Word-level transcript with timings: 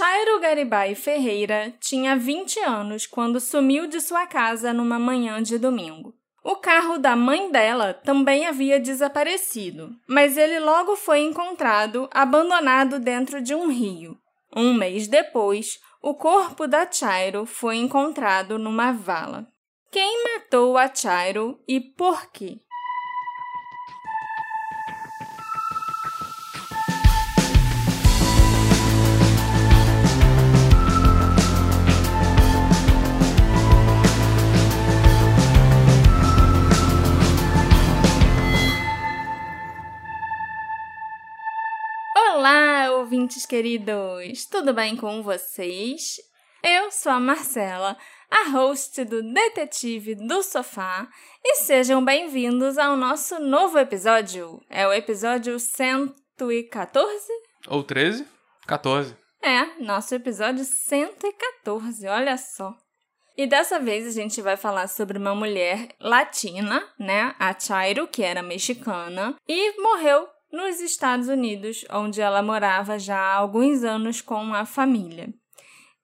Chairo 0.00 0.40
Garibay 0.40 0.94
Ferreira 0.94 1.74
tinha 1.78 2.16
20 2.16 2.58
anos 2.60 3.06
quando 3.06 3.38
sumiu 3.38 3.86
de 3.86 4.00
sua 4.00 4.26
casa 4.26 4.72
numa 4.72 4.98
manhã 4.98 5.42
de 5.42 5.58
domingo. 5.58 6.14
O 6.42 6.56
carro 6.56 6.96
da 6.96 7.14
mãe 7.14 7.52
dela 7.52 7.92
também 7.92 8.46
havia 8.46 8.80
desaparecido, 8.80 9.94
mas 10.08 10.38
ele 10.38 10.58
logo 10.58 10.96
foi 10.96 11.20
encontrado 11.20 12.08
abandonado 12.14 12.98
dentro 12.98 13.42
de 13.42 13.54
um 13.54 13.68
rio. 13.68 14.16
Um 14.56 14.72
mês 14.72 15.06
depois, 15.06 15.78
o 16.02 16.14
corpo 16.14 16.66
da 16.66 16.90
Chairo 16.90 17.44
foi 17.44 17.76
encontrado 17.76 18.58
numa 18.58 18.92
vala. 18.92 19.46
Quem 19.92 20.24
matou 20.24 20.78
a 20.78 20.88
Chairo 20.94 21.60
e 21.68 21.78
por 21.78 22.32
quê? 22.32 22.58
Ouvintes 43.20 43.44
queridos! 43.44 44.46
Tudo 44.46 44.72
bem 44.72 44.96
com 44.96 45.22
vocês? 45.22 46.16
Eu 46.64 46.90
sou 46.90 47.12
a 47.12 47.20
Marcela, 47.20 47.94
a 48.30 48.48
host 48.48 49.04
do 49.04 49.22
Detetive 49.22 50.14
do 50.14 50.42
Sofá, 50.42 51.06
e 51.44 51.56
sejam 51.56 52.02
bem-vindos 52.02 52.78
ao 52.78 52.96
nosso 52.96 53.38
novo 53.38 53.78
episódio. 53.78 54.58
É 54.70 54.86
o 54.86 54.92
episódio 54.92 55.60
114? 55.60 57.26
Ou 57.68 57.84
13? 57.84 58.26
14. 58.66 59.14
É, 59.42 59.84
nosso 59.84 60.14
episódio 60.14 60.64
114, 60.64 62.08
olha 62.08 62.38
só. 62.38 62.74
E 63.36 63.46
dessa 63.46 63.78
vez 63.78 64.06
a 64.06 64.12
gente 64.12 64.40
vai 64.40 64.56
falar 64.56 64.88
sobre 64.88 65.18
uma 65.18 65.34
mulher 65.34 65.88
latina, 66.00 66.82
né? 66.98 67.34
A 67.38 67.58
Chairo, 67.58 68.08
que 68.08 68.22
era 68.22 68.42
mexicana, 68.42 69.36
e 69.46 69.78
morreu 69.82 70.26
nos 70.52 70.80
Estados 70.80 71.28
Unidos, 71.28 71.84
onde 71.90 72.20
ela 72.20 72.42
morava 72.42 72.98
já 72.98 73.18
há 73.18 73.34
alguns 73.34 73.84
anos 73.84 74.20
com 74.20 74.52
a 74.54 74.64
família. 74.64 75.32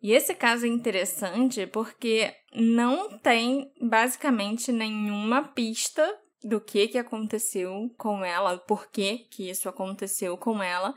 E 0.02 0.12
esse 0.12 0.34
caso 0.34 0.66
é 0.66 0.68
interessante 0.68 1.66
porque 1.66 2.32
não 2.54 3.18
tem 3.18 3.72
basicamente 3.80 4.70
nenhuma 4.70 5.42
pista 5.48 6.06
do 6.44 6.60
que, 6.60 6.88
que 6.88 6.98
aconteceu 6.98 7.90
com 7.98 8.24
ela, 8.24 8.58
por 8.58 8.88
que, 8.90 9.26
que 9.30 9.50
isso 9.50 9.68
aconteceu 9.68 10.36
com 10.36 10.62
ela, 10.62 10.94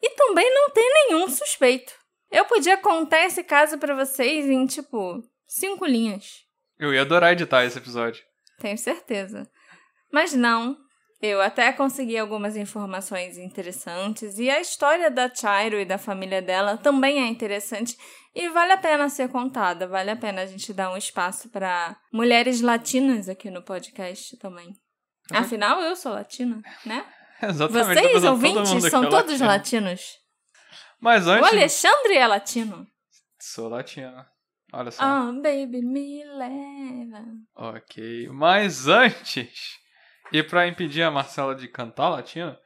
e 0.00 0.10
também 0.10 0.52
não 0.54 0.70
tem 0.70 0.88
nenhum 1.08 1.28
suspeito. 1.28 1.92
Eu 2.30 2.44
podia 2.44 2.76
contar 2.76 3.24
esse 3.24 3.42
caso 3.42 3.78
para 3.78 3.94
vocês 3.94 4.46
em 4.46 4.66
tipo 4.66 5.22
cinco 5.46 5.84
linhas. 5.84 6.44
Eu 6.78 6.92
ia 6.92 7.02
adorar 7.02 7.32
editar 7.32 7.64
esse 7.64 7.78
episódio. 7.78 8.22
Tenho 8.58 8.78
certeza. 8.78 9.48
Mas 10.12 10.32
não, 10.32 10.76
eu 11.20 11.40
até 11.40 11.72
consegui 11.72 12.18
algumas 12.18 12.56
informações 12.56 13.38
interessantes 13.38 14.38
e 14.38 14.50
a 14.50 14.60
história 14.60 15.10
da 15.10 15.32
Chairo 15.32 15.78
e 15.78 15.84
da 15.84 15.98
família 15.98 16.42
dela 16.42 16.76
também 16.76 17.22
é 17.22 17.26
interessante 17.26 17.96
e 18.34 18.48
vale 18.50 18.72
a 18.72 18.76
pena 18.76 19.08
ser 19.08 19.28
contada, 19.28 19.86
vale 19.86 20.10
a 20.10 20.16
pena 20.16 20.42
a 20.42 20.46
gente 20.46 20.72
dar 20.72 20.90
um 20.90 20.96
espaço 20.96 21.48
para 21.48 21.96
mulheres 22.12 22.60
latinas 22.60 23.28
aqui 23.28 23.50
no 23.50 23.62
podcast 23.62 24.36
também. 24.38 24.68
Uhum. 25.30 25.38
Afinal, 25.38 25.80
eu 25.80 25.96
sou 25.96 26.12
latina, 26.12 26.60
né? 26.84 27.04
Exatamente. 27.42 28.00
Vocês, 28.00 28.24
ouvintes, 28.24 28.90
são 28.90 29.04
é 29.04 29.08
todos 29.08 29.40
latino. 29.40 29.46
latinos. 29.46 30.18
Mas 31.00 31.26
antes. 31.26 31.42
O 31.42 31.52
Alexandre 31.52 32.16
é 32.16 32.26
latino. 32.26 32.86
Sou 33.38 33.68
latino. 33.68 34.24
Olha 34.72 34.90
só. 34.90 35.04
Oh, 35.04 35.32
baby, 35.40 35.82
me 35.82 36.24
leva. 36.24 37.24
Ok. 37.54 38.28
Mas 38.30 38.88
antes. 38.88 39.83
E 40.32 40.42
para 40.42 40.66
impedir 40.66 41.02
a 41.02 41.10
Marcela 41.10 41.54
de 41.54 41.68
cantar 41.68 42.08
latino, 42.08 42.56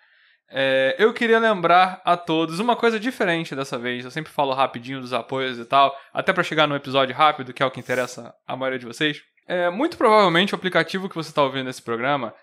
é, 0.51 0.97
eu 0.99 1.13
queria 1.13 1.39
lembrar 1.39 2.01
a 2.05 2.17
todos 2.17 2.59
uma 2.59 2.75
coisa 2.75 2.99
diferente 2.99 3.55
dessa 3.55 3.79
vez. 3.79 4.05
Eu 4.05 4.11
sempre 4.11 4.33
falo 4.33 4.55
rapidinho 4.55 5.01
dos 5.01 5.13
apoios 5.13 5.59
e 5.59 5.65
tal, 5.65 5.95
até 6.13 6.33
para 6.33 6.43
chegar 6.43 6.67
no 6.67 6.77
episódio 6.77 7.15
rápido, 7.15 7.53
que 7.53 7.63
é 7.63 7.67
o 7.67 7.71
que 7.71 7.81
interessa 7.81 8.35
a 8.47 8.57
maioria 8.57 8.79
de 8.79 8.87
vocês. 8.87 9.21
É, 9.47 9.71
muito 9.71 9.97
provavelmente 9.97 10.55
o 10.55 10.57
aplicativo 10.57 11.09
que 11.09 11.15
você 11.15 11.31
está 11.31 11.43
ouvindo 11.43 11.67
nesse 11.67 11.83
programa, 11.83 12.35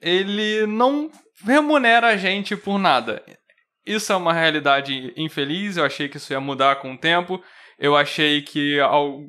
ele 0.00 0.66
não 0.66 1.10
remunera 1.44 2.08
a 2.08 2.16
gente 2.16 2.56
por 2.56 2.78
nada. 2.78 3.22
Isso 3.84 4.12
é 4.12 4.16
uma 4.16 4.32
realidade 4.32 5.12
infeliz, 5.16 5.76
eu 5.76 5.84
achei 5.84 6.08
que 6.08 6.16
isso 6.16 6.32
ia 6.32 6.40
mudar 6.40 6.76
com 6.76 6.92
o 6.92 6.98
tempo. 6.98 7.42
Eu 7.82 7.96
achei 7.96 8.40
que 8.42 8.78
ao, 8.78 9.24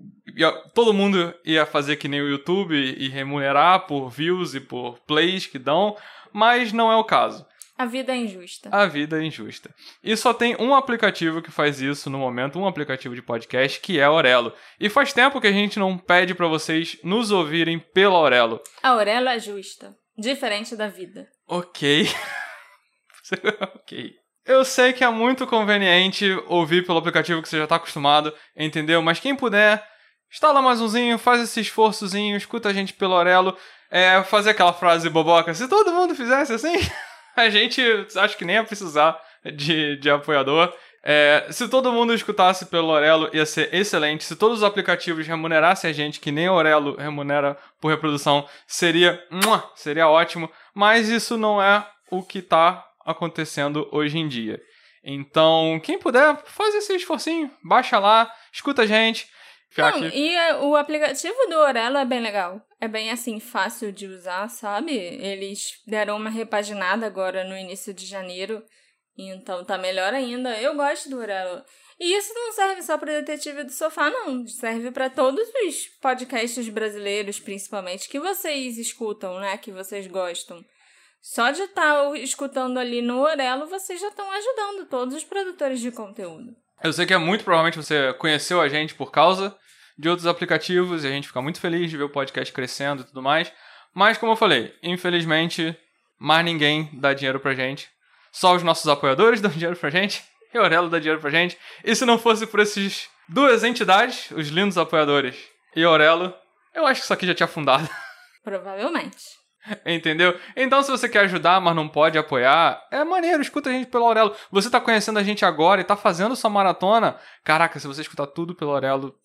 todo 0.76 0.94
mundo 0.94 1.34
ia 1.44 1.66
fazer 1.66 1.96
que 1.96 2.08
nem 2.08 2.22
o 2.22 2.30
YouTube 2.30 2.76
e 2.76 3.10
remunerar 3.10 3.88
por 3.88 4.10
views 4.10 4.54
e 4.54 4.60
por 4.60 5.00
plays 5.08 5.48
que 5.48 5.58
dão, 5.58 5.98
mas 6.32 6.72
não 6.72 6.92
é 6.92 6.96
o 6.96 7.04
caso. 7.04 7.44
A 7.76 7.88
vida 7.88 8.14
é 8.14 8.18
injusta. 8.18 8.70
A 8.72 8.86
vida 8.86 9.20
é 9.20 9.26
injusta. 9.26 9.74
E 10.04 10.16
só 10.16 10.36
tem 10.36 10.56
um 10.60 10.76
aplicativo 10.76 11.42
que 11.42 11.50
faz 11.50 11.82
isso 11.82 12.12
no 12.12 12.20
momento, 12.20 12.60
um 12.60 12.68
aplicativo 12.68 13.16
de 13.16 13.24
podcast, 13.24 13.80
que 13.80 13.98
é 13.98 14.04
a 14.04 14.10
Aurelo. 14.10 14.54
E 14.80 14.88
faz 14.88 15.12
tempo 15.12 15.42
que 15.42 15.48
a 15.48 15.52
gente 15.52 15.80
não 15.80 15.98
pede 15.98 16.36
para 16.36 16.48
vocês 16.48 17.00
nos 17.04 17.32
ouvirem 17.32 17.80
pela 17.80 18.14
Aurelo. 18.14 18.62
A 18.84 18.90
Aurelo 18.90 19.30
é 19.30 19.40
justa, 19.40 19.96
diferente 20.16 20.76
da 20.76 20.88
vida. 20.88 21.28
Ok. 21.48 22.08
ok. 23.76 24.23
Eu 24.46 24.66
sei 24.66 24.92
que 24.92 25.04
é 25.06 25.10
muito 25.10 25.48
conveniente 25.48 26.26
ouvir 26.48 26.86
pelo 26.86 26.98
aplicativo 26.98 27.42
que 27.42 27.48
você 27.48 27.58
já 27.58 27.64
está 27.64 27.78
acostumado, 27.78 28.34
entendeu? 28.58 29.02
Mas 29.02 29.20
quem 29.20 29.34
puder, 29.34 29.82
instala 30.30 30.62
mais 30.62 30.82
umzinho, 30.82 31.18
faz 31.18 31.42
esse 31.42 31.62
esforçozinho, 31.62 32.36
escuta 32.36 32.68
a 32.68 32.74
gente 32.74 32.92
pelo 32.94 33.14
Orelo, 33.14 33.58
é, 33.90 34.22
fazer 34.24 34.50
aquela 34.50 34.74
frase 34.74 35.10
boboca. 35.10 35.54
Se 35.54 35.68
todo 35.70 35.94
mundo 35.94 36.14
fizesse 36.14 36.52
assim, 36.52 36.74
a 37.38 37.50
gente 37.50 37.82
acho 38.18 38.38
que 38.38 38.44
nem 38.44 38.58
ia 38.58 38.64
precisar 38.66 39.18
de, 39.46 39.96
de 39.98 40.10
apoiador. 40.10 40.74
É, 41.06 41.48
se 41.50 41.70
todo 41.70 41.94
mundo 41.94 42.14
escutasse 42.14 42.66
pelo 42.66 42.90
Orelo, 42.90 43.30
ia 43.34 43.46
ser 43.46 43.74
excelente. 43.74 44.26
Se 44.26 44.36
todos 44.36 44.58
os 44.58 44.64
aplicativos 44.64 45.26
remunerassem 45.26 45.90
a 45.90 45.94
gente, 45.94 46.20
que 46.20 46.32
nem 46.32 46.50
o 46.50 46.54
Orelo 46.54 46.98
remunera 46.98 47.58
por 47.80 47.90
reprodução, 47.90 48.46
seria, 48.68 49.22
seria 49.76 50.10
ótimo. 50.10 50.50
Mas 50.74 51.08
isso 51.08 51.38
não 51.38 51.62
é 51.62 51.86
o 52.12 52.22
que 52.22 52.40
está 52.40 52.86
acontecendo 53.06 53.88
hoje 53.92 54.18
em 54.18 54.28
dia. 54.28 54.62
Então, 55.04 55.80
quem 55.84 56.00
puder, 56.00 56.38
faz 56.46 56.74
esse 56.76 56.96
esforcinho, 56.96 57.52
baixa 57.64 58.00
lá, 58.00 58.34
escuta 58.52 58.84
a 58.84 58.86
gente. 58.86 59.28
Não, 59.78 59.88
aqui. 59.88 60.06
e 60.14 60.36
é, 60.36 60.56
o 60.58 60.76
aplicativo 60.76 61.36
do 61.50 61.58
Orelo 61.58 61.98
é 61.98 62.06
bem 62.06 62.22
legal. 62.22 62.62
É 62.80 62.88
bem 62.88 63.12
assim, 63.12 63.40
fácil 63.40 63.92
de 63.92 64.06
usar, 64.06 64.48
sabe? 64.50 64.96
Eles 64.96 65.82
deram 65.88 66.18
uma 66.18 66.30
repaginada 66.30 67.06
agora 67.06 67.44
no 67.44 67.58
início 67.58 67.94
de 67.94 68.06
janeiro. 68.06 68.64
Então 69.18 69.64
tá 69.66 69.78
melhor 69.78 70.14
ainda. 70.14 70.56
Eu 70.60 70.76
gosto 70.76 71.10
do 71.10 71.18
Orelo. 71.18 71.64
E 72.00 72.16
isso 72.18 72.34
não 72.34 72.52
serve 72.52 72.82
só 72.82 72.98
para 72.98 73.22
Detetive 73.22 73.64
do 73.64 73.72
Sofá, 73.72 74.10
não. 74.10 74.46
Serve 74.48 74.92
para 74.92 75.10
todos 75.10 75.48
os 75.48 75.88
podcasts 76.02 76.68
brasileiros, 76.70 77.40
principalmente, 77.40 78.10
que 78.10 78.20
vocês 78.20 78.78
escutam, 78.78 79.40
né? 79.40 79.58
Que 79.58 79.72
vocês 79.72 80.06
gostam. 80.08 80.64
Só 81.26 81.52
de 81.52 81.62
estar 81.62 82.04
tá 82.04 82.18
escutando 82.18 82.78
ali 82.78 83.02
no 83.02 83.22
Orelo, 83.22 83.66
vocês 83.66 84.02
já 84.02 84.10
estão 84.10 84.30
ajudando 84.30 84.90
todos 84.90 85.16
os 85.16 85.24
produtores 85.24 85.80
de 85.80 85.90
conteúdo. 85.90 86.54
Eu 86.84 86.92
sei 86.92 87.06
que 87.06 87.14
é 87.14 87.18
muito 87.18 87.46
provavelmente 87.46 87.78
você 87.78 88.14
conheceu 88.16 88.60
a 88.60 88.68
gente 88.68 88.94
por 88.94 89.10
causa 89.10 89.58
de 89.98 90.10
outros 90.10 90.28
aplicativos 90.28 91.06
e 91.06 91.08
a 91.08 91.12
gente 91.12 91.30
fica 91.30 91.42
muito 91.42 91.62
feliz 91.62 91.90
de 91.90 91.96
ver 91.96 92.04
o 92.04 92.10
podcast 92.10 92.54
crescendo 92.54 93.04
e 93.04 93.06
tudo 93.06 93.22
mais. 93.22 93.54
Mas, 93.96 94.18
como 94.18 94.34
eu 94.34 94.36
falei, 94.36 94.76
infelizmente, 94.84 95.74
mais 96.20 96.44
ninguém 96.44 96.90
dá 97.00 97.14
dinheiro 97.14 97.40
pra 97.40 97.54
gente. 97.54 97.90
Só 98.30 98.54
os 98.54 98.62
nossos 98.62 98.90
apoiadores 98.90 99.40
dão 99.42 99.50
dinheiro 99.50 99.78
pra 99.78 99.90
gente 99.90 100.22
e 100.54 100.60
o 100.60 100.62
Orelo 100.62 100.90
dá 100.90 101.00
dinheiro 101.00 101.22
pra 101.22 101.30
gente. 101.30 101.58
E 101.86 101.96
se 101.96 102.06
não 102.06 102.20
fosse 102.20 102.46
por 102.46 102.60
esses 102.60 103.08
duas 103.30 103.64
entidades, 103.64 104.30
os 104.32 104.50
lindos 104.50 104.78
apoiadores 104.78 105.38
e 105.74 105.86
o 105.86 105.90
Orelo, 105.90 106.36
eu 106.76 106.86
acho 106.86 107.00
que 107.00 107.06
isso 107.06 107.14
aqui 107.14 107.26
já 107.26 107.34
tinha 107.34 107.46
afundado. 107.46 107.88
Provavelmente. 108.44 109.42
Entendeu? 109.86 110.38
Então, 110.56 110.84
se 110.84 110.92
você 110.92 111.08
quer 111.08 111.22
ajudar, 111.22 111.62
mas 111.62 111.76
não 111.76 111.88
pode 111.88 112.18
apoiar, 112.18 112.82
é 112.92 113.04
maneiro, 113.04 113.42
escuta 113.42 113.70
a 113.70 113.74
gente 113.74 113.88
pelo 113.88 114.06
Aurelo. 114.06 114.36
Você 114.52 114.70
tá 114.70 114.80
conhecendo 114.80 115.20
a 115.20 115.24
gente 115.24 115.46
agora 115.46 115.82
e 115.82 115.86
tá 115.86 115.96
fazendo 115.96 116.36
sua 116.36 116.50
maratona. 116.50 117.18
Caraca, 117.44 117.80
se 117.80 117.88
você 117.88 118.02
escutar 118.02 118.28
tudo 118.28 118.56
pelo 118.56 118.72
Aurelo, 118.72 119.16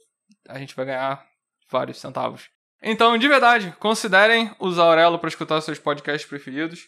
a 0.48 0.58
gente 0.58 0.76
vai 0.76 0.86
ganhar 0.86 1.24
vários 1.70 1.98
centavos. 1.98 2.48
Então, 2.82 3.18
de 3.18 3.26
verdade, 3.26 3.74
considerem 3.80 4.54
usar 4.60 4.84
Aurelo 4.84 5.18
para 5.18 5.28
escutar 5.28 5.60
seus 5.60 5.78
podcasts 5.78 6.28
preferidos. 6.28 6.86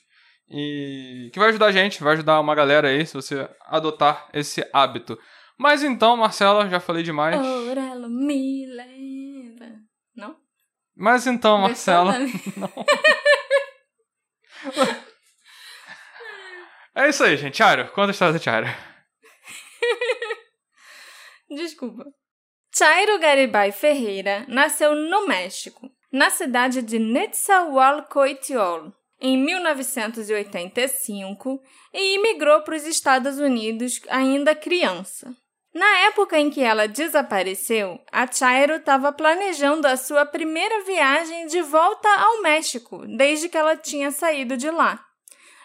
E 0.48 1.30
que 1.32 1.38
vai 1.38 1.48
ajudar 1.50 1.66
a 1.66 1.72
gente, 1.72 2.02
vai 2.02 2.14
ajudar 2.14 2.40
uma 2.40 2.54
galera 2.54 2.88
aí 2.88 3.06
se 3.06 3.14
você 3.14 3.48
adotar 3.66 4.28
esse 4.32 4.68
hábito. 4.72 5.18
Mas 5.56 5.84
então, 5.84 6.16
Marcela, 6.16 6.68
já 6.68 6.80
falei 6.80 7.02
demais. 7.02 7.36
Aurelo 7.36 8.08
me 8.08 8.66
leva. 8.66 9.76
Não? 10.16 10.36
Mas 10.96 11.26
então, 11.26 11.58
Marcela. 11.58 12.14
Não. 12.56 12.70
É 16.94 17.08
isso 17.08 17.24
aí, 17.24 17.36
gente. 17.36 17.54
Tiaro, 17.54 17.90
conta 17.92 18.10
a 18.10 18.12
história. 18.12 18.38
Desculpa. 21.48 22.04
Chairo 22.76 23.18
Garibay 23.18 23.72
Ferreira 23.72 24.44
nasceu 24.48 24.94
no 24.94 25.26
México, 25.26 25.90
na 26.12 26.28
cidade 26.30 26.82
de 26.82 26.98
Netzahualcoyotl, 26.98 28.90
em 29.20 29.36
1985 29.36 31.60
e 31.92 32.14
imigrou 32.14 32.62
para 32.62 32.76
os 32.76 32.86
Estados 32.86 33.38
Unidos 33.38 34.00
ainda 34.08 34.54
criança. 34.54 35.36
Na 35.72 35.86
época 36.06 36.36
em 36.36 36.50
que 36.50 36.60
ela 36.60 36.88
desapareceu, 36.88 38.00
a 38.10 38.30
Chairo 38.30 38.74
estava 38.74 39.12
planejando 39.12 39.86
a 39.86 39.96
sua 39.96 40.26
primeira 40.26 40.82
viagem 40.82 41.46
de 41.46 41.62
volta 41.62 42.08
ao 42.08 42.42
México, 42.42 43.06
desde 43.16 43.48
que 43.48 43.56
ela 43.56 43.76
tinha 43.76 44.10
saído 44.10 44.56
de 44.56 44.68
lá. 44.68 45.04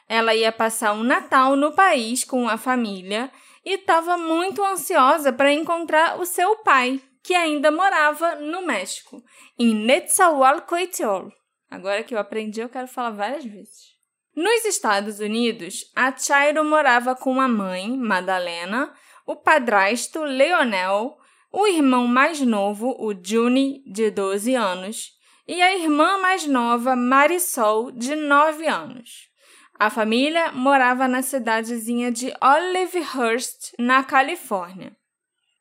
Ela 0.07 0.35
ia 0.35 0.51
passar 0.51 0.93
um 0.93 1.03
Natal 1.03 1.55
no 1.55 1.71
país 1.71 2.23
com 2.23 2.47
a 2.47 2.55
família 2.55 3.31
e 3.65 3.73
estava 3.73 4.15
muito 4.15 4.63
ansiosa 4.63 5.33
para 5.33 5.51
encontrar 5.51 6.19
o 6.19 6.25
seu 6.25 6.57
pai, 6.57 7.01
que 7.23 7.33
ainda 7.33 7.71
morava 7.71 8.35
no 8.35 8.61
México, 8.61 9.23
em 9.57 9.73
Netzahualcoyotl. 9.73 11.29
Agora 11.71 12.03
que 12.03 12.13
eu 12.13 12.19
aprendi, 12.19 12.61
eu 12.61 12.69
quero 12.69 12.87
falar 12.87 13.09
várias 13.09 13.43
vezes. 13.43 13.95
Nos 14.35 14.65
Estados 14.65 15.19
Unidos, 15.19 15.91
a 15.95 16.15
Chairo 16.15 16.63
morava 16.63 17.15
com 17.15 17.41
a 17.41 17.47
mãe, 17.47 17.97
Madalena, 17.97 18.93
o 19.25 19.35
padrasto, 19.35 20.23
Leonel, 20.23 21.17
o 21.51 21.67
irmão 21.67 22.07
mais 22.07 22.41
novo, 22.41 22.95
o 22.99 23.13
Juni, 23.13 23.81
de 23.85 24.11
12 24.11 24.53
anos, 24.55 25.11
e 25.47 25.61
a 25.61 25.75
irmã 25.75 26.17
mais 26.19 26.45
nova, 26.45 26.95
Marisol, 26.95 27.91
de 27.91 28.15
9 28.15 28.67
anos. 28.67 29.29
A 29.77 29.89
família 29.89 30.51
morava 30.51 31.07
na 31.07 31.21
cidadezinha 31.21 32.11
de 32.11 32.33
Olivehurst, 32.41 33.73
na 33.77 34.03
Califórnia. 34.03 34.95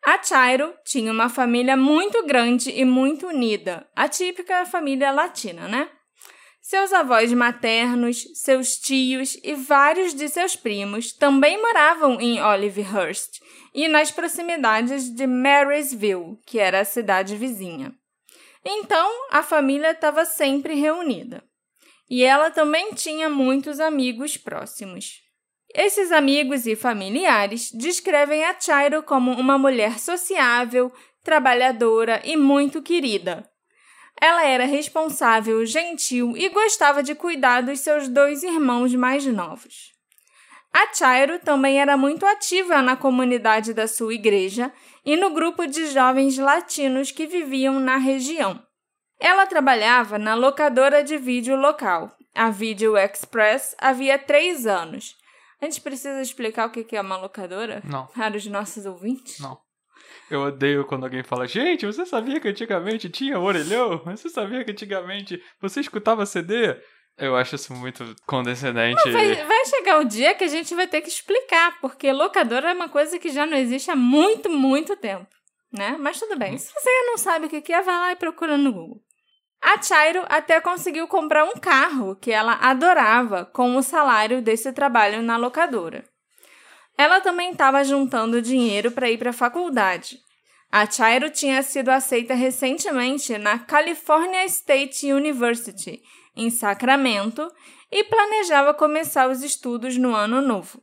A 0.05 0.22
Chairo 0.22 0.75
tinha 0.84 1.11
uma 1.11 1.28
família 1.28 1.76
muito 1.76 2.25
grande 2.26 2.70
e 2.70 2.84
muito 2.84 3.26
unida, 3.26 3.88
a 3.96 4.06
típica 4.06 4.66
família 4.66 5.11
latina, 5.11 5.66
né? 5.66 5.88
Seus 6.75 6.93
avós 6.93 7.32
maternos, 7.32 8.26
seus 8.35 8.76
tios 8.76 9.38
e 9.44 9.55
vários 9.55 10.12
de 10.12 10.29
seus 10.29 10.56
primos 10.56 11.12
também 11.12 11.56
moravam 11.62 12.21
em 12.21 12.43
Olivehurst 12.43 13.41
e 13.73 13.87
nas 13.87 14.11
proximidades 14.11 15.09
de 15.09 15.25
Marysville, 15.25 16.37
que 16.44 16.59
era 16.59 16.81
a 16.81 16.85
cidade 16.85 17.37
vizinha. 17.37 17.94
Então, 18.65 19.09
a 19.31 19.41
família 19.41 19.93
estava 19.93 20.25
sempre 20.25 20.75
reunida 20.75 21.44
e 22.11 22.25
ela 22.25 22.50
também 22.50 22.93
tinha 22.93 23.29
muitos 23.29 23.79
amigos 23.79 24.37
próximos. 24.37 25.23
Esses 25.73 26.11
amigos 26.11 26.67
e 26.67 26.75
familiares 26.75 27.71
descrevem 27.71 28.44
a 28.44 28.61
Chairo 28.61 29.00
como 29.05 29.31
uma 29.31 29.56
mulher 29.56 30.00
sociável, 30.00 30.93
trabalhadora 31.23 32.21
e 32.25 32.37
muito 32.37 32.82
querida. 32.82 33.49
Ela 34.20 34.46
era 34.46 34.64
responsável, 34.64 35.64
gentil 35.66 36.37
e 36.37 36.49
gostava 36.49 37.02
de 37.02 37.14
cuidar 37.14 37.62
dos 37.62 37.81
seus 37.81 38.08
dois 38.08 38.43
irmãos 38.43 38.94
mais 38.94 39.26
novos. 39.26 39.93
A 40.72 40.93
Chairo 40.93 41.38
também 41.38 41.81
era 41.81 41.96
muito 41.96 42.26
ativa 42.26 42.82
na 42.82 42.96
comunidade 42.96 43.72
da 43.72 43.87
sua 43.87 44.12
igreja 44.12 44.72
e 45.05 45.16
no 45.16 45.31
grupo 45.31 45.66
de 45.66 45.87
jovens 45.87 46.37
latinos 46.37 47.12
que 47.12 47.26
viviam 47.26 47.78
na 47.78 47.96
região. 47.96 48.61
Ela 49.20 49.46
trabalhava 49.46 50.19
na 50.19 50.34
locadora 50.34 51.05
de 51.05 51.16
vídeo 51.16 51.56
local, 51.56 52.11
a 52.34 52.50
Video 52.50 52.96
Express, 52.99 53.76
havia 53.78 54.19
três 54.19 54.66
anos. 54.66 55.16
A 55.61 55.64
gente 55.64 55.81
precisa 55.81 56.20
explicar 56.20 56.66
o 56.66 56.70
que 56.70 56.96
é 56.96 57.00
uma 57.00 57.16
locadora? 57.16 57.81
Não. 57.84 58.06
Para 58.08 58.37
os 58.37 58.44
nossos 58.46 58.84
ouvintes? 58.84 59.38
Não. 59.38 59.56
Eu 60.34 60.42
odeio 60.42 60.84
quando 60.84 61.04
alguém 61.04 61.22
fala, 61.22 61.46
gente, 61.46 61.86
você 61.86 62.04
sabia 62.04 62.40
que 62.40 62.48
antigamente 62.48 63.08
tinha 63.08 63.38
orelhão? 63.38 64.02
Você 64.04 64.28
sabia 64.28 64.64
que 64.64 64.72
antigamente 64.72 65.40
você 65.60 65.81
escutava 65.81 66.26
CD? 66.26 66.76
Eu 67.16 67.36
acho 67.36 67.54
isso 67.54 67.72
muito 67.72 68.04
condescendente. 68.26 69.10
Vai, 69.12 69.34
vai, 69.44 69.64
chegar 69.66 70.00
o 70.00 70.04
dia 70.04 70.34
que 70.34 70.42
a 70.42 70.48
gente 70.48 70.75
vai 70.75 70.88
ter 70.88 71.00
que 71.00 71.08
explicar, 71.08 71.78
porque 71.81 72.10
locadora 72.12 72.70
é 72.70 72.75
uma 72.75 72.88
coisa 72.88 73.16
que 73.16 73.28
já 73.28 73.46
não 73.46 73.56
existe 73.56 73.92
há 73.92 73.94
muito, 73.94 74.50
muito 74.50 74.96
tempo, 74.96 75.28
né? 75.72 75.96
Mas 76.00 76.19
tudo 76.19 76.37
bem. 76.37 76.58
Se 76.58 76.72
você 76.75 76.90
não 77.06 77.16
sabe 77.16 77.46
o 77.46 77.48
que 77.48 77.72
é, 77.72 77.80
vai 77.80 77.96
lá 77.96 78.10
e 78.10 78.16
procura 78.16 78.58
no 78.58 78.72
Google. 78.72 79.00
A 79.62 79.80
Chairo 79.80 80.25
até 80.28 80.60
conseguiu 80.60 81.06
comprar 81.06 81.44
um 81.44 81.54
carro 81.54 82.16
que 82.16 82.32
ela 82.32 82.54
adorava 82.54 83.44
com 83.46 83.76
o 83.76 83.82
salário 83.82 84.42
desse 84.42 84.72
trabalho 84.72 85.22
na 85.22 85.37
locadora. 85.37 86.04
Ela 86.98 87.20
também 87.20 87.52
estava 87.52 87.82
juntando 87.84 88.42
dinheiro 88.42 88.90
para 88.90 89.10
ir 89.10 89.19
para 89.19 89.30
a 89.30 89.32
faculdade. 89.32 90.24
A 90.76 90.91
Chairo 90.91 91.31
tinha 91.31 91.62
sido 91.62 91.88
aceita 91.88 92.35
recentemente 92.35 93.38
na 93.38 93.61
California 93.61 94.44
State 94.47 95.12
University, 95.12 96.03
em 96.35 96.50
Sacramento, 96.50 97.49
e 97.93 98.03
planejava 98.03 98.75
começar 98.75 99.31
os 99.31 99.44
estudos 99.44 99.97
no 99.97 100.17
ano 100.17 100.41
novo. 100.41 100.82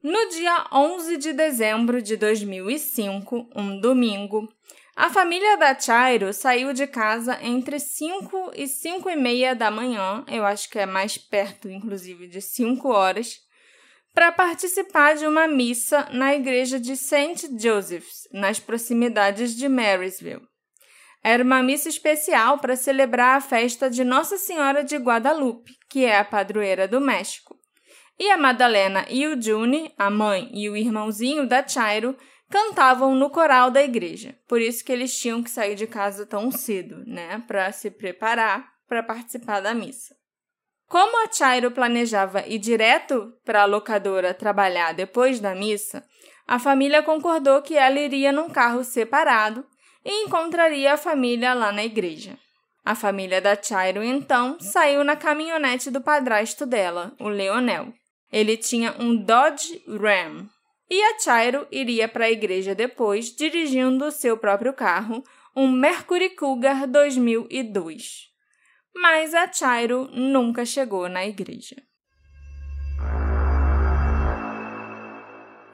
No 0.00 0.28
dia 0.28 0.68
11 0.72 1.16
de 1.16 1.32
dezembro 1.32 2.00
de 2.00 2.16
2005, 2.16 3.48
um 3.56 3.80
domingo, 3.80 4.48
a 4.94 5.10
família 5.10 5.56
da 5.56 5.76
Chairo 5.76 6.32
saiu 6.32 6.72
de 6.72 6.86
casa 6.86 7.36
entre 7.42 7.80
5 7.80 8.52
e 8.54 8.68
5 8.68 9.10
e 9.10 9.16
meia 9.16 9.56
da 9.56 9.72
manhã, 9.72 10.24
eu 10.28 10.44
acho 10.44 10.70
que 10.70 10.78
é 10.78 10.86
mais 10.86 11.18
perto, 11.18 11.68
inclusive, 11.68 12.28
de 12.28 12.40
5 12.40 12.88
horas, 12.88 13.40
para 14.14 14.30
participar 14.30 15.16
de 15.16 15.26
uma 15.26 15.48
missa 15.48 16.08
na 16.12 16.34
igreja 16.34 16.78
de 16.78 16.96
St. 16.96 17.48
Joseph's, 17.58 18.28
nas 18.32 18.60
proximidades 18.60 19.56
de 19.56 19.68
Marysville. 19.68 20.46
Era 21.24 21.42
uma 21.42 21.62
missa 21.62 21.88
especial 21.88 22.58
para 22.58 22.76
celebrar 22.76 23.36
a 23.36 23.40
festa 23.40 23.88
de 23.88 24.04
Nossa 24.04 24.36
Senhora 24.36 24.82
de 24.82 24.96
Guadalupe, 24.96 25.72
que 25.88 26.04
é 26.04 26.18
a 26.18 26.24
padroeira 26.24 26.88
do 26.88 27.00
México. 27.00 27.56
E 28.18 28.30
a 28.30 28.36
Madalena 28.36 29.06
e 29.08 29.26
o 29.26 29.40
June, 29.40 29.92
a 29.96 30.10
mãe 30.10 30.50
e 30.52 30.68
o 30.68 30.76
irmãozinho 30.76 31.46
da 31.46 31.66
Chairo, 31.66 32.16
cantavam 32.50 33.14
no 33.14 33.30
coral 33.30 33.70
da 33.70 33.82
igreja. 33.82 34.36
Por 34.46 34.60
isso 34.60 34.84
que 34.84 34.92
eles 34.92 35.16
tinham 35.16 35.42
que 35.42 35.50
sair 35.50 35.74
de 35.74 35.86
casa 35.86 36.26
tão 36.26 36.50
cedo, 36.50 37.02
né, 37.06 37.42
para 37.46 37.72
se 37.72 37.90
preparar 37.90 38.70
para 38.86 39.02
participar 39.02 39.60
da 39.60 39.72
missa. 39.72 40.14
Como 40.92 41.24
a 41.24 41.32
Chairo 41.32 41.70
planejava 41.70 42.46
ir 42.46 42.58
direto 42.58 43.32
para 43.46 43.62
a 43.62 43.64
locadora 43.64 44.34
trabalhar 44.34 44.92
depois 44.92 45.40
da 45.40 45.54
missa, 45.54 46.04
a 46.46 46.58
família 46.58 47.02
concordou 47.02 47.62
que 47.62 47.78
ela 47.78 47.98
iria 47.98 48.30
num 48.30 48.50
carro 48.50 48.84
separado 48.84 49.64
e 50.04 50.24
encontraria 50.24 50.92
a 50.92 50.98
família 50.98 51.54
lá 51.54 51.72
na 51.72 51.82
igreja. 51.82 52.38
A 52.84 52.94
família 52.94 53.40
da 53.40 53.56
Chairo, 53.56 54.04
então, 54.04 54.60
saiu 54.60 55.02
na 55.02 55.16
caminhonete 55.16 55.90
do 55.90 56.02
padrasto 56.02 56.66
dela, 56.66 57.14
o 57.18 57.26
Leonel. 57.26 57.94
Ele 58.30 58.54
tinha 58.58 58.94
um 58.98 59.16
Dodge 59.16 59.82
Ram, 59.88 60.46
e 60.90 61.02
a 61.04 61.18
Chairo 61.18 61.66
iria 61.72 62.06
para 62.06 62.26
a 62.26 62.30
igreja 62.30 62.74
depois, 62.74 63.34
dirigindo 63.34 64.10
seu 64.10 64.36
próprio 64.36 64.74
carro, 64.74 65.24
um 65.56 65.72
Mercury 65.72 66.36
Cougar 66.36 66.86
2002. 66.86 68.31
Mas 68.94 69.34
a 69.34 69.50
Chairo 69.52 70.08
nunca 70.12 70.64
chegou 70.64 71.08
na 71.08 71.26
igreja. 71.26 71.76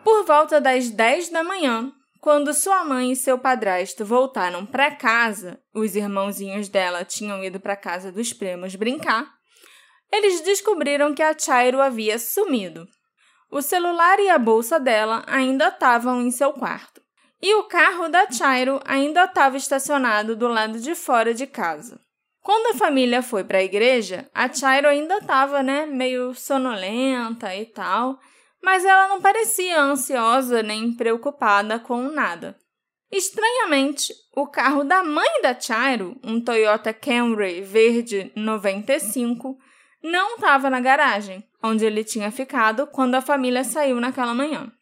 Por 0.05 0.25
volta 0.25 0.61
das 0.61 0.89
10 0.91 1.31
da 1.31 1.45
manhã, 1.45 1.93
quando 2.21 2.53
sua 2.53 2.85
mãe 2.85 3.13
e 3.13 3.17
seu 3.17 3.39
padrasto 3.39 4.05
voltaram 4.05 4.67
para 4.67 4.95
casa, 4.95 5.61
os 5.73 5.95
irmãozinhos 5.95 6.69
dela 6.69 7.05
tinham 7.05 7.45
ido 7.45 7.61
para 7.61 7.77
casa 7.77 8.11
dos 8.11 8.33
primos 8.33 8.75
brincar, 8.75 9.39
eles 10.11 10.41
descobriram 10.41 11.15
que 11.15 11.23
a 11.23 11.39
Chairo 11.39 11.81
havia 11.81 12.19
sumido. 12.19 12.87
O 13.51 13.63
celular 13.63 14.19
e 14.19 14.29
a 14.29 14.39
bolsa 14.39 14.81
dela 14.81 15.23
ainda 15.27 15.69
estavam 15.69 16.21
em 16.21 16.31
seu 16.31 16.53
quarto. 16.53 17.01
E 17.41 17.55
o 17.55 17.65
carro 17.65 18.09
da 18.09 18.31
Chairo 18.31 18.81
ainda 18.85 19.25
estava 19.25 19.57
estacionado 19.57 20.35
do 20.35 20.49
lado 20.49 20.81
de 20.81 20.95
fora 20.95 21.33
de 21.33 21.47
casa. 21.47 22.01
Quando 22.49 22.75
a 22.75 22.79
família 22.79 23.21
foi 23.21 23.45
para 23.45 23.59
a 23.59 23.63
igreja, 23.63 24.27
a 24.35 24.51
Chairo 24.51 24.89
ainda 24.89 25.19
estava, 25.19 25.63
né, 25.63 25.85
meio 25.85 26.33
sonolenta 26.33 27.55
e 27.55 27.67
tal, 27.67 28.19
mas 28.63 28.87
ela 28.87 29.07
não 29.07 29.21
parecia 29.21 29.79
ansiosa 29.79 30.63
nem 30.63 30.95
preocupada 30.95 31.79
com 31.79 32.05
nada. 32.05 32.57
Estranhamente, 33.13 34.15
o 34.35 34.47
carro 34.47 34.83
da 34.83 35.05
mãe 35.05 35.43
da 35.43 35.61
Chairo, 35.61 36.19
um 36.25 36.41
Toyota 36.41 36.91
Camry 36.95 37.61
verde 37.61 38.33
95, 38.35 39.59
não 40.03 40.37
estava 40.37 40.71
na 40.71 40.81
garagem, 40.81 41.47
onde 41.63 41.85
ele 41.85 42.03
tinha 42.03 42.31
ficado 42.31 42.87
quando 42.87 43.15
a 43.15 43.21
família 43.21 43.63
saiu 43.63 44.01
naquela 44.01 44.33
manhã. 44.33 44.73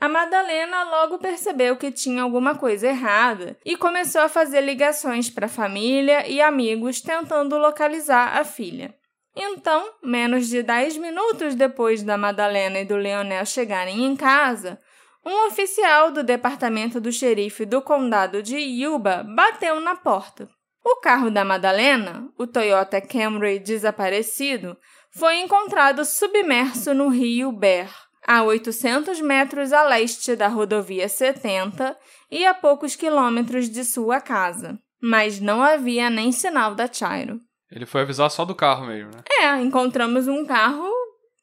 A 0.00 0.08
Madalena 0.08 0.84
logo 0.84 1.18
percebeu 1.18 1.76
que 1.76 1.90
tinha 1.90 2.22
alguma 2.22 2.54
coisa 2.54 2.86
errada 2.86 3.58
e 3.64 3.76
começou 3.76 4.20
a 4.20 4.28
fazer 4.28 4.60
ligações 4.60 5.28
para 5.28 5.46
a 5.46 5.50
família 5.50 6.28
e 6.28 6.40
amigos 6.40 7.00
tentando 7.00 7.58
localizar 7.58 8.38
a 8.38 8.44
filha. 8.44 8.94
Então, 9.34 9.90
menos 10.02 10.48
de 10.48 10.62
10 10.62 10.96
minutos 10.98 11.56
depois 11.56 12.02
da 12.02 12.16
Madalena 12.16 12.78
e 12.80 12.84
do 12.84 12.96
Leonel 12.96 13.44
chegarem 13.44 14.04
em 14.04 14.14
casa, 14.14 14.80
um 15.24 15.46
oficial 15.46 16.12
do 16.12 16.22
departamento 16.22 17.00
do 17.00 17.10
xerife 17.10 17.64
do 17.64 17.82
condado 17.82 18.42
de 18.42 18.56
Yuba 18.56 19.24
bateu 19.24 19.80
na 19.80 19.96
porta. 19.96 20.48
O 20.84 21.00
carro 21.00 21.30
da 21.30 21.44
Madalena, 21.44 22.28
o 22.38 22.46
Toyota 22.46 23.00
Camry 23.00 23.58
desaparecido, 23.58 24.76
foi 25.10 25.38
encontrado 25.40 26.04
submerso 26.04 26.94
no 26.94 27.08
rio 27.08 27.52
Bear, 27.52 28.07
a 28.28 28.42
800 28.42 29.22
metros 29.22 29.72
a 29.72 29.82
leste 29.84 30.36
da 30.36 30.48
rodovia 30.48 31.08
70 31.08 31.96
e 32.30 32.44
a 32.44 32.52
poucos 32.52 32.94
quilômetros 32.94 33.70
de 33.70 33.82
sua 33.82 34.20
casa. 34.20 34.78
Mas 35.00 35.40
não 35.40 35.62
havia 35.62 36.10
nem 36.10 36.30
sinal 36.30 36.74
da 36.74 36.92
Chairo. 36.92 37.40
Ele 37.72 37.86
foi 37.86 38.02
avisar 38.02 38.30
só 38.30 38.44
do 38.44 38.54
carro 38.54 38.86
mesmo, 38.86 39.12
né? 39.12 39.22
É, 39.40 39.58
encontramos 39.62 40.28
um 40.28 40.44
carro, 40.44 40.86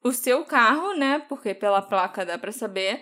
o 0.03 0.11
seu 0.11 0.45
carro, 0.45 0.93
né? 0.93 1.25
Porque 1.27 1.55
pela 1.55 1.81
placa 1.81 2.23
dá 2.23 2.37
para 2.37 2.51
saber, 2.51 3.01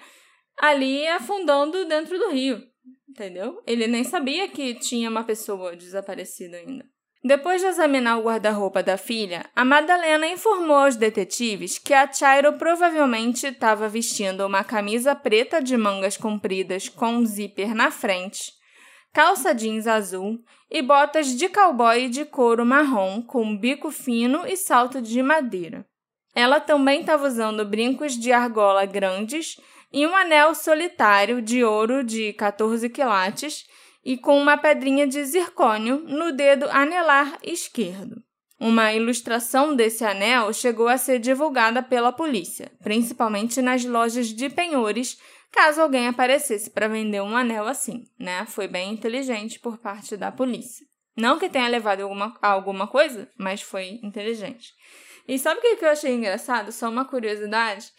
ali 0.62 1.06
afundando 1.08 1.86
dentro 1.86 2.18
do 2.18 2.30
rio. 2.30 2.64
Entendeu? 3.10 3.62
Ele 3.68 3.86
nem 3.86 4.06
sabia 4.06 4.48
que 4.48 4.76
tinha 4.76 5.10
uma 5.10 5.26
pessoa 5.26 5.76
desaparecida 5.76 6.56
ainda. 6.56 6.86
Depois 7.26 7.62
de 7.62 7.68
examinar 7.68 8.18
o 8.18 8.24
guarda-roupa 8.24 8.84
da 8.84 8.98
filha, 8.98 9.46
a 9.56 9.64
Madalena 9.64 10.28
informou 10.28 10.76
aos 10.76 10.98
detetives 10.98 11.78
que 11.78 11.94
a 11.94 12.12
Chairo 12.12 12.52
provavelmente 12.58 13.48
estava 13.48 13.88
vestindo 13.88 14.46
uma 14.46 14.62
camisa 14.62 15.16
preta 15.16 15.62
de 15.62 15.78
mangas 15.78 16.18
compridas 16.18 16.90
com 16.90 17.14
um 17.14 17.26
zíper 17.26 17.74
na 17.74 17.90
frente, 17.90 18.52
calça 19.14 19.56
jeans 19.56 19.88
azul 19.88 20.38
e 20.70 20.82
botas 20.82 21.28
de 21.28 21.48
cowboy 21.48 22.10
de 22.10 22.26
couro 22.26 22.66
marrom 22.66 23.22
com 23.22 23.58
bico 23.58 23.90
fino 23.90 24.46
e 24.46 24.58
salto 24.58 25.02
de 25.02 25.24
madeira. 25.24 25.86
Ela 26.36 26.60
também 26.60 27.00
estava 27.00 27.26
usando 27.26 27.64
brincos 27.64 28.20
de 28.20 28.34
argola 28.34 28.86
grandes 28.86 29.56
e 29.94 30.06
um 30.06 30.14
anel 30.14 30.54
solitário 30.54 31.42
de 31.42 31.64
ouro 31.64 32.04
de 32.04 32.34
14 32.34 32.90
quilates 32.90 33.66
e 34.04 34.18
com 34.18 34.38
uma 34.40 34.58
pedrinha 34.58 35.08
de 35.08 35.24
zircônio 35.24 36.00
no 36.00 36.32
dedo 36.32 36.66
anelar 36.70 37.38
esquerdo. 37.44 38.22
Uma 38.60 38.94
ilustração 38.94 39.76
desse 39.76 40.06
anel 40.06 40.54
chegou 40.54 40.88
a 40.88 40.98
ser 40.98 41.20
divulgada 41.20 41.84
pela 41.84 42.12
polícia, 42.12 42.72
principalmente 42.82 43.62
nas 43.62 43.84
lojas 43.84 44.28
de 44.28 44.50
penhores, 44.50 45.20
caso 45.52 45.82
alguém 45.82 46.08
aparecesse 46.08 46.70
para 46.70 46.88
vender 46.88 47.22
um 47.22 47.36
anel 47.36 47.68
assim, 47.68 48.06
né? 48.18 48.46
Foi 48.46 48.68
bem 48.68 48.94
inteligente 48.94 49.60
por 49.60 49.78
parte 49.78 50.16
da 50.16 50.32
polícia. 50.32 50.86
Não 51.16 51.38
que 51.38 51.50
tenha 51.50 51.68
levado 51.68 52.02
alguma, 52.02 52.38
alguma 52.42 52.88
coisa, 52.88 53.30
mas 53.38 53.62
foi 53.62 54.00
inteligente. 54.02 54.74
E 55.28 55.38
sabe 55.38 55.60
o 55.60 55.78
que 55.78 55.86
eu 55.86 55.90
achei 55.90 56.14
engraçado? 56.14 56.72
Só 56.72 56.90
uma 56.90 57.06
curiosidade 57.06 57.92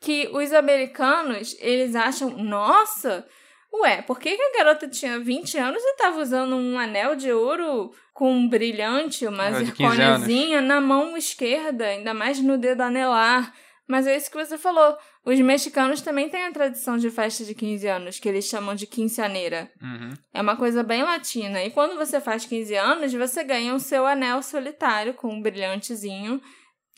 que 0.00 0.28
os 0.32 0.52
americanos, 0.52 1.56
eles 1.60 1.94
acham, 1.94 2.30
nossa, 2.30 3.26
ué, 3.72 4.02
por 4.02 4.18
que, 4.18 4.36
que 4.36 4.42
a 4.42 4.58
garota 4.58 4.88
tinha 4.88 5.18
20 5.18 5.58
anos 5.58 5.82
e 5.82 5.90
estava 5.90 6.20
usando 6.20 6.56
um 6.56 6.78
anel 6.78 7.14
de 7.14 7.32
ouro 7.32 7.92
com 8.12 8.32
um 8.32 8.48
brilhante, 8.48 9.26
uma 9.26 9.46
Ah, 9.46 9.50
de 9.50 9.64
zircôniozinha 9.66 10.60
na 10.60 10.80
mão 10.80 11.16
esquerda, 11.16 11.86
ainda 11.86 12.12
mais 12.12 12.40
no 12.40 12.58
dedo 12.58 12.82
anelar? 12.82 13.54
Mas 13.86 14.06
é 14.06 14.16
isso 14.16 14.30
que 14.30 14.36
você 14.36 14.56
falou. 14.56 14.96
Os 15.24 15.38
mexicanos 15.40 16.00
também 16.00 16.28
têm 16.28 16.44
a 16.44 16.52
tradição 16.52 16.96
de 16.96 17.10
festa 17.10 17.44
de 17.44 17.54
15 17.54 17.88
anos, 17.88 18.18
que 18.20 18.28
eles 18.28 18.44
chamam 18.44 18.74
de 18.74 18.86
quinceaneira. 18.86 19.70
Uhum. 19.82 20.12
É 20.32 20.40
uma 20.40 20.56
coisa 20.56 20.84
bem 20.84 21.02
latina. 21.02 21.64
E 21.64 21.70
quando 21.70 21.96
você 21.96 22.20
faz 22.20 22.44
15 22.44 22.74
anos, 22.76 23.12
você 23.12 23.42
ganha 23.42 23.74
o 23.74 23.80
seu 23.80 24.06
anel 24.06 24.42
solitário 24.42 25.14
com 25.14 25.28
um 25.28 25.42
brilhantezinho 25.42 26.40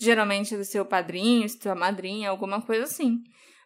geralmente 0.02 0.56
do 0.56 0.64
seu 0.64 0.84
padrinho, 0.84 1.48
sua 1.48 1.74
madrinha, 1.74 2.30
alguma 2.30 2.60
coisa 2.60 2.84
assim. 2.84 3.22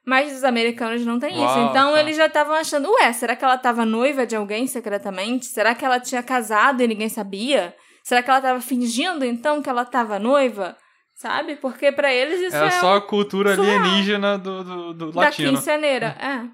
Mas 0.07 0.33
os 0.37 0.45
americanos 0.45 1.05
não 1.05 1.19
têm 1.19 1.33
isso. 1.35 1.43
Uau, 1.43 1.71
Então 1.71 1.93
tá. 1.93 2.01
eles 2.01 2.17
já 2.17 2.27
estavam 2.27 2.55
achando, 2.55 2.89
ué, 2.93 3.13
será 3.13 3.35
que 3.35 3.45
ela 3.45 3.57
estava 3.57 3.85
noiva 3.85 4.25
de 4.25 4.37
alguém 4.37 4.67
secretamente? 4.69 5.47
Será 5.47 5.75
que 5.75 5.85
ela 5.85 5.99
tinha 5.99 6.23
casado 6.23 6.81
e 6.83 6.87
ninguém 6.87 7.09
sabia? 7.09 7.75
Será 8.05 8.23
que 8.23 8.31
ela 8.31 8.39
estava 8.39 8.61
fingindo 8.61 9.25
então 9.25 9.61
que 9.61 9.69
ela 9.69 9.83
estava 9.83 10.19
noiva? 10.19 10.77
Sabe? 11.17 11.57
Porque 11.57 11.91
pra 11.91 12.13
eles 12.13 12.41
isso 12.41 12.55
Era 12.57 12.67
é 12.67 12.71
só 12.71 12.97
a 12.97 13.01
cultura 13.01 13.55
alienígena 13.55 14.39
do, 14.39 14.63
do, 14.63 14.95
do 14.95 15.13
da 15.13 15.21
latino. 15.23 15.51
quinceaneira, 15.51 16.15
é. 16.21 16.47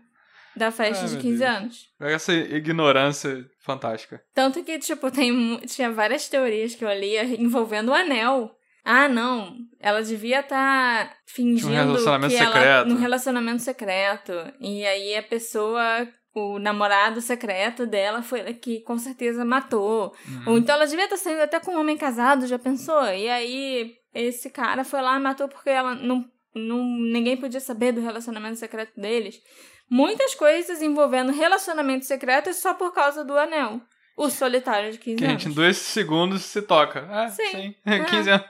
Da 0.57 0.71
festa 0.71 1.03
Ai, 1.05 1.09
de 1.09 1.15
meu 1.15 1.23
15 1.23 1.39
Deus. 1.39 1.51
anos. 1.51 1.79
Essa 2.01 2.33
ignorância 2.33 3.45
fantástica. 3.65 4.23
Tanto 4.35 4.63
que, 4.63 4.79
tipo, 4.79 5.11
tem, 5.11 5.59
tinha 5.67 5.91
várias 5.91 6.29
teorias 6.29 6.75
que 6.75 6.85
eu 6.85 6.93
lia 6.93 7.25
envolvendo 7.25 7.91
o 7.91 7.95
anel. 7.95 8.51
Ah, 8.85 9.09
não. 9.09 9.57
Ela 9.79 10.03
devia 10.03 10.41
estar 10.41 11.15
fingindo 11.27 11.69
relacionamento 11.73 12.35
que 12.35 12.41
ela 12.43 12.53
secreto. 12.53 12.89
num 12.89 12.97
relacionamento 12.97 13.63
secreto. 13.63 14.33
E 14.61 14.85
aí 14.85 15.17
a 15.17 15.23
pessoa, 15.23 16.09
o 16.35 16.59
namorado 16.59 17.21
secreto 17.21 17.87
dela 17.87 18.23
foi 18.23 18.43
que 18.55 18.81
com 18.81 18.99
certeza 18.99 19.45
matou. 19.45 20.15
Uhum. 20.29 20.43
Ou 20.47 20.59
então 20.59 20.75
ela 20.75 20.87
devia 20.87 21.05
estar 21.05 21.17
saindo 21.17 21.43
até 21.43 21.61
com 21.61 21.73
um 21.73 21.81
homem 21.81 21.97
casado, 21.97 22.47
já 22.47 22.59
pensou? 22.59 23.05
E 23.07 23.29
aí 23.29 23.95
esse 24.15 24.51
cara 24.51 24.85
foi 24.85 25.01
lá 25.01 25.17
e 25.17 25.21
matou 25.23 25.49
porque 25.49 25.71
ela 25.71 25.95
não, 25.95 26.25
não 26.55 26.79
ninguém 26.85 27.37
podia 27.37 27.61
saber 27.61 27.93
do 27.93 28.01
relacionamento 28.01 28.57
secreto 28.59 29.01
deles. 29.01 29.41
Muitas 29.89 30.35
coisas 30.35 30.81
envolvendo 30.83 31.31
relacionamentos 31.33 32.09
secretos 32.09 32.57
só 32.57 32.75
por 32.75 32.93
causa 32.93 33.25
do 33.25 33.37
anel. 33.39 33.81
O 34.17 34.29
solitário 34.29 34.93
de 34.93 34.99
15 34.99 35.17
Que 35.17 35.25
a 35.25 35.29
anos. 35.29 35.43
gente 35.43 35.51
em 35.53 35.55
dois 35.55 35.77
segundos 35.79 36.43
se 36.43 36.61
toca. 36.63 37.01
É, 37.11 37.29
Sim. 37.29 37.51
sim. 37.51 37.75
É. 37.87 38.05
15 38.05 38.31
anos. 38.31 38.47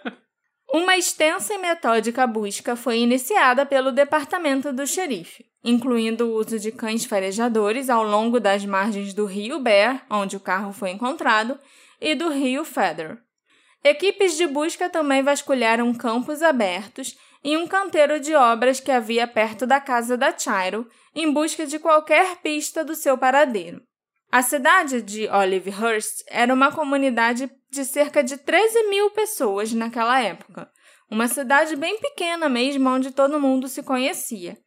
Uma 0.73 0.97
extensa 0.97 1.53
e 1.53 1.59
metódica 1.59 2.27
busca 2.27 2.75
foi 2.75 3.01
iniciada 3.01 3.67
pelo 3.67 3.93
departamento 3.93 4.73
do 4.73 4.87
xerife, 4.87 5.45
incluindo 5.63 6.27
o 6.27 6.35
uso 6.35 6.59
de 6.59 6.73
cães 6.73 7.05
farejadores 7.05 7.91
ao 7.91 8.03
longo 8.03 8.41
das 8.41 8.65
margens 8.65 9.13
do 9.13 9.27
rio 9.27 9.61
Bear, 9.61 10.07
onde 10.09 10.35
o 10.35 10.41
carro 10.41 10.73
foi 10.73 10.89
encontrado, 10.89 11.59
e 12.01 12.15
do 12.15 12.31
rio 12.31 12.65
Feather. 12.65 13.19
Equipes 13.85 14.35
de 14.39 14.47
busca 14.47 14.89
também 14.89 15.23
vasculharam 15.23 15.93
campos 15.93 16.41
abertos 16.41 17.19
e 17.45 17.55
um 17.55 17.67
canteiro 17.67 18.19
de 18.19 18.35
obras 18.35 18.81
que 18.81 18.91
havia 18.91 19.27
perto 19.27 19.67
da 19.67 19.79
casa 19.79 20.17
da 20.17 20.37
Chairo, 20.37 20.89
em 21.15 21.31
busca 21.31 21.67
de 21.67 21.79
qualquer 21.79 22.37
pista 22.37 22.83
do 22.83 22.95
seu 22.95 23.19
paradeiro. 23.19 23.83
A 24.31 24.41
cidade 24.41 25.03
de 25.03 25.29
Olivehurst 25.29 26.23
era 26.29 26.55
uma 26.55 26.73
comunidade 26.73 27.51
de 27.73 27.87
cerca 27.87 28.23
de 28.23 28.37
13 28.37 28.91
mil 28.91 29.11
pessoas 29.11 29.73
naquela 29.73 30.21
época. 30.21 30.71
Uma 31.11 31.27
cidade 31.27 31.75
bem 31.75 31.99
pequena 31.99 32.49
mesmo, 32.49 32.89
onde 32.91 33.11
todo 33.11 33.41
mundo 33.41 33.67
se 33.67 33.83
conhecia. 33.83 34.59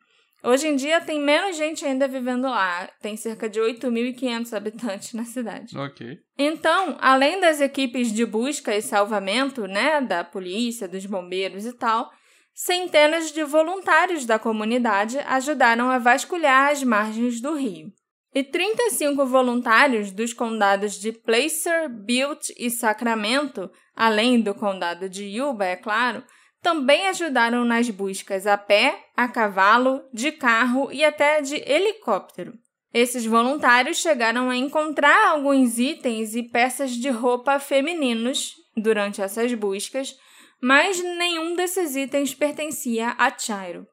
Hoje 0.44 0.68
em 0.68 0.76
dia 0.76 1.02
tem 1.02 1.20
menos 1.20 1.56
gente 1.56 1.86
ainda 1.86 2.08
vivendo 2.08 2.44
lá, 2.44 2.88
tem 3.02 3.16
cerca 3.16 3.50
de 3.50 3.60
8.500 3.60 4.54
habitantes 4.54 5.14
na 5.14 5.24
cidade. 5.24 5.78
Ok. 5.78 6.18
Então, 6.38 6.98
além 7.00 7.40
das 7.40 7.62
equipes 7.62 8.12
de 8.12 8.26
busca 8.26 8.76
e 8.76 8.82
salvamento, 8.82 9.68
né, 9.68 10.02
da 10.02 10.24
polícia, 10.24 10.88
dos 10.88 11.06
bombeiros 11.06 11.66
e 11.66 11.74
tal, 11.74 12.12
centenas 12.54 13.32
de 13.32 13.44
voluntários 13.44 14.26
da 14.26 14.38
comunidade 14.38 15.18
ajudaram 15.20 15.90
a 15.90 15.98
vasculhar 16.00 16.72
as 16.72 16.84
margens 16.84 17.42
do 17.42 17.56
rio. 17.56 17.92
E 18.36 18.44
35 18.44 19.26
voluntários 19.26 20.12
dos 20.12 20.34
condados 20.34 21.00
de 21.00 21.14
Placer, 21.14 21.88
Butte 21.88 22.54
e 22.58 22.70
Sacramento, 22.70 23.72
além 23.96 24.42
do 24.42 24.54
condado 24.54 25.08
de 25.08 25.24
Yuba, 25.24 25.64
é 25.64 25.78
claro, 25.78 26.22
também 26.62 27.08
ajudaram 27.08 27.64
nas 27.64 27.90
buscas 27.90 28.46
a 28.46 28.58
pé, 28.58 29.06
a 29.16 29.30
cavalo, 29.30 30.04
de 30.12 30.34
carro 30.34 30.92
e 30.92 31.02
até 31.06 31.40
de 31.40 31.56
helicóptero. 31.66 32.52
Esses 32.94 33.26
voluntários 33.26 34.00
chegaram 34.00 34.50
a 34.50 34.58
encontrar 34.58 35.30
alguns 35.30 35.80
itens 35.80 36.36
e 36.36 36.44
peças 36.44 36.92
de 36.92 37.10
roupa 37.10 37.58
femininos 37.58 38.54
durante 38.76 39.22
essas 39.22 39.54
buscas, 39.54 40.14
mas 40.62 41.02
nenhum 41.02 41.56
desses 41.56 41.96
itens 41.96 42.34
pertencia 42.34 43.16
a 43.18 43.32
Chairo. 43.38 43.88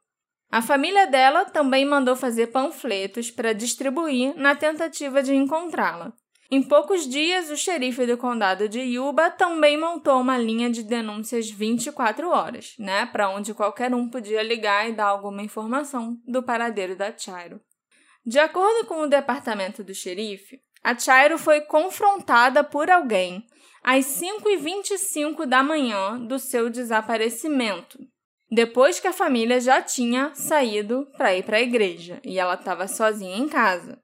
A 0.52 0.60
família 0.60 1.06
dela 1.06 1.46
também 1.46 1.82
mandou 1.82 2.14
fazer 2.14 2.48
panfletos 2.48 3.30
para 3.30 3.54
distribuir 3.54 4.36
na 4.36 4.54
tentativa 4.54 5.22
de 5.22 5.34
encontrá-la. 5.34 6.12
Em 6.50 6.62
poucos 6.62 7.08
dias, 7.08 7.50
o 7.50 7.56
xerife 7.56 8.04
do 8.04 8.18
condado 8.18 8.68
de 8.68 8.78
Yuba 8.80 9.30
também 9.30 9.80
montou 9.80 10.20
uma 10.20 10.36
linha 10.36 10.68
de 10.68 10.82
denúncias 10.82 11.48
24 11.48 12.28
horas, 12.28 12.74
né, 12.78 13.06
para 13.06 13.30
onde 13.30 13.54
qualquer 13.54 13.94
um 13.94 14.10
podia 14.10 14.42
ligar 14.42 14.86
e 14.86 14.92
dar 14.92 15.06
alguma 15.06 15.40
informação 15.40 16.18
do 16.28 16.42
paradeiro 16.42 16.94
da 16.94 17.16
Chairo. 17.16 17.58
De 18.22 18.38
acordo 18.38 18.86
com 18.86 19.00
o 19.00 19.08
departamento 19.08 19.82
do 19.82 19.94
xerife, 19.94 20.60
a 20.84 20.94
Chairo 20.98 21.38
foi 21.38 21.62
confrontada 21.62 22.62
por 22.62 22.90
alguém 22.90 23.42
às 23.82 24.04
5h25 24.04 25.46
da 25.46 25.62
manhã 25.62 26.18
do 26.18 26.38
seu 26.38 26.68
desaparecimento, 26.68 27.98
depois 28.54 29.00
que 29.00 29.08
a 29.08 29.14
família 29.14 29.58
já 29.58 29.80
tinha 29.80 30.30
saído 30.34 31.08
para 31.16 31.34
ir 31.34 31.42
para 31.42 31.56
a 31.56 31.62
igreja 31.62 32.20
e 32.22 32.38
ela 32.38 32.52
estava 32.52 32.86
sozinha 32.86 33.38
em 33.38 33.48
casa. 33.48 33.98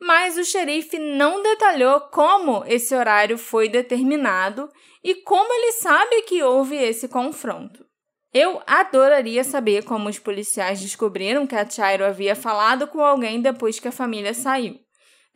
Mas 0.00 0.38
o 0.38 0.44
xerife 0.44 0.96
não 0.96 1.42
detalhou 1.42 1.98
como 2.02 2.64
esse 2.66 2.94
horário 2.94 3.36
foi 3.36 3.68
determinado 3.68 4.68
e 5.02 5.16
como 5.16 5.52
ele 5.52 5.72
sabe 5.72 6.22
que 6.22 6.40
houve 6.40 6.76
esse 6.76 7.08
confronto. 7.08 7.84
Eu 8.32 8.62
adoraria 8.64 9.42
saber 9.42 9.82
como 9.82 10.08
os 10.08 10.20
policiais 10.20 10.80
descobriram 10.80 11.44
que 11.44 11.56
a 11.56 11.68
Chairo 11.68 12.04
havia 12.04 12.36
falado 12.36 12.86
com 12.86 13.00
alguém 13.00 13.42
depois 13.42 13.80
que 13.80 13.88
a 13.88 13.92
família 13.92 14.32
saiu. 14.32 14.78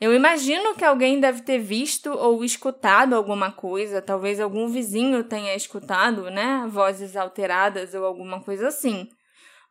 Eu 0.05 0.13
imagino 0.13 0.75
que 0.75 0.85
alguém 0.85 1.19
deve 1.19 1.41
ter 1.41 1.59
visto 1.59 2.11
ou 2.11 2.45
escutado 2.45 3.15
alguma 3.15 3.51
coisa, 3.51 4.03
talvez 4.03 4.39
algum 4.39 4.69
vizinho 4.69 5.25
tenha 5.25 5.55
escutado, 5.55 6.25
né, 6.31 6.67
vozes 6.69 7.17
alteradas 7.17 7.95
ou 7.95 8.05
alguma 8.05 8.39
coisa 8.39 8.69
assim. 8.69 9.09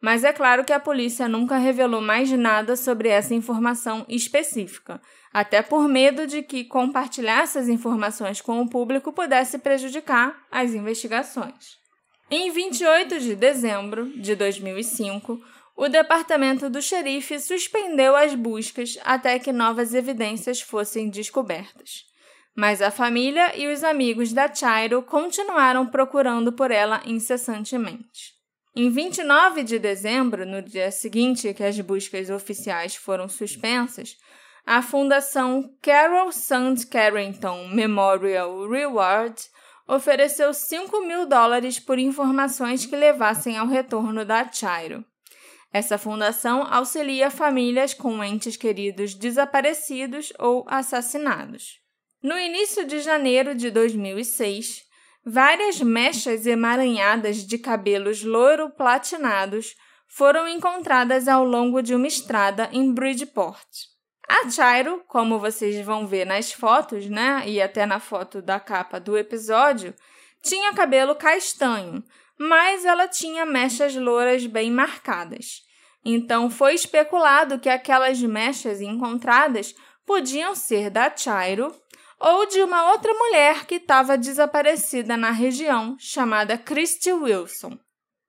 Mas 0.01 0.23
é 0.23 0.33
claro 0.33 0.65
que 0.65 0.73
a 0.73 0.79
polícia 0.79 1.27
nunca 1.27 1.57
revelou 1.57 2.01
mais 2.01 2.31
nada 2.31 2.75
sobre 2.75 3.09
essa 3.09 3.35
informação 3.35 4.07
específica, 4.09 4.99
até 5.31 5.61
por 5.61 5.87
medo 5.87 6.25
de 6.25 6.41
que 6.41 6.63
compartilhar 6.63 7.43
essas 7.43 7.69
informações 7.69 8.41
com 8.41 8.59
o 8.59 8.67
público 8.67 9.13
pudesse 9.13 9.59
prejudicar 9.59 10.35
as 10.51 10.73
investigações. 10.73 11.77
Em 12.31 12.49
28 12.49 13.19
de 13.19 13.35
dezembro 13.35 14.09
de 14.19 14.35
2005, 14.35 15.39
o 15.75 15.89
departamento 15.89 16.69
do 16.69 16.81
xerife 16.81 17.39
suspendeu 17.39 18.15
as 18.15 18.35
buscas 18.35 18.97
até 19.03 19.39
que 19.39 19.51
novas 19.51 19.93
evidências 19.93 20.61
fossem 20.61 21.09
descobertas. 21.09 22.05
Mas 22.55 22.81
a 22.81 22.91
família 22.91 23.57
e 23.57 23.67
os 23.67 23.83
amigos 23.83 24.31
da 24.31 24.53
Chairo 24.53 25.01
continuaram 25.01 25.87
procurando 25.87 26.53
por 26.53 26.69
ela 26.69 27.01
incessantemente. 27.05 28.33
Em 28.75 28.89
29 28.89 29.63
de 29.63 29.79
dezembro, 29.79 30.45
no 30.45 30.61
dia 30.61 30.91
seguinte 30.91 31.53
que 31.53 31.63
as 31.63 31.79
buscas 31.79 32.29
oficiais 32.29 32.95
foram 32.95 33.27
suspensas, 33.27 34.15
a 34.65 34.81
Fundação 34.81 35.75
Carol 35.81 36.31
Sand 36.31 36.75
Carrington 36.89 37.67
Memorial 37.67 38.67
Reward 38.69 39.35
ofereceu 39.87 40.53
5 40.53 41.05
mil 41.05 41.27
dólares 41.27 41.79
por 41.79 41.99
informações 41.99 42.85
que 42.85 42.95
levassem 42.95 43.57
ao 43.57 43.67
retorno 43.67 44.23
da 44.23 44.49
Chairo. 44.51 45.03
Essa 45.73 45.97
fundação 45.97 46.67
auxilia 46.69 47.31
famílias 47.31 47.95
com 47.95 48.23
entes 48.23 48.55
queridos 48.55 49.15
desaparecidos 49.15 50.31
ou 50.37 50.63
assassinados. 50.67 51.79
No 52.21 52.37
início 52.37 52.85
de 52.85 52.99
janeiro 52.99 53.55
de 53.55 53.71
2006, 53.71 54.83
várias 55.25 55.81
mechas 55.81 56.45
emaranhadas 56.45 57.37
de 57.37 57.57
cabelos 57.57 58.23
loiro-platinados 58.23 59.75
foram 60.07 60.47
encontradas 60.47 61.27
ao 61.27 61.43
longo 61.43 61.81
de 61.81 61.95
uma 61.95 62.07
estrada 62.07 62.69
em 62.71 62.93
Bridgeport. 62.93 63.67
A 64.29 64.47
Chairo, 64.49 65.03
como 65.07 65.39
vocês 65.39 65.83
vão 65.83 66.05
ver 66.05 66.25
nas 66.25 66.53
fotos, 66.53 67.09
né, 67.09 67.43
e 67.47 67.59
até 67.59 67.85
na 67.87 67.99
foto 67.99 68.43
da 68.43 68.59
capa 68.59 68.99
do 68.99 69.17
episódio, 69.17 69.95
tinha 70.43 70.73
cabelo 70.73 71.15
castanho, 71.15 72.03
mas 72.37 72.85
ela 72.85 73.07
tinha 73.07 73.45
mechas 73.45 73.95
louras 73.95 74.45
bem 74.45 74.71
marcadas. 74.71 75.61
Então 76.05 76.49
foi 76.49 76.73
especulado 76.73 77.59
que 77.59 77.69
aquelas 77.69 78.21
mechas 78.21 78.81
encontradas 78.81 79.73
podiam 80.05 80.55
ser 80.55 80.89
da 80.89 81.15
Chairo 81.15 81.73
ou 82.19 82.45
de 82.45 82.61
uma 82.61 82.91
outra 82.91 83.13
mulher 83.13 83.65
que 83.65 83.75
estava 83.75 84.17
desaparecida 84.17 85.17
na 85.17 85.31
região, 85.31 85.95
chamada 85.99 86.57
Christy 86.57 87.11
Wilson. 87.11 87.77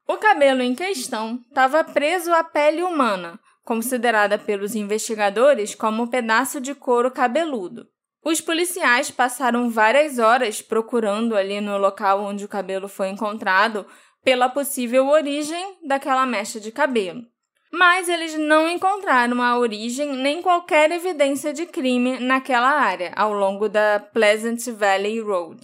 O 0.07 0.17
cabelo 0.17 0.63
em 0.63 0.75
questão 0.75 1.41
estava 1.49 1.83
preso 1.83 2.33
à 2.33 2.45
pele 2.45 2.83
humana, 2.83 3.41
considerada 3.65 4.39
pelos 4.39 4.75
investigadores 4.75 5.75
como 5.75 6.03
um 6.03 6.07
pedaço 6.07 6.61
de 6.61 6.75
couro 6.75 7.11
cabeludo. 7.11 7.89
Os 8.25 8.41
policiais 8.41 9.11
passaram 9.11 9.69
várias 9.69 10.19
horas 10.19 10.63
procurando 10.63 11.37
ali 11.37 11.61
no 11.61 11.77
local 11.77 12.23
onde 12.23 12.45
o 12.45 12.49
cabelo 12.49 12.89
foi 12.89 13.09
encontrado 13.09 13.87
pela 14.25 14.49
possível 14.49 15.07
origem 15.09 15.77
daquela 15.87 16.25
mecha 16.25 16.59
de 16.59 16.73
cabelo. 16.73 17.23
Mas 17.71 18.09
eles 18.09 18.39
não 18.39 18.69
encontraram 18.69 19.43
a 19.43 19.59
origem 19.59 20.17
nem 20.17 20.41
qualquer 20.41 20.91
evidência 20.91 21.53
de 21.53 21.67
crime 21.67 22.19
naquela 22.19 22.71
área, 22.71 23.13
ao 23.15 23.35
longo 23.35 23.69
da 23.69 24.01
Pleasant 24.01 24.65
Valley 24.69 25.21
Road. 25.21 25.61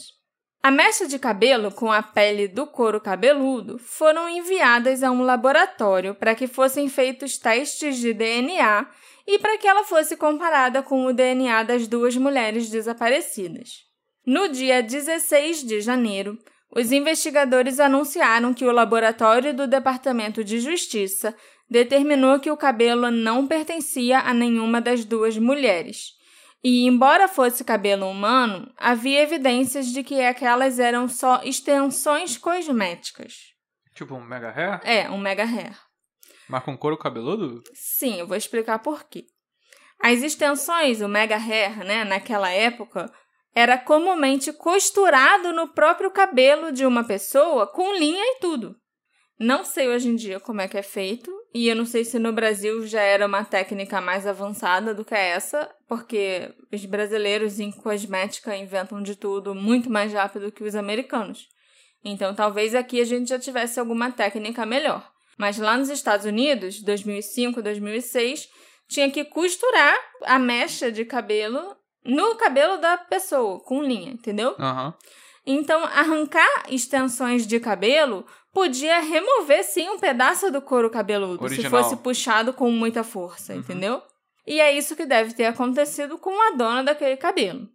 A 0.63 0.71
mecha 0.71 1.07
de 1.07 1.19
cabelo 1.19 1.71
com 1.71 1.91
a 1.91 2.03
pele 2.03 2.47
do 2.47 2.67
couro 2.67 3.01
cabeludo 3.01 3.79
foram 3.79 4.29
enviadas 4.29 5.03
a 5.03 5.11
um 5.11 5.23
laboratório 5.23 6.15
para 6.15 6.35
que 6.35 6.47
fossem 6.47 6.87
feitos 6.87 7.39
testes 7.39 7.97
de 7.97 8.13
DNA 8.13 8.87
e 9.27 9.39
para 9.39 9.59
que 9.59 9.67
ela 9.67 9.85
fosse 9.85 10.17
comparada 10.17 10.83
com 10.83 11.07
o 11.07 11.13
DNA 11.13 11.63
das 11.63 11.87
duas 11.87 12.17
mulheres 12.17 12.71
desaparecidas. 12.71 13.85
No 14.27 14.49
dia 14.49 14.83
16 14.83 15.65
de 15.65 15.81
janeiro, 15.81 16.39
os 16.75 16.93
investigadores 16.93 17.81
anunciaram 17.81 18.55
que 18.55 18.65
o 18.65 18.73
laboratório 18.73 19.55
do 19.55 19.67
Departamento 19.67 20.45
de 20.45 20.61
Justiça 20.61 21.35
determinou 21.69 22.39
que 22.39 22.51
o 22.51 22.57
cabelo 22.57 23.11
não 23.11 23.47
pertencia 23.47 24.21
a 24.21 24.35
nenhuma 24.35 24.81
das 24.81 25.05
duas 25.05 25.37
mulheres. 25.39 26.19
E, 26.63 26.87
embora 26.87 27.27
fosse 27.27 27.65
cabelo 27.65 28.09
humano, 28.09 28.71
havia 28.77 29.23
evidências 29.23 29.87
de 29.87 30.03
que 30.03 30.21
aquelas 30.21 30.79
eram 30.79 31.09
só 31.09 31.41
extensões 31.43 32.37
cosméticas. 32.37 33.55
Tipo 33.95 34.15
um 34.15 34.25
mega 34.25 34.51
hair? 34.51 34.81
É, 34.85 35.11
um 35.11 35.19
mega 35.19 35.45
hair. 35.45 35.77
Mas 36.51 36.65
com 36.65 36.77
couro 36.77 36.99
cabeludo? 36.99 37.63
Sim, 37.73 38.19
eu 38.19 38.27
vou 38.27 38.37
explicar 38.37 38.81
por 38.81 39.05
quê. 39.05 39.25
As 40.03 40.21
extensões, 40.21 41.01
o 41.01 41.09
mega 41.09 41.37
hair, 41.37 41.85
né, 41.85 42.03
naquela 42.05 42.51
época, 42.51 43.13
era 43.55 43.79
comumente 43.79 44.53
costurado 44.53 45.53
no 45.53 45.69
próprio 45.69 46.11
cabelo 46.11 46.73
de 46.73 46.85
uma 46.85 47.05
pessoa 47.05 47.69
com 47.69 47.95
linha 47.95 48.23
e 48.23 48.41
tudo. 48.41 48.75
Não 49.39 49.65
sei 49.65 49.89
hoje 49.89 50.09
em 50.09 50.17
dia 50.17 50.41
como 50.41 50.61
é 50.61 50.67
que 50.67 50.77
é 50.77 50.83
feito, 50.83 51.31
e 51.55 51.69
eu 51.69 51.77
não 51.77 51.87
sei 51.87 52.05
se 52.05 52.19
no 52.19 52.33
Brasil 52.33 52.85
já 52.85 53.01
era 53.01 53.27
uma 53.27 53.45
técnica 53.45 54.01
mais 54.01 54.27
avançada 54.27 54.93
do 54.93 55.05
que 55.05 55.15
essa, 55.15 55.73
porque 55.87 56.53
os 56.73 56.85
brasileiros 56.85 57.61
em 57.61 57.71
cosmética 57.71 58.57
inventam 58.57 59.01
de 59.01 59.15
tudo 59.15 59.55
muito 59.55 59.89
mais 59.89 60.13
rápido 60.13 60.51
que 60.51 60.65
os 60.65 60.75
americanos. 60.75 61.47
Então 62.05 62.35
talvez 62.35 62.75
aqui 62.75 63.01
a 63.01 63.05
gente 63.05 63.29
já 63.29 63.39
tivesse 63.39 63.79
alguma 63.79 64.11
técnica 64.11 64.67
melhor. 64.67 65.09
Mas 65.41 65.57
lá 65.57 65.75
nos 65.79 65.89
Estados 65.89 66.27
Unidos, 66.27 66.83
2005, 66.83 67.63
2006, 67.63 68.47
tinha 68.87 69.11
que 69.11 69.25
costurar 69.25 69.97
a 70.25 70.39
mecha 70.39 70.93
de 70.93 71.03
cabelo 71.03 71.75
no 72.05 72.35
cabelo 72.35 72.77
da 72.77 72.99
pessoa, 72.99 73.59
com 73.65 73.83
linha, 73.83 74.13
entendeu? 74.13 74.55
Aham. 74.59 74.93
Então, 75.47 75.83
arrancar 75.85 76.47
extensões 76.69 77.47
de 77.47 77.59
cabelo 77.59 78.27
podia 78.53 79.01
remover 79.01 79.65
sim 79.65 79.89
um 79.89 79.99
pedaço 79.99 80.51
do 80.53 80.61
couro 80.61 80.91
cabeludo, 80.91 81.39
se 81.49 81.55
Original. 81.55 81.71
fosse 81.71 81.97
puxado 81.97 82.53
com 82.53 82.71
muita 82.71 83.03
força, 83.03 83.55
Uhum. 83.55 83.61
entendeu? 83.61 84.03
E 84.47 84.61
é 84.61 84.77
isso 84.77 84.95
que 84.95 85.07
deve 85.07 85.33
ter 85.33 85.47
acontecido 85.47 86.19
com 86.19 86.39
a 86.49 86.51
dona 86.55 86.85
daquele 86.85 87.17
cabelo. 87.17 87.67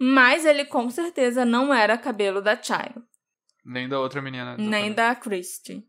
Mas 0.00 0.46
ele 0.46 0.64
com 0.64 0.88
certeza 0.88 1.44
não 1.44 1.74
era 1.74 1.98
cabelo 1.98 2.40
da 2.40 2.56
Chairo, 2.60 3.02
Nem 3.62 3.86
da 3.86 4.00
outra 4.00 4.22
menina. 4.22 4.56
nem 4.56 4.90
da 4.90 5.14
Christie. 5.14 5.84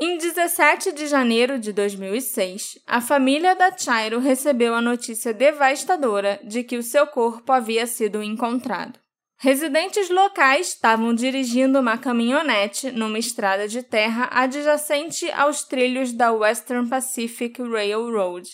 Em 0.00 0.16
17 0.16 0.92
de 0.92 1.08
janeiro 1.08 1.58
de 1.58 1.72
2006, 1.72 2.78
a 2.86 3.00
família 3.00 3.56
da 3.56 3.76
Chairo 3.76 4.20
recebeu 4.20 4.72
a 4.72 4.80
notícia 4.80 5.34
devastadora 5.34 6.38
de 6.44 6.62
que 6.62 6.76
o 6.76 6.84
seu 6.84 7.04
corpo 7.04 7.50
havia 7.50 7.84
sido 7.84 8.22
encontrado. 8.22 8.96
Residentes 9.38 10.08
locais 10.08 10.68
estavam 10.68 11.12
dirigindo 11.12 11.80
uma 11.80 11.98
caminhonete 11.98 12.92
numa 12.92 13.18
estrada 13.18 13.66
de 13.66 13.82
terra 13.82 14.28
adjacente 14.30 15.28
aos 15.32 15.64
trilhos 15.64 16.12
da 16.12 16.30
Western 16.30 16.88
Pacific 16.88 17.60
Railroad, 17.60 18.48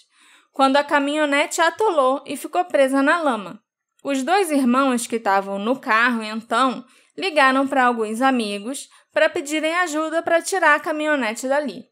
quando 0.50 0.78
a 0.78 0.84
caminhonete 0.84 1.60
atolou 1.60 2.24
e 2.26 2.38
ficou 2.38 2.64
presa 2.64 3.02
na 3.02 3.20
lama. 3.20 3.60
Os 4.02 4.22
dois 4.22 4.50
irmãos 4.50 5.06
que 5.06 5.16
estavam 5.16 5.58
no 5.58 5.78
carro, 5.78 6.22
então, 6.22 6.82
ligaram 7.14 7.68
para 7.68 7.84
alguns 7.84 8.22
amigos 8.22 8.88
para 9.14 9.30
pedirem 9.30 9.74
ajuda 9.76 10.22
para 10.22 10.42
tirar 10.42 10.74
a 10.74 10.80
caminhonete 10.80 11.48
dali. 11.48 11.84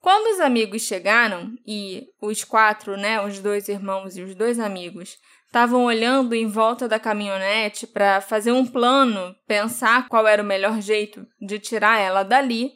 Quando 0.00 0.34
os 0.34 0.40
amigos 0.40 0.82
chegaram 0.82 1.54
e 1.66 2.08
os 2.20 2.44
quatro, 2.44 2.96
né, 2.96 3.24
os 3.24 3.38
dois 3.38 3.68
irmãos 3.68 4.18
e 4.18 4.22
os 4.22 4.34
dois 4.34 4.58
amigos, 4.58 5.16
estavam 5.46 5.84
olhando 5.84 6.34
em 6.34 6.46
volta 6.46 6.88
da 6.88 6.98
caminhonete 6.98 7.86
para 7.86 8.20
fazer 8.20 8.52
um 8.52 8.66
plano, 8.66 9.34
pensar 9.46 10.08
qual 10.08 10.26
era 10.26 10.42
o 10.42 10.44
melhor 10.44 10.80
jeito 10.82 11.24
de 11.40 11.58
tirar 11.58 12.00
ela 12.00 12.22
dali, 12.22 12.72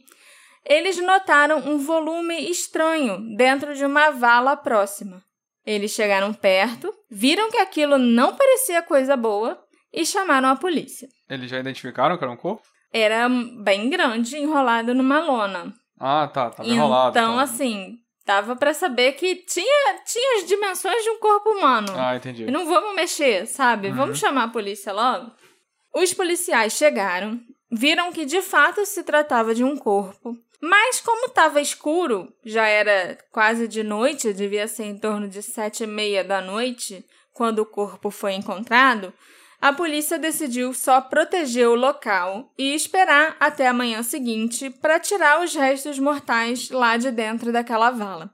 eles 0.65 0.97
notaram 0.99 1.59
um 1.59 1.79
volume 1.79 2.49
estranho 2.49 3.19
dentro 3.37 3.75
de 3.75 3.85
uma 3.85 4.11
vala 4.11 4.57
próxima. 4.57 5.23
Eles 5.67 5.91
chegaram 5.91 6.33
perto, 6.33 6.95
viram 7.11 7.51
que 7.51 7.59
aquilo 7.59 7.99
não 7.99 8.37
parecia 8.37 8.81
coisa 8.81 9.17
boa 9.17 9.63
e 9.93 10.07
chamaram 10.07 10.49
a 10.49 10.57
polícia. 10.57 11.09
Eles 11.29 11.51
já 11.51 11.59
identificaram 11.59 12.17
que 12.17 12.25
era 12.25 12.33
um 12.33 12.37
corpo? 12.37 12.63
Era 12.99 13.29
bem 13.29 13.89
grande, 13.89 14.37
enrolado 14.37 14.95
numa 14.95 15.21
lona. 15.21 15.73
Ah, 15.99 16.29
tá. 16.33 16.51
Tava 16.51 16.69
enrolado. 16.69 17.11
Então, 17.11 17.37
tá. 17.37 17.43
assim, 17.43 17.99
dava 18.25 18.55
pra 18.55 18.75
saber 18.75 19.13
que 19.13 19.37
tinha, 19.37 20.01
tinha 20.05 20.39
as 20.39 20.47
dimensões 20.47 21.03
de 21.03 21.11
um 21.11 21.19
corpo 21.19 21.51
humano. 21.51 21.93
Ah, 21.97 22.17
entendi. 22.17 22.45
E 22.45 22.51
não 22.51 22.67
vamos 22.67 22.95
mexer, 22.95 23.47
sabe? 23.47 23.89
Uhum. 23.89 23.95
Vamos 23.95 24.19
chamar 24.19 24.45
a 24.45 24.49
polícia 24.49 24.93
logo. 24.93 25.33
Os 25.95 26.13
policiais 26.13 26.75
chegaram, 26.75 27.41
viram 27.71 28.13
que 28.13 28.25
de 28.25 28.43
fato 28.43 28.85
se 28.85 29.03
tratava 29.03 29.55
de 29.55 29.65
um 29.65 29.77
corpo 29.77 30.37
Mas 30.61 31.01
como 31.01 31.27
estava 31.27 31.61
escuro, 31.61 32.33
já 32.45 32.67
era 32.67 33.17
quase 33.33 33.67
de 33.67 33.83
noite, 33.83 34.33
devia 34.33 34.69
ser 34.69 34.85
em 34.85 34.99
torno 34.99 35.29
de 35.29 35.43
sete 35.43 35.85
e 35.85 35.87
meia 35.87 36.23
da 36.23 36.41
noite, 36.41 37.05
quando 37.33 37.61
o 37.61 37.67
corpo 37.67 38.11
foi 38.11 38.35
encontrado, 38.35 39.13
a 39.61 39.73
polícia 39.73 40.18
decidiu 40.18 40.73
só 40.73 41.01
proteger 41.01 41.68
o 41.68 41.75
local 41.75 42.53
e 42.57 42.75
esperar 42.75 43.37
até 43.40 43.66
a 43.66 43.73
manhã 43.73 44.03
seguinte 44.03 44.71
para 44.71 45.01
tirar 45.01 45.42
os 45.42 45.55
restos 45.55 45.99
mortais 45.99 46.71
lá 46.71 46.97
de 46.97 47.11
dentro 47.11 47.53
daquela 47.53 47.90
vala. 47.90 48.31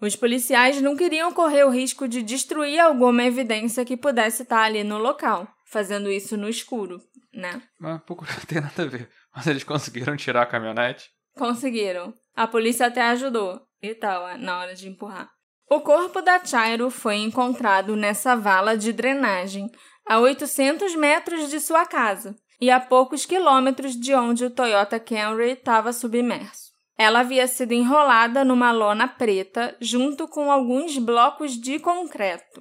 Os 0.00 0.16
policiais 0.16 0.80
não 0.80 0.96
queriam 0.96 1.32
correr 1.32 1.64
o 1.64 1.70
risco 1.70 2.08
de 2.08 2.22
destruir 2.22 2.78
alguma 2.78 3.24
evidência 3.24 3.84
que 3.84 3.96
pudesse 3.96 4.42
estar 4.42 4.62
ali 4.62 4.82
no 4.82 4.96
local, 4.96 5.46
fazendo 5.66 6.10
isso 6.10 6.36
no 6.36 6.48
escuro, 6.48 7.00
né? 7.34 7.60
Mas 7.78 8.00
pouco 8.02 8.24
não 8.30 8.40
tem 8.46 8.60
nada 8.60 8.82
a 8.82 8.86
ver. 8.86 9.10
Mas 9.34 9.46
eles 9.46 9.64
conseguiram 9.64 10.16
tirar 10.16 10.42
a 10.42 10.46
caminhonete? 10.46 11.10
Conseguiram. 11.36 12.14
A 12.34 12.46
polícia 12.46 12.86
até 12.86 13.02
ajudou 13.02 13.60
e 13.82 13.94
tal, 13.94 14.38
na 14.38 14.58
hora 14.58 14.74
de 14.74 14.88
empurrar. 14.88 15.28
O 15.68 15.80
corpo 15.80 16.20
da 16.20 16.44
Chairo 16.44 16.90
foi 16.90 17.16
encontrado 17.16 17.94
nessa 17.94 18.34
vala 18.34 18.76
de 18.76 18.92
drenagem, 18.92 19.70
a 20.10 20.18
800 20.18 20.96
metros 20.96 21.48
de 21.48 21.60
sua 21.60 21.86
casa 21.86 22.34
e 22.60 22.68
a 22.68 22.80
poucos 22.80 23.24
quilômetros 23.24 23.94
de 23.94 24.12
onde 24.12 24.44
o 24.44 24.50
Toyota 24.50 24.98
Camry 24.98 25.52
estava 25.52 25.92
submerso. 25.92 26.72
Ela 26.98 27.20
havia 27.20 27.46
sido 27.46 27.70
enrolada 27.70 28.44
numa 28.44 28.72
lona 28.72 29.06
preta 29.06 29.76
junto 29.80 30.26
com 30.26 30.50
alguns 30.50 30.98
blocos 30.98 31.52
de 31.52 31.78
concreto. 31.78 32.60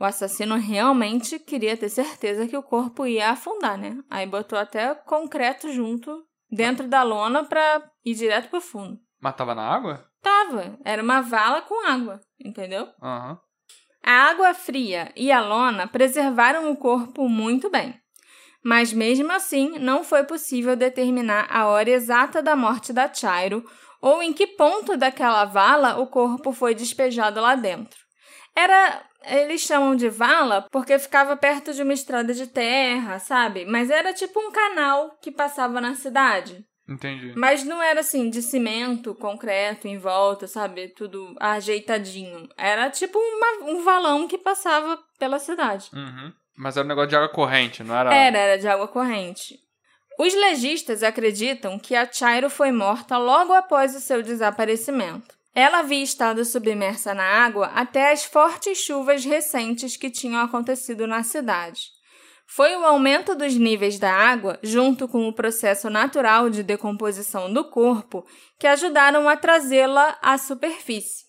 O 0.00 0.04
assassino 0.04 0.56
realmente 0.56 1.38
queria 1.38 1.76
ter 1.76 1.88
certeza 1.88 2.48
que 2.48 2.56
o 2.56 2.62
corpo 2.62 3.06
ia 3.06 3.30
afundar, 3.30 3.78
né? 3.78 3.96
Aí 4.10 4.26
botou 4.26 4.58
até 4.58 4.96
concreto 4.96 5.72
junto 5.72 6.26
dentro 6.50 6.88
da 6.88 7.04
lona 7.04 7.44
para 7.44 7.88
ir 8.04 8.16
direto 8.16 8.50
pro 8.50 8.60
fundo. 8.60 8.98
Mas 9.20 9.36
tava 9.36 9.54
na 9.54 9.62
água? 9.62 10.10
Tava. 10.20 10.76
Era 10.84 11.00
uma 11.00 11.20
vala 11.20 11.62
com 11.62 11.86
água, 11.86 12.20
entendeu? 12.44 12.88
Aham. 13.00 13.38
A 14.06 14.28
água 14.28 14.52
fria 14.52 15.10
e 15.16 15.32
a 15.32 15.40
lona 15.40 15.88
preservaram 15.88 16.70
o 16.70 16.76
corpo 16.76 17.26
muito 17.26 17.70
bem. 17.70 17.98
Mas 18.62 18.92
mesmo 18.92 19.32
assim, 19.32 19.78
não 19.78 20.04
foi 20.04 20.24
possível 20.24 20.76
determinar 20.76 21.46
a 21.50 21.66
hora 21.66 21.88
exata 21.88 22.42
da 22.42 22.54
morte 22.54 22.92
da 22.92 23.12
Chairo 23.12 23.64
ou 24.02 24.22
em 24.22 24.34
que 24.34 24.46
ponto 24.46 24.94
daquela 24.94 25.46
vala 25.46 25.98
o 25.98 26.06
corpo 26.06 26.52
foi 26.52 26.74
despejado 26.74 27.40
lá 27.40 27.54
dentro. 27.54 27.98
Era 28.54 29.02
eles 29.26 29.62
chamam 29.62 29.96
de 29.96 30.10
vala 30.10 30.66
porque 30.70 30.98
ficava 30.98 31.34
perto 31.34 31.72
de 31.72 31.82
uma 31.82 31.94
estrada 31.94 32.34
de 32.34 32.46
terra, 32.46 33.18
sabe? 33.18 33.64
Mas 33.64 33.88
era 33.88 34.12
tipo 34.12 34.38
um 34.38 34.52
canal 34.52 35.16
que 35.22 35.32
passava 35.32 35.80
na 35.80 35.94
cidade. 35.94 36.62
Entendi. 36.88 37.32
Mas 37.34 37.64
não 37.64 37.82
era 37.82 38.00
assim, 38.00 38.28
de 38.28 38.42
cimento, 38.42 39.14
concreto 39.14 39.88
em 39.88 39.96
volta, 39.96 40.46
sabe? 40.46 40.88
Tudo 40.88 41.34
ajeitadinho. 41.40 42.48
Era 42.56 42.90
tipo 42.90 43.18
uma, 43.18 43.70
um 43.70 43.82
valão 43.82 44.28
que 44.28 44.36
passava 44.36 44.98
pela 45.18 45.38
cidade. 45.38 45.88
Uhum. 45.94 46.32
Mas 46.56 46.76
era 46.76 46.84
um 46.84 46.88
negócio 46.88 47.08
de 47.08 47.16
água 47.16 47.28
corrente, 47.28 47.82
não 47.82 47.96
era? 47.96 48.14
Era, 48.14 48.38
era 48.38 48.58
de 48.58 48.68
água 48.68 48.86
corrente. 48.86 49.58
Os 50.18 50.32
legistas 50.34 51.02
acreditam 51.02 51.78
que 51.78 51.96
a 51.96 52.10
Chairo 52.10 52.48
foi 52.48 52.70
morta 52.70 53.18
logo 53.18 53.52
após 53.52 53.96
o 53.96 54.00
seu 54.00 54.22
desaparecimento. 54.22 55.34
Ela 55.54 55.80
havia 55.80 56.02
estado 56.02 56.44
submersa 56.44 57.14
na 57.14 57.24
água 57.24 57.66
até 57.74 58.12
as 58.12 58.24
fortes 58.24 58.78
chuvas 58.78 59.24
recentes 59.24 59.96
que 59.96 60.10
tinham 60.10 60.42
acontecido 60.42 61.06
na 61.06 61.22
cidade. 61.22 61.93
Foi 62.46 62.76
o 62.76 62.84
aumento 62.84 63.34
dos 63.34 63.54
níveis 63.54 63.98
da 63.98 64.12
água, 64.12 64.58
junto 64.62 65.08
com 65.08 65.26
o 65.26 65.32
processo 65.32 65.90
natural 65.90 66.50
de 66.50 66.62
decomposição 66.62 67.52
do 67.52 67.64
corpo, 67.64 68.24
que 68.58 68.66
ajudaram 68.66 69.28
a 69.28 69.36
trazê-la 69.36 70.16
à 70.22 70.36
superfície. 70.38 71.24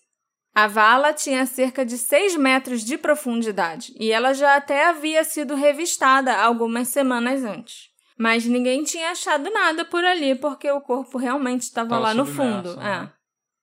A 0.54 0.66
vala 0.66 1.12
tinha 1.12 1.44
cerca 1.44 1.84
de 1.84 1.98
6 1.98 2.36
metros 2.36 2.82
de 2.82 2.96
profundidade 2.96 3.92
e 4.00 4.10
ela 4.10 4.32
já 4.32 4.56
até 4.56 4.86
havia 4.86 5.22
sido 5.22 5.54
revistada 5.54 6.34
algumas 6.34 6.88
semanas 6.88 7.44
antes. 7.44 7.90
Mas 8.18 8.46
ninguém 8.46 8.82
tinha 8.82 9.10
achado 9.10 9.50
nada 9.50 9.84
por 9.84 10.02
ali 10.02 10.34
porque 10.34 10.70
o 10.70 10.80
corpo 10.80 11.18
realmente 11.18 11.62
estava 11.62 11.98
lá 11.98 12.14
no 12.14 12.24
fundo. 12.24 12.74
Né? 12.76 13.10
É. 13.12 13.16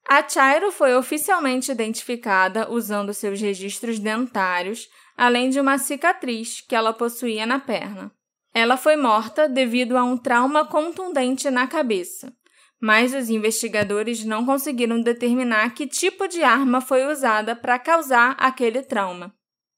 A 0.07 0.27
Chairo 0.27 0.71
foi 0.71 0.95
oficialmente 0.95 1.71
identificada 1.71 2.69
usando 2.69 3.13
seus 3.13 3.41
registros 3.41 3.97
dentários, 3.97 4.87
além 5.17 5.49
de 5.49 5.59
uma 5.59 5.77
cicatriz 5.77 6.61
que 6.61 6.75
ela 6.75 6.93
possuía 6.93 7.45
na 7.45 7.59
perna. 7.59 8.11
Ela 8.53 8.77
foi 8.77 8.95
morta 8.95 9.47
devido 9.47 9.97
a 9.97 10.03
um 10.03 10.17
trauma 10.17 10.65
contundente 10.65 11.49
na 11.49 11.67
cabeça, 11.67 12.31
mas 12.79 13.13
os 13.13 13.29
investigadores 13.29 14.23
não 14.23 14.45
conseguiram 14.45 15.01
determinar 15.01 15.73
que 15.73 15.87
tipo 15.87 16.27
de 16.27 16.43
arma 16.43 16.81
foi 16.81 17.05
usada 17.05 17.55
para 17.55 17.79
causar 17.79 18.35
aquele 18.37 18.81
trauma. 18.81 19.33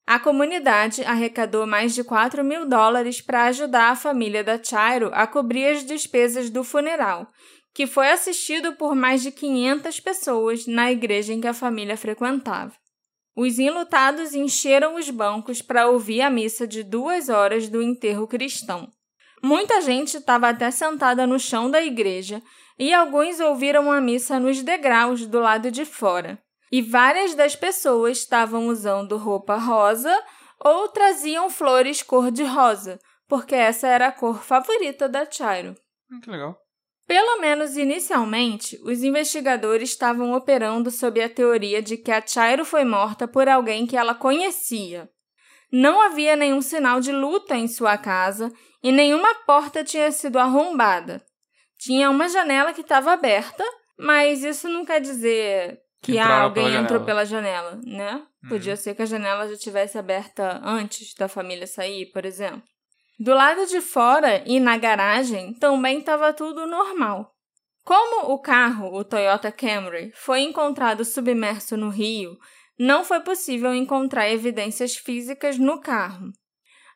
A 0.07 0.19
comunidade 0.19 1.03
arrecadou 1.03 1.65
mais 1.65 1.95
de 1.95 2.03
4 2.03 2.43
mil 2.43 2.67
dólares 2.67 3.21
para 3.21 3.45
ajudar 3.45 3.89
a 3.89 3.95
família 3.95 4.43
da 4.43 4.61
Chairo 4.61 5.09
a 5.13 5.25
cobrir 5.25 5.67
as 5.67 5.85
despesas 5.85 6.49
do 6.49 6.63
funeral 6.63 7.31
que 7.75 7.85
foi 7.85 8.09
assistido 8.09 8.71
por 8.77 8.95
mais 8.95 9.21
de 9.21 9.33
500 9.33 9.99
pessoas 9.99 10.65
na 10.65 10.93
igreja 10.93 11.33
em 11.33 11.41
que 11.41 11.47
a 11.47 11.53
família 11.53 11.97
frequentava. 11.97 12.71
Os 13.35 13.59
enlutados 13.59 14.33
encheram 14.33 14.95
os 14.95 15.09
bancos 15.09 15.61
para 15.61 15.87
ouvir 15.87 16.21
a 16.21 16.29
missa 16.29 16.65
de 16.65 16.83
duas 16.83 17.27
horas 17.27 17.67
do 17.67 17.81
enterro 17.81 18.27
cristão. 18.27 18.89
Muita 19.43 19.81
gente 19.81 20.17
estava 20.17 20.49
até 20.49 20.71
sentada 20.71 21.27
no 21.27 21.37
chão 21.37 21.69
da 21.69 21.83
igreja 21.83 22.41
e 22.79 22.93
alguns 22.93 23.39
ouviram 23.39 23.91
a 23.91 23.99
missa 23.99 24.39
nos 24.39 24.63
degraus 24.63 25.25
do 25.25 25.39
lado 25.39 25.69
de 25.69 25.85
fora. 25.85 26.39
E 26.71 26.81
várias 26.81 27.35
das 27.35 27.55
pessoas 27.55 28.19
estavam 28.19 28.67
usando 28.67 29.17
roupa 29.17 29.55
rosa 29.55 30.17
ou 30.59 30.87
traziam 30.87 31.49
flores 31.49 32.01
cor-de-rosa, 32.01 32.99
porque 33.27 33.53
essa 33.53 33.87
era 33.87 34.07
a 34.07 34.11
cor 34.11 34.41
favorita 34.41 35.07
da 35.07 35.29
Chairo. 35.29 35.75
Hum, 36.09 36.19
que 36.21 36.29
legal. 36.29 36.57
Pelo 37.07 37.39
menos 37.39 37.77
inicialmente, 37.77 38.79
os 38.83 39.03
investigadores 39.03 39.89
estavam 39.89 40.33
operando 40.33 40.89
sob 40.89 41.21
a 41.21 41.29
teoria 41.29 41.81
de 41.81 41.97
que 41.97 42.11
a 42.11 42.25
Chairo 42.25 42.65
foi 42.65 42.83
morta 42.83 43.27
por 43.27 43.47
alguém 43.47 43.85
que 43.85 43.95
ela 43.95 44.15
conhecia. 44.15 45.07
Não 45.71 46.01
havia 46.01 46.35
nenhum 46.35 46.61
sinal 46.61 46.99
de 46.99 47.11
luta 47.11 47.55
em 47.55 47.67
sua 47.67 47.97
casa 47.97 48.51
e 48.81 48.91
nenhuma 48.91 49.35
porta 49.45 49.83
tinha 49.83 50.11
sido 50.11 50.39
arrombada. 50.39 51.23
Tinha 51.77 52.09
uma 52.09 52.27
janela 52.27 52.73
que 52.73 52.81
estava 52.81 53.13
aberta, 53.13 53.63
mas 53.97 54.43
isso 54.43 54.67
não 54.67 54.85
quer 54.85 54.99
dizer 54.99 55.79
que 56.01 56.17
ah, 56.17 56.41
alguém 56.41 56.65
pela 56.65 56.81
entrou 56.81 57.03
pela 57.03 57.25
janela, 57.25 57.79
né? 57.83 58.23
Uhum. 58.43 58.49
Podia 58.49 58.75
ser 58.75 58.95
que 58.95 59.01
a 59.01 59.07
janela 59.07 59.47
já 59.47 59.53
estivesse 59.53 59.97
aberta 59.97 60.61
antes 60.63 61.13
da 61.15 61.27
família 61.27 61.67
sair, 61.67 62.07
por 62.11 62.25
exemplo. 62.25 62.63
Do 63.17 63.33
lado 63.33 63.65
de 63.65 63.79
fora 63.79 64.43
e 64.45 64.59
na 64.59 64.77
garagem 64.77 65.53
também 65.53 65.99
estava 65.99 66.33
tudo 66.33 66.67
normal. 66.67 67.33
Como 67.85 68.33
o 68.33 68.39
carro, 68.39 68.93
o 68.93 69.05
Toyota 69.05 69.51
Camry, 69.51 70.11
foi 70.15 70.41
encontrado 70.41 71.05
submerso 71.05 71.77
no 71.77 71.89
rio, 71.89 72.37
não 72.77 73.05
foi 73.05 73.21
possível 73.21 73.73
encontrar 73.73 74.29
evidências 74.29 74.95
físicas 74.95 75.57
no 75.57 75.79
carro. 75.79 76.31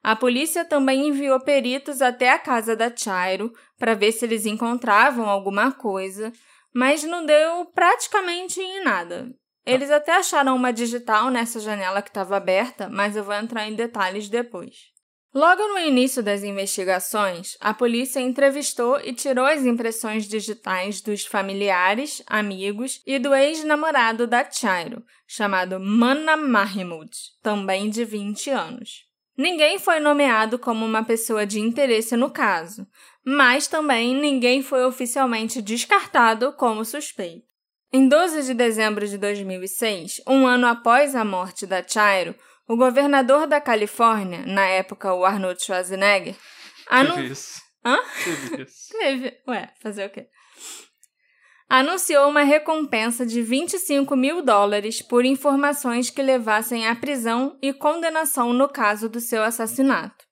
A 0.04 0.16
polícia 0.16 0.66
também 0.66 1.08
enviou 1.08 1.40
peritos 1.40 2.02
até 2.02 2.32
a 2.32 2.40
casa 2.40 2.76
da 2.76 2.94
Chairo 2.94 3.54
para 3.78 3.94
ver 3.94 4.12
se 4.12 4.26
eles 4.26 4.46
encontravam 4.46 5.30
alguma 5.30 5.72
coisa, 5.72 6.34
mas 6.74 7.04
não 7.04 7.26
deu 7.26 7.66
praticamente 7.68 8.60
em 8.60 8.84
nada. 8.84 9.30
Eles 9.66 9.92
até 9.92 10.18
acharam 10.18 10.56
uma 10.56 10.74
digital 10.74 11.30
nessa 11.30 11.60
janela 11.60 12.02
que 12.02 12.10
estava 12.10 12.36
aberta, 12.36 12.90
mas 12.90 13.16
eu 13.16 13.24
vou 13.24 13.36
entrar 13.36 13.68
em 13.68 13.76
detalhes 13.76 14.28
depois. 14.28 14.99
Logo 15.34 15.62
no 15.68 15.78
início 15.78 16.24
das 16.24 16.44
investigações, 16.44 17.56
a 17.60 17.72
polícia 17.72 18.20
entrevistou 18.20 19.00
e 19.00 19.14
tirou 19.14 19.46
as 19.46 19.64
impressões 19.64 20.28
digitais 20.28 21.02
dos 21.02 21.24
familiares, 21.24 22.24
amigos 22.26 23.00
e 23.06 23.20
do 23.20 23.36
ex-namorado 23.36 24.26
da 24.26 24.50
Chairo, 24.50 25.04
chamado 25.28 25.80
Mana 25.80 26.36
Mahmoud, 26.36 27.12
também 27.44 27.92
de 27.92 28.04
20 28.04 28.50
anos. 28.50 29.08
Ninguém 29.38 29.78
foi 29.78 30.00
nomeado 30.00 30.58
como 30.58 30.84
uma 30.84 31.04
pessoa 31.04 31.46
de 31.46 31.60
interesse 31.60 32.18
no 32.18 32.32
caso, 32.32 32.88
mas 33.24 33.68
também 33.68 34.16
ninguém 34.16 34.64
foi 34.64 34.84
oficialmente 34.84 35.62
descartado 35.62 36.52
como 36.54 36.84
suspeito. 36.84 37.48
Em 37.94 38.08
12 38.08 38.48
de 38.48 38.54
dezembro 38.56 39.08
de 39.08 39.18
2006, 39.18 40.22
um 40.28 40.46
ano 40.46 40.68
após 40.68 41.16
a 41.16 41.24
morte 41.24 41.66
da 41.66 41.88
Chairo, 41.88 42.36
o 42.70 42.78
governador 42.78 43.48
da 43.48 43.60
Califórnia, 43.60 44.44
na 44.46 44.66
época 44.68 45.12
o 45.12 45.26
Arnold 45.26 45.60
Schwarzenegger, 45.60 46.36
anu... 46.88 47.16
Teve 47.16 47.34
isso. 47.34 47.62
Hã? 47.84 47.98
Teve 48.24 48.62
isso. 48.62 48.90
Teve. 48.94 49.38
Ué, 49.48 49.74
fazer 49.82 50.06
o 50.06 50.10
quê? 50.12 50.28
Anunciou 51.68 52.30
uma 52.30 52.44
recompensa 52.44 53.26
de 53.26 53.42
25 53.42 54.16
mil 54.16 54.44
dólares 54.44 55.02
por 55.02 55.26
informações 55.26 56.12
que 56.12 56.22
levassem 56.22 56.88
à 56.88 56.96
prisão 56.96 57.58
e 57.60 57.74
condenação 57.74 58.54
no 58.54 58.70
caso 58.70 59.10
do 59.10 59.20
seu 59.20 59.44
assassinato. 59.44 60.24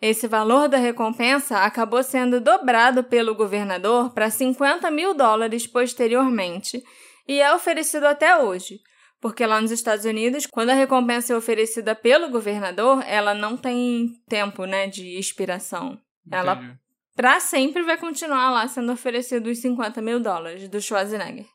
Esse 0.00 0.26
valor 0.26 0.68
da 0.68 0.78
recompensa 0.78 1.58
acabou 1.58 2.02
sendo 2.02 2.40
dobrado 2.40 3.04
pelo 3.04 3.34
governador 3.34 4.14
para 4.14 4.30
50 4.30 4.90
mil 4.90 5.12
dólares 5.12 5.66
posteriormente 5.66 6.82
e 7.28 7.38
é 7.38 7.54
oferecido 7.54 8.04
até 8.04 8.38
hoje. 8.38 8.80
Porque 9.20 9.46
lá 9.46 9.60
nos 9.60 9.70
Estados 9.70 10.04
Unidos, 10.04 10.46
quando 10.46 10.70
a 10.70 10.74
recompensa 10.74 11.32
é 11.32 11.36
oferecida 11.36 11.94
pelo 11.94 12.30
governador, 12.30 13.02
ela 13.06 13.34
não 13.34 13.56
tem 13.56 14.12
tempo 14.28 14.64
né, 14.64 14.86
de 14.86 15.18
expiração. 15.18 15.98
Entendi. 16.26 16.42
Ela, 16.42 16.78
para 17.14 17.40
sempre, 17.40 17.82
vai 17.82 17.96
continuar 17.96 18.50
lá 18.50 18.68
sendo 18.68 18.92
oferecido 18.92 19.48
os 19.48 19.58
50 19.58 20.02
mil 20.02 20.20
dólares 20.20 20.68
do 20.68 20.80
Schwarzenegger. 20.80 21.46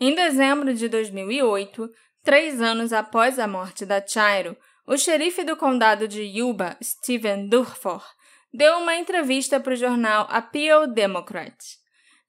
Em 0.00 0.14
dezembro 0.14 0.74
de 0.74 0.88
2008, 0.88 1.88
três 2.22 2.60
anos 2.60 2.92
após 2.92 3.38
a 3.38 3.46
morte 3.46 3.86
da 3.86 4.04
Chairo, 4.04 4.56
o 4.86 4.96
xerife 4.96 5.42
do 5.42 5.56
condado 5.56 6.06
de 6.06 6.22
Yuba, 6.22 6.76
Steven 6.82 7.48
Durfor, 7.48 8.04
deu 8.52 8.78
uma 8.78 8.96
entrevista 8.96 9.58
para 9.58 9.72
o 9.72 9.76
jornal 9.76 10.26
Appeal 10.28 10.86
Democrat. 10.86 11.56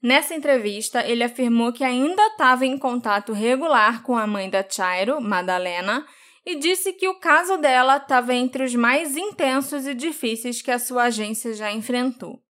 Nessa 0.08 0.34
entrevista, 0.34 1.06
ele 1.06 1.22
afirmou 1.22 1.74
que 1.74 1.84
ainda 1.84 2.28
estava 2.28 2.66
em 2.66 2.78
contato 2.78 3.34
regular 3.34 4.04
com 4.04 4.16
a 4.16 4.26
mãe 4.26 4.50
da 4.50 4.64
Chairo, 4.66 5.20
Madalena, 5.20 6.08
e 6.46 6.56
disse 6.56 6.94
que 6.94 7.10
o 7.10 7.20
caso 7.20 7.58
dela 7.58 7.98
estava 7.98 8.34
entre 8.34 8.64
os 8.64 8.74
mais 8.74 9.18
intensos 9.18 9.86
e 9.86 9.94
difíceis 9.94 10.62
que 10.62 10.72
a 10.72 10.80
sua 10.80 11.04
agência 11.04 11.54
já 11.54 11.74
enfrentou. 11.74 12.42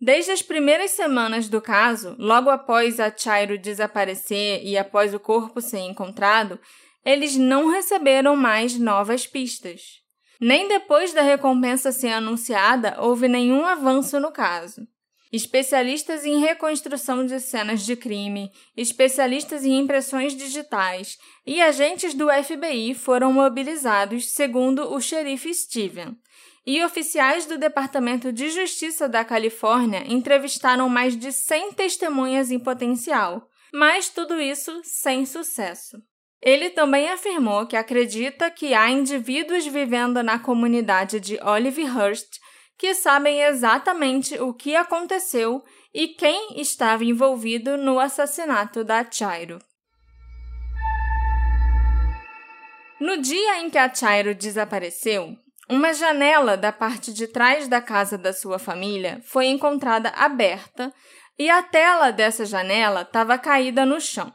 Desde 0.00 0.30
as 0.30 0.40
primeiras 0.40 0.92
semanas 0.92 1.46
do 1.46 1.60
caso, 1.60 2.16
logo 2.18 2.48
após 2.48 2.98
a 2.98 3.14
Chairo 3.14 3.58
desaparecer 3.58 4.64
e 4.64 4.78
após 4.78 5.12
o 5.12 5.20
corpo 5.20 5.60
ser 5.60 5.80
encontrado, 5.80 6.58
eles 7.04 7.36
não 7.36 7.68
receberam 7.70 8.34
mais 8.34 8.78
novas 8.78 9.26
pistas. 9.26 10.00
Nem 10.40 10.68
depois 10.68 11.12
da 11.12 11.20
recompensa 11.20 11.92
ser 11.92 12.12
anunciada 12.12 12.96
houve 12.98 13.28
nenhum 13.28 13.66
avanço 13.66 14.18
no 14.18 14.32
caso. 14.32 14.88
Especialistas 15.34 16.24
em 16.24 16.38
reconstrução 16.38 17.26
de 17.26 17.40
cenas 17.40 17.84
de 17.84 17.96
crime, 17.96 18.52
especialistas 18.76 19.64
em 19.64 19.80
impressões 19.80 20.32
digitais 20.32 21.18
e 21.44 21.60
agentes 21.60 22.14
do 22.14 22.28
FBI 22.30 22.94
foram 22.94 23.32
mobilizados, 23.32 24.30
segundo 24.30 24.94
o 24.94 25.00
xerife 25.00 25.52
Steven. 25.52 26.16
E 26.64 26.80
oficiais 26.84 27.46
do 27.46 27.58
Departamento 27.58 28.32
de 28.32 28.48
Justiça 28.48 29.08
da 29.08 29.24
Califórnia 29.24 30.04
entrevistaram 30.06 30.88
mais 30.88 31.16
de 31.16 31.32
100 31.32 31.72
testemunhas 31.72 32.52
em 32.52 32.58
potencial, 32.60 33.48
mas 33.72 34.08
tudo 34.08 34.40
isso 34.40 34.82
sem 34.84 35.26
sucesso. 35.26 36.00
Ele 36.40 36.70
também 36.70 37.08
afirmou 37.08 37.66
que 37.66 37.74
acredita 37.74 38.52
que 38.52 38.72
há 38.72 38.88
indivíduos 38.88 39.66
vivendo 39.66 40.22
na 40.22 40.38
comunidade 40.38 41.18
de 41.18 41.40
Olivehurst 41.42 42.38
que 42.78 42.94
sabem 42.94 43.42
exatamente 43.42 44.40
o 44.40 44.52
que 44.52 44.74
aconteceu 44.74 45.62
e 45.92 46.08
quem 46.08 46.60
estava 46.60 47.04
envolvido 47.04 47.76
no 47.76 48.00
assassinato 48.00 48.82
da 48.82 49.08
Chairo. 49.08 49.58
No 53.00 53.16
dia 53.18 53.60
em 53.60 53.70
que 53.70 53.78
a 53.78 53.92
Chairo 53.92 54.34
desapareceu, 54.34 55.36
uma 55.68 55.94
janela 55.94 56.56
da 56.56 56.72
parte 56.72 57.12
de 57.12 57.26
trás 57.26 57.68
da 57.68 57.80
casa 57.80 58.18
da 58.18 58.32
sua 58.32 58.58
família 58.58 59.20
foi 59.24 59.46
encontrada 59.46 60.10
aberta 60.10 60.92
e 61.38 61.48
a 61.48 61.62
tela 61.62 62.10
dessa 62.10 62.44
janela 62.44 63.02
estava 63.02 63.38
caída 63.38 63.86
no 63.86 64.00
chão. 64.00 64.32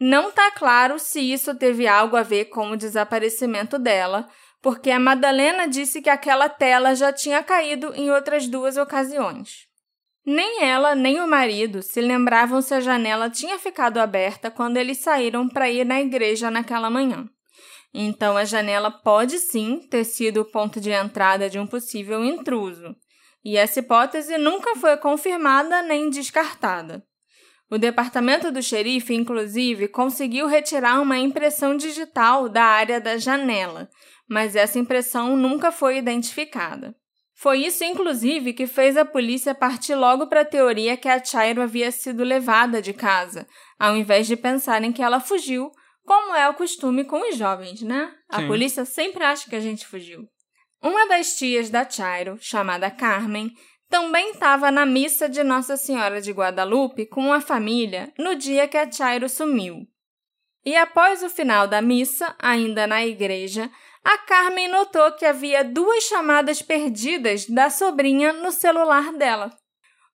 Não 0.00 0.30
está 0.30 0.50
claro 0.52 0.98
se 0.98 1.20
isso 1.20 1.54
teve 1.54 1.86
algo 1.86 2.16
a 2.16 2.22
ver 2.22 2.46
com 2.46 2.70
o 2.70 2.76
desaparecimento 2.76 3.78
dela, 3.78 4.26
porque 4.62 4.90
a 4.90 5.00
Madalena 5.00 5.66
disse 5.66 6.02
que 6.02 6.10
aquela 6.10 6.48
tela 6.48 6.94
já 6.94 7.12
tinha 7.12 7.42
caído 7.42 7.92
em 7.94 8.10
outras 8.10 8.46
duas 8.46 8.76
ocasiões. 8.76 9.68
Nem 10.24 10.62
ela 10.62 10.94
nem 10.94 11.20
o 11.20 11.26
marido 11.26 11.82
se 11.82 12.00
lembravam 12.00 12.60
se 12.60 12.74
a 12.74 12.80
janela 12.80 13.30
tinha 13.30 13.58
ficado 13.58 13.98
aberta 13.98 14.50
quando 14.50 14.76
eles 14.76 14.98
saíram 14.98 15.48
para 15.48 15.70
ir 15.70 15.84
na 15.84 16.00
igreja 16.00 16.50
naquela 16.50 16.90
manhã. 16.90 17.28
Então 17.92 18.36
a 18.36 18.44
janela 18.44 18.90
pode 18.90 19.38
sim 19.38 19.80
ter 19.90 20.04
sido 20.04 20.42
o 20.42 20.44
ponto 20.44 20.80
de 20.80 20.90
entrada 20.90 21.48
de 21.48 21.58
um 21.58 21.66
possível 21.66 22.24
intruso, 22.24 22.94
e 23.44 23.56
essa 23.56 23.80
hipótese 23.80 24.36
nunca 24.38 24.76
foi 24.76 24.96
confirmada 24.98 25.82
nem 25.82 26.10
descartada. 26.10 27.02
O 27.70 27.78
departamento 27.78 28.50
do 28.50 28.62
xerife, 28.62 29.14
inclusive, 29.14 29.88
conseguiu 29.88 30.46
retirar 30.46 31.00
uma 31.00 31.18
impressão 31.18 31.76
digital 31.76 32.48
da 32.48 32.64
área 32.64 33.00
da 33.00 33.16
janela, 33.16 33.88
mas 34.30 34.54
essa 34.54 34.78
impressão 34.78 35.36
nunca 35.36 35.72
foi 35.72 35.98
identificada. 35.98 36.94
Foi 37.34 37.58
isso, 37.58 37.82
inclusive, 37.82 38.52
que 38.52 38.66
fez 38.66 38.96
a 38.96 39.04
polícia 39.04 39.54
partir 39.54 39.96
logo 39.96 40.28
para 40.28 40.42
a 40.42 40.44
teoria 40.44 40.96
que 40.96 41.08
a 41.08 41.22
Chairo 41.22 41.60
havia 41.60 41.90
sido 41.90 42.22
levada 42.22 42.80
de 42.80 42.92
casa, 42.92 43.48
ao 43.78 43.96
invés 43.96 44.28
de 44.28 44.36
pensarem 44.36 44.92
que 44.92 45.02
ela 45.02 45.18
fugiu, 45.18 45.72
como 46.04 46.34
é 46.34 46.48
o 46.48 46.54
costume 46.54 47.04
com 47.04 47.28
os 47.28 47.36
jovens, 47.36 47.82
né? 47.82 48.12
A 48.28 48.40
Sim. 48.40 48.46
polícia 48.46 48.84
sempre 48.84 49.24
acha 49.24 49.48
que 49.50 49.56
a 49.56 49.60
gente 49.60 49.86
fugiu. 49.86 50.28
Uma 50.82 51.08
das 51.08 51.34
tias 51.36 51.70
da 51.70 51.88
Chairo, 51.88 52.38
chamada 52.40 52.90
Carmen, 52.90 53.50
também 53.88 54.30
estava 54.30 54.70
na 54.70 54.86
missa 54.86 55.28
de 55.28 55.42
Nossa 55.42 55.76
Senhora 55.76 56.20
de 56.20 56.30
Guadalupe 56.30 57.06
com 57.06 57.32
a 57.32 57.40
família 57.40 58.12
no 58.16 58.36
dia 58.36 58.68
que 58.68 58.76
a 58.76 58.90
Chairo 58.90 59.28
sumiu. 59.28 59.86
E 60.64 60.76
após 60.76 61.22
o 61.22 61.30
final 61.30 61.66
da 61.66 61.80
missa, 61.80 62.34
ainda 62.38 62.86
na 62.86 63.04
igreja, 63.04 63.70
a 64.04 64.18
Carmen 64.18 64.68
notou 64.68 65.12
que 65.12 65.24
havia 65.24 65.64
duas 65.64 66.04
chamadas 66.04 66.62
perdidas 66.62 67.46
da 67.46 67.70
sobrinha 67.70 68.32
no 68.32 68.50
celular 68.52 69.12
dela. 69.12 69.50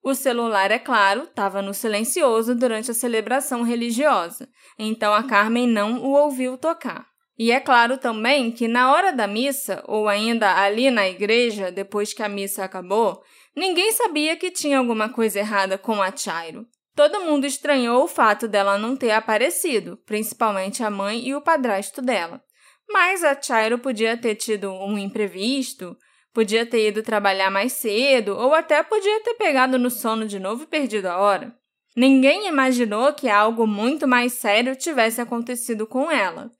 O 0.02 0.14
celular, 0.14 0.70
é 0.70 0.78
claro, 0.78 1.24
estava 1.24 1.60
no 1.60 1.74
silencioso 1.74 2.54
durante 2.54 2.90
a 2.90 2.94
celebração 2.94 3.62
religiosa, 3.62 4.48
então 4.78 5.12
a 5.12 5.22
Carmen 5.22 5.66
não 5.66 6.02
o 6.02 6.12
ouviu 6.12 6.56
tocar. 6.56 7.06
E 7.38 7.50
é 7.50 7.60
claro 7.60 7.98
também 7.98 8.50
que 8.50 8.66
na 8.66 8.92
hora 8.92 9.12
da 9.12 9.26
missa, 9.26 9.82
ou 9.86 10.08
ainda 10.08 10.54
ali 10.62 10.90
na 10.90 11.08
igreja, 11.08 11.70
depois 11.70 12.14
que 12.14 12.22
a 12.22 12.28
missa 12.28 12.64
acabou, 12.64 13.22
Ninguém 13.56 13.90
sabia 13.90 14.36
que 14.36 14.50
tinha 14.50 14.78
alguma 14.78 15.08
coisa 15.08 15.38
errada 15.38 15.78
com 15.78 16.02
a 16.02 16.14
Chairo. 16.14 16.66
Todo 16.94 17.22
mundo 17.22 17.46
estranhou 17.46 18.04
o 18.04 18.08
fato 18.08 18.46
dela 18.46 18.76
não 18.76 18.94
ter 18.94 19.12
aparecido, 19.12 19.96
principalmente 20.04 20.82
a 20.82 20.90
mãe 20.90 21.26
e 21.26 21.34
o 21.34 21.40
padrasto 21.40 22.02
dela. 22.02 22.42
Mas 22.88 23.24
a 23.24 23.40
Chairo 23.40 23.78
podia 23.78 24.16
ter 24.16 24.34
tido 24.34 24.70
um 24.72 24.96
imprevisto, 24.96 25.96
podia 26.32 26.66
ter 26.66 26.88
ido 26.88 27.02
trabalhar 27.02 27.50
mais 27.50 27.72
cedo 27.72 28.36
ou 28.36 28.54
até 28.54 28.82
podia 28.82 29.22
ter 29.22 29.34
pegado 29.34 29.78
no 29.78 29.90
sono 29.90 30.26
de 30.26 30.38
novo 30.38 30.64
e 30.64 30.66
perdido 30.66 31.06
a 31.06 31.18
hora. 31.18 31.54
Ninguém 31.96 32.46
imaginou 32.46 33.12
que 33.14 33.28
algo 33.28 33.66
muito 33.66 34.06
mais 34.06 34.34
sério 34.34 34.76
tivesse 34.76 35.20
acontecido 35.20 35.86
com 35.86 36.10
ela. 36.10 36.50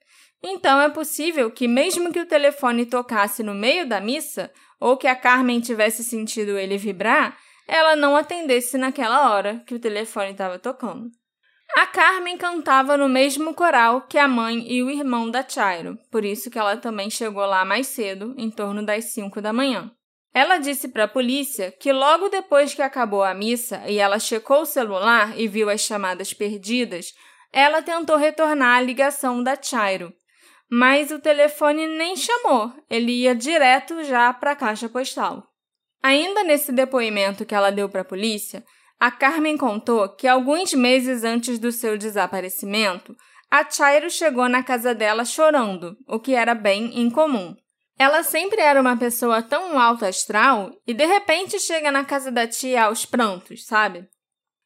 Então 0.43 0.81
é 0.81 0.89
possível 0.89 1.51
que, 1.51 1.67
mesmo 1.67 2.11
que 2.11 2.19
o 2.19 2.25
telefone 2.25 2.85
tocasse 2.85 3.43
no 3.43 3.53
meio 3.53 3.87
da 3.87 3.99
missa, 3.99 4.51
ou 4.79 4.97
que 4.97 5.07
a 5.07 5.15
Carmen 5.15 5.59
tivesse 5.59 6.03
sentido 6.03 6.57
ele 6.57 6.77
vibrar, 6.77 7.37
ela 7.67 7.95
não 7.95 8.15
atendesse 8.15 8.77
naquela 8.77 9.31
hora 9.31 9.61
que 9.65 9.75
o 9.75 9.79
telefone 9.79 10.31
estava 10.31 10.57
tocando. 10.57 11.09
A 11.75 11.85
Carmen 11.85 12.37
cantava 12.37 12.97
no 12.97 13.09
mesmo 13.09 13.53
coral 13.53 14.01
que 14.01 14.17
a 14.17 14.27
mãe 14.27 14.65
e 14.71 14.81
o 14.81 14.89
irmão 14.89 15.29
da 15.29 15.47
Chairo, 15.47 15.97
por 16.09 16.23
isso 16.25 16.49
que 16.49 16.57
ela 16.57 16.77
também 16.77 17.09
chegou 17.09 17.45
lá 17.45 17.63
mais 17.65 17.87
cedo, 17.87 18.33
em 18.37 18.49
torno 18.49 18.83
das 18.83 19.05
5 19.05 19.41
da 19.41 19.53
manhã. 19.53 19.91
Ela 20.33 20.57
disse 20.57 20.87
para 20.87 21.05
a 21.05 21.07
polícia 21.07 21.71
que 21.71 21.91
logo 21.91 22.29
depois 22.29 22.73
que 22.73 22.81
acabou 22.81 23.23
a 23.23 23.33
missa 23.33 23.83
e 23.87 23.97
ela 23.97 24.19
checou 24.19 24.61
o 24.61 24.65
celular 24.65 25.39
e 25.39 25.47
viu 25.47 25.69
as 25.69 25.81
chamadas 25.81 26.33
perdidas, 26.33 27.13
ela 27.51 27.81
tentou 27.81 28.17
retornar 28.17 28.77
a 28.77 28.81
ligação 28.81 29.41
da 29.41 29.61
Chairo, 29.61 30.13
mas 30.69 31.11
o 31.11 31.19
telefone 31.19 31.87
nem 31.87 32.15
chamou, 32.15 32.73
ele 32.89 33.11
ia 33.11 33.33
direto 33.33 34.03
já 34.03 34.33
para 34.33 34.51
a 34.51 34.55
caixa 34.55 34.89
postal. 34.89 35.43
Ainda 36.03 36.43
nesse 36.43 36.71
depoimento 36.71 37.45
que 37.45 37.55
ela 37.55 37.71
deu 37.71 37.89
para 37.89 38.01
a 38.01 38.05
polícia, 38.05 38.63
a 38.99 39.11
Carmen 39.11 39.57
contou 39.57 40.09
que 40.09 40.27
alguns 40.27 40.73
meses 40.73 41.23
antes 41.23 41.59
do 41.59 41.71
seu 41.71 41.97
desaparecimento, 41.97 43.15
a 43.49 43.69
Chairo 43.69 44.09
chegou 44.09 44.49
na 44.49 44.63
casa 44.63 44.93
dela 44.93 45.23
chorando, 45.23 45.95
o 46.07 46.19
que 46.19 46.33
era 46.33 46.55
bem 46.55 46.99
incomum. 46.99 47.55
Ela 47.97 48.23
sempre 48.23 48.61
era 48.61 48.81
uma 48.81 48.97
pessoa 48.97 49.41
tão 49.41 49.79
alto 49.79 50.05
astral 50.05 50.71
e 50.85 50.93
de 50.93 51.05
repente 51.05 51.59
chega 51.59 51.91
na 51.91 52.03
casa 52.03 52.31
da 52.31 52.47
tia 52.47 52.85
aos 52.85 53.05
prantos, 53.05 53.65
sabe? 53.65 54.07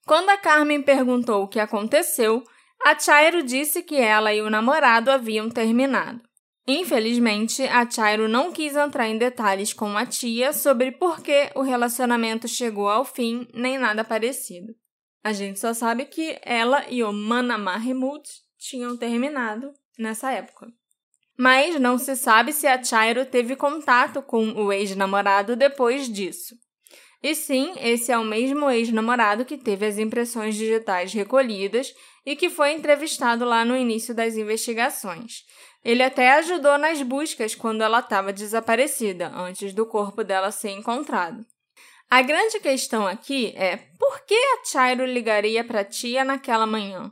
Quando 0.05 0.29
a 0.29 0.37
Carmen 0.37 0.81
perguntou 0.81 1.43
o 1.43 1.47
que 1.47 1.59
aconteceu, 1.59 2.43
a 2.83 2.97
Chairo 2.97 3.43
disse 3.43 3.83
que 3.83 3.95
ela 3.95 4.33
e 4.33 4.41
o 4.41 4.49
namorado 4.49 5.11
haviam 5.11 5.49
terminado. 5.49 6.21
Infelizmente, 6.67 7.63
a 7.63 7.89
Chairo 7.89 8.27
não 8.27 8.51
quis 8.51 8.75
entrar 8.75 9.07
em 9.07 9.17
detalhes 9.17 9.73
com 9.73 9.97
a 9.97 10.05
tia 10.05 10.53
sobre 10.53 10.91
por 10.91 11.21
que 11.21 11.49
o 11.55 11.61
relacionamento 11.61 12.47
chegou 12.47 12.87
ao 12.87 13.03
fim, 13.03 13.47
nem 13.53 13.77
nada 13.77 14.03
parecido. 14.03 14.73
A 15.23 15.33
gente 15.33 15.59
só 15.59 15.73
sabe 15.73 16.05
que 16.05 16.39
ela 16.43 16.85
e 16.89 17.03
o 17.03 17.11
Mana 17.11 17.57
Mahmoud 17.57 18.27
tinham 18.57 18.95
terminado 18.95 19.73
nessa 19.97 20.31
época. 20.31 20.67
Mas 21.37 21.79
não 21.79 21.97
se 21.97 22.15
sabe 22.15 22.53
se 22.53 22.67
a 22.67 22.83
Chairo 22.83 23.25
teve 23.25 23.55
contato 23.55 24.21
com 24.21 24.51
o 24.51 24.71
ex-namorado 24.71 25.55
depois 25.55 26.07
disso. 26.07 26.55
E 27.23 27.35
sim, 27.35 27.73
esse 27.79 28.11
é 28.11 28.17
o 28.17 28.23
mesmo 28.23 28.69
ex-namorado 28.69 29.45
que 29.45 29.57
teve 29.57 29.85
as 29.85 29.99
impressões 29.99 30.55
digitais 30.55 31.13
recolhidas 31.13 31.93
e 32.25 32.35
que 32.35 32.49
foi 32.49 32.73
entrevistado 32.73 33.45
lá 33.45 33.63
no 33.63 33.77
início 33.77 34.13
das 34.13 34.35
investigações. 34.35 35.43
Ele 35.83 36.03
até 36.03 36.33
ajudou 36.33 36.77
nas 36.77 37.01
buscas 37.01 37.55
quando 37.55 37.81
ela 37.81 37.99
estava 37.99 38.31
desaparecida, 38.31 39.31
antes 39.33 39.73
do 39.73 39.85
corpo 39.85 40.23
dela 40.23 40.51
ser 40.51 40.69
encontrado. 40.69 41.45
A 42.09 42.21
grande 42.21 42.59
questão 42.59 43.07
aqui 43.07 43.53
é 43.55 43.77
por 43.97 44.25
que 44.25 44.35
a 44.35 44.65
Chairo 44.65 45.05
ligaria 45.05 45.63
para 45.63 45.79
a 45.79 45.85
tia 45.85 46.23
naquela 46.23 46.67
manhã? 46.67 47.11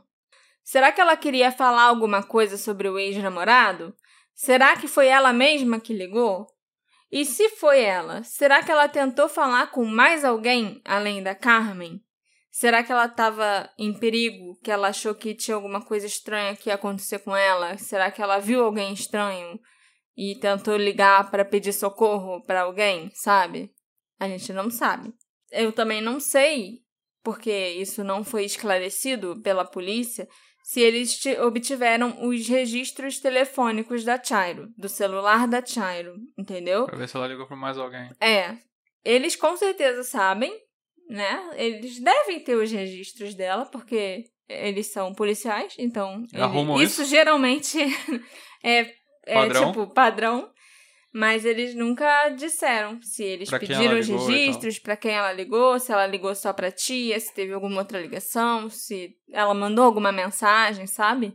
Será 0.62 0.92
que 0.92 1.00
ela 1.00 1.16
queria 1.16 1.50
falar 1.50 1.84
alguma 1.84 2.22
coisa 2.22 2.56
sobre 2.56 2.88
o 2.88 2.98
ex-namorado? 2.98 3.94
Será 4.34 4.76
que 4.76 4.86
foi 4.86 5.08
ela 5.08 5.32
mesma 5.32 5.80
que 5.80 5.92
ligou? 5.92 6.46
E 7.10 7.24
se 7.24 7.48
foi 7.48 7.80
ela, 7.80 8.22
será 8.22 8.62
que 8.62 8.70
ela 8.70 8.88
tentou 8.88 9.28
falar 9.28 9.72
com 9.72 9.84
mais 9.84 10.24
alguém 10.24 10.80
além 10.84 11.22
da 11.22 11.34
Carmen? 11.34 12.00
Será 12.50 12.82
que 12.82 12.90
ela 12.90 13.06
estava 13.06 13.70
em 13.78 13.92
perigo? 13.92 14.58
Que 14.62 14.70
ela 14.70 14.88
achou 14.88 15.14
que 15.14 15.34
tinha 15.34 15.54
alguma 15.54 15.80
coisa 15.80 16.06
estranha 16.06 16.56
que 16.56 16.68
ia 16.68 16.74
acontecer 16.74 17.20
com 17.20 17.34
ela? 17.36 17.78
Será 17.78 18.10
que 18.10 18.20
ela 18.20 18.38
viu 18.38 18.64
alguém 18.64 18.92
estranho 18.92 19.58
e 20.16 20.34
tentou 20.34 20.76
ligar 20.76 21.30
para 21.30 21.44
pedir 21.44 21.72
socorro 21.72 22.44
para 22.44 22.62
alguém, 22.62 23.10
sabe? 23.14 23.70
A 24.18 24.28
gente 24.28 24.52
não 24.52 24.68
sabe. 24.70 25.14
Eu 25.50 25.72
também 25.72 26.00
não 26.00 26.20
sei, 26.20 26.80
porque 27.22 27.50
isso 27.50 28.04
não 28.04 28.24
foi 28.24 28.44
esclarecido 28.44 29.40
pela 29.42 29.64
polícia, 29.64 30.28
se 30.62 30.80
eles 30.80 31.20
obtiveram 31.42 32.28
os 32.28 32.46
registros 32.46 33.18
telefônicos 33.18 34.04
da 34.04 34.22
Chairo, 34.22 34.68
do 34.76 34.88
celular 34.88 35.48
da 35.48 35.64
Chairo, 35.64 36.14
entendeu? 36.38 36.86
Pra 36.86 36.96
ver 36.96 37.08
se 37.08 37.16
ela 37.16 37.26
ligou 37.26 37.46
pra 37.46 37.56
mais 37.56 37.78
alguém. 37.78 38.10
É. 38.20 38.56
Eles 39.04 39.34
com 39.34 39.56
certeza 39.56 40.04
sabem, 40.04 40.52
né? 41.10 41.50
Eles 41.56 42.00
devem 42.00 42.38
ter 42.38 42.54
os 42.54 42.70
registros 42.70 43.34
dela, 43.34 43.66
porque 43.66 44.24
eles 44.48 44.92
são 44.92 45.12
policiais, 45.12 45.74
então. 45.76 46.24
Isso, 46.80 47.02
isso 47.02 47.10
geralmente 47.10 47.78
é, 48.62 48.92
é 49.26 49.34
padrão. 49.34 49.72
tipo 49.72 49.86
padrão. 49.88 50.50
Mas 51.12 51.44
eles 51.44 51.74
nunca 51.74 52.28
disseram 52.28 53.02
se 53.02 53.24
eles 53.24 53.50
pra 53.50 53.58
pediram 53.58 53.98
os 53.98 54.06
registros, 54.06 54.78
para 54.78 54.96
quem 54.96 55.10
ela 55.10 55.32
ligou, 55.32 55.76
se 55.80 55.90
ela 55.90 56.06
ligou 56.06 56.32
só 56.36 56.52
pra 56.52 56.70
tia, 56.70 57.18
se 57.18 57.34
teve 57.34 57.52
alguma 57.52 57.80
outra 57.80 58.00
ligação, 58.00 58.70
se 58.70 59.16
ela 59.32 59.52
mandou 59.52 59.84
alguma 59.84 60.12
mensagem, 60.12 60.86
sabe? 60.86 61.34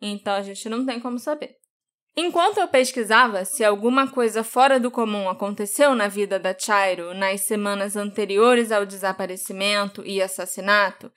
Então 0.00 0.32
a 0.32 0.42
gente 0.42 0.68
não 0.68 0.86
tem 0.86 1.00
como 1.00 1.18
saber. 1.18 1.56
Enquanto 2.18 2.56
eu 2.56 2.66
pesquisava 2.66 3.44
se 3.44 3.62
alguma 3.62 4.10
coisa 4.10 4.42
fora 4.42 4.80
do 4.80 4.90
comum 4.90 5.28
aconteceu 5.28 5.94
na 5.94 6.08
vida 6.08 6.38
da 6.38 6.58
Chairo 6.58 7.12
nas 7.12 7.42
semanas 7.42 7.94
anteriores 7.94 8.72
ao 8.72 8.86
desaparecimento 8.86 10.02
e 10.02 10.22
assassinato, 10.22 11.12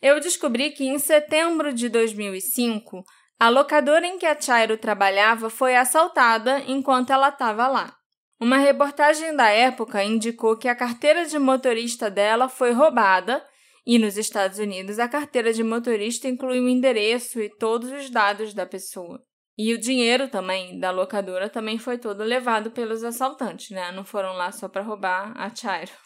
eu 0.00 0.20
descobri 0.20 0.70
que 0.70 0.84
em 0.84 0.96
setembro 1.00 1.72
de 1.72 1.88
2005 1.88 3.02
a 3.40 3.48
locadora 3.48 4.06
em 4.06 4.16
que 4.16 4.26
a 4.26 4.40
Chairo 4.40 4.78
trabalhava 4.78 5.50
foi 5.50 5.74
assaltada 5.74 6.60
enquanto 6.68 7.10
ela 7.10 7.30
estava 7.30 7.66
lá. 7.66 7.92
Uma 8.38 8.58
reportagem 8.58 9.34
da 9.34 9.48
época 9.48 10.04
indicou 10.04 10.56
que 10.56 10.68
a 10.68 10.76
carteira 10.76 11.26
de 11.26 11.36
motorista 11.36 12.08
dela 12.08 12.48
foi 12.48 12.70
roubada 12.70 13.44
e 13.84 13.98
nos 13.98 14.16
Estados 14.16 14.60
Unidos 14.60 15.00
a 15.00 15.08
carteira 15.08 15.52
de 15.52 15.64
motorista 15.64 16.28
inclui 16.28 16.60
o 16.60 16.68
endereço 16.68 17.40
e 17.40 17.48
todos 17.48 17.90
os 17.90 18.08
dados 18.08 18.54
da 18.54 18.64
pessoa. 18.64 19.20
E 19.56 19.72
o 19.72 19.78
dinheiro 19.80 20.28
também 20.28 20.78
da 20.80 20.90
locadora 20.90 21.48
também 21.48 21.78
foi 21.78 21.96
todo 21.96 22.24
levado 22.24 22.70
pelos 22.72 23.04
assaltantes, 23.04 23.70
né? 23.70 23.92
Não 23.92 24.04
foram 24.04 24.32
lá 24.32 24.50
só 24.50 24.68
para 24.68 24.82
roubar 24.82 25.32
a 25.36 25.54
Chairo. 25.54 25.92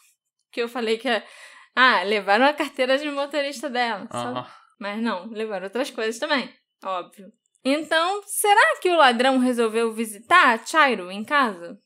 Que 0.51 0.63
eu 0.63 0.69
falei 0.69 0.97
que 0.97 1.09
ah, 1.77 2.03
levaram 2.05 2.47
a 2.47 2.55
carteira 2.55 2.97
de 2.97 3.11
motorista 3.11 3.69
dela, 3.69 4.09
Uhum. 4.13 4.45
mas 4.81 5.01
não, 5.03 5.27
levaram 5.31 5.65
outras 5.65 5.91
coisas 5.91 6.19
também. 6.19 6.51
Óbvio. 6.83 7.31
Então, 7.63 8.23
será 8.25 8.79
que 8.81 8.89
o 8.89 8.97
ladrão 8.97 9.39
resolveu 9.39 9.93
visitar 9.93 10.55
a 10.55 10.65
Chairo 10.65 11.11
em 11.11 11.23
casa? 11.23 11.79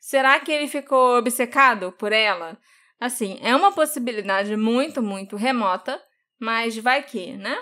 Será 0.00 0.40
que 0.40 0.50
ele 0.50 0.66
ficou 0.66 1.16
obcecado 1.18 1.92
por 1.92 2.10
ela? 2.12 2.58
Assim, 2.98 3.38
é 3.42 3.54
uma 3.54 3.70
possibilidade 3.72 4.56
muito, 4.56 5.00
muito 5.00 5.36
remota, 5.36 6.02
mas 6.40 6.76
vai 6.76 7.02
que, 7.04 7.32
né? 7.36 7.56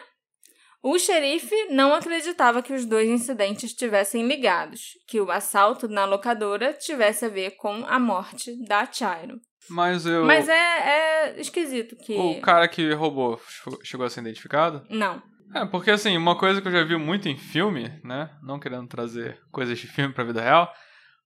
O 0.83 0.99
xerife 0.99 1.55
não 1.71 1.93
acreditava 1.93 2.63
que 2.63 2.73
os 2.73 2.87
dois 2.87 3.09
incidentes 3.09 3.65
estivessem 3.65 4.27
ligados, 4.27 4.93
que 5.09 5.21
o 5.21 5.31
assalto 5.31 5.89
na 5.89 6.05
locadora 6.05 6.73
tivesse 6.73 7.25
a 7.25 7.29
ver 7.29 7.53
com 7.57 7.85
a 7.87 7.99
morte 7.99 8.55
da 8.67 8.91
Chairo. 8.91 9.41
Mas 9.69 10.07
eu. 10.07 10.25
Mas 10.25 10.49
é, 10.49 10.55
é 10.55 11.41
esquisito 11.41 11.97
que. 11.97 12.15
O 12.17 12.41
cara 12.41 12.67
que 12.69 12.93
roubou 12.95 13.41
chegou 13.83 14.07
a 14.07 14.11
ser 14.11 14.21
identificado? 14.21 14.85
Não. 14.89 15.21
É, 15.55 15.65
porque 15.67 15.91
assim, 15.91 16.17
uma 16.17 16.37
coisa 16.39 16.61
que 16.63 16.69
eu 16.69 16.73
já 16.73 16.85
vi 16.85 16.97
muito 16.97 17.29
em 17.29 17.37
filme, 17.37 17.91
né? 18.05 18.31
Não 18.43 18.61
querendo 18.61 18.87
trazer 18.87 19.39
coisas 19.51 19.79
de 19.79 19.87
filme 19.87 20.13
pra 20.15 20.25
vida 20.25 20.41
real, 20.43 20.71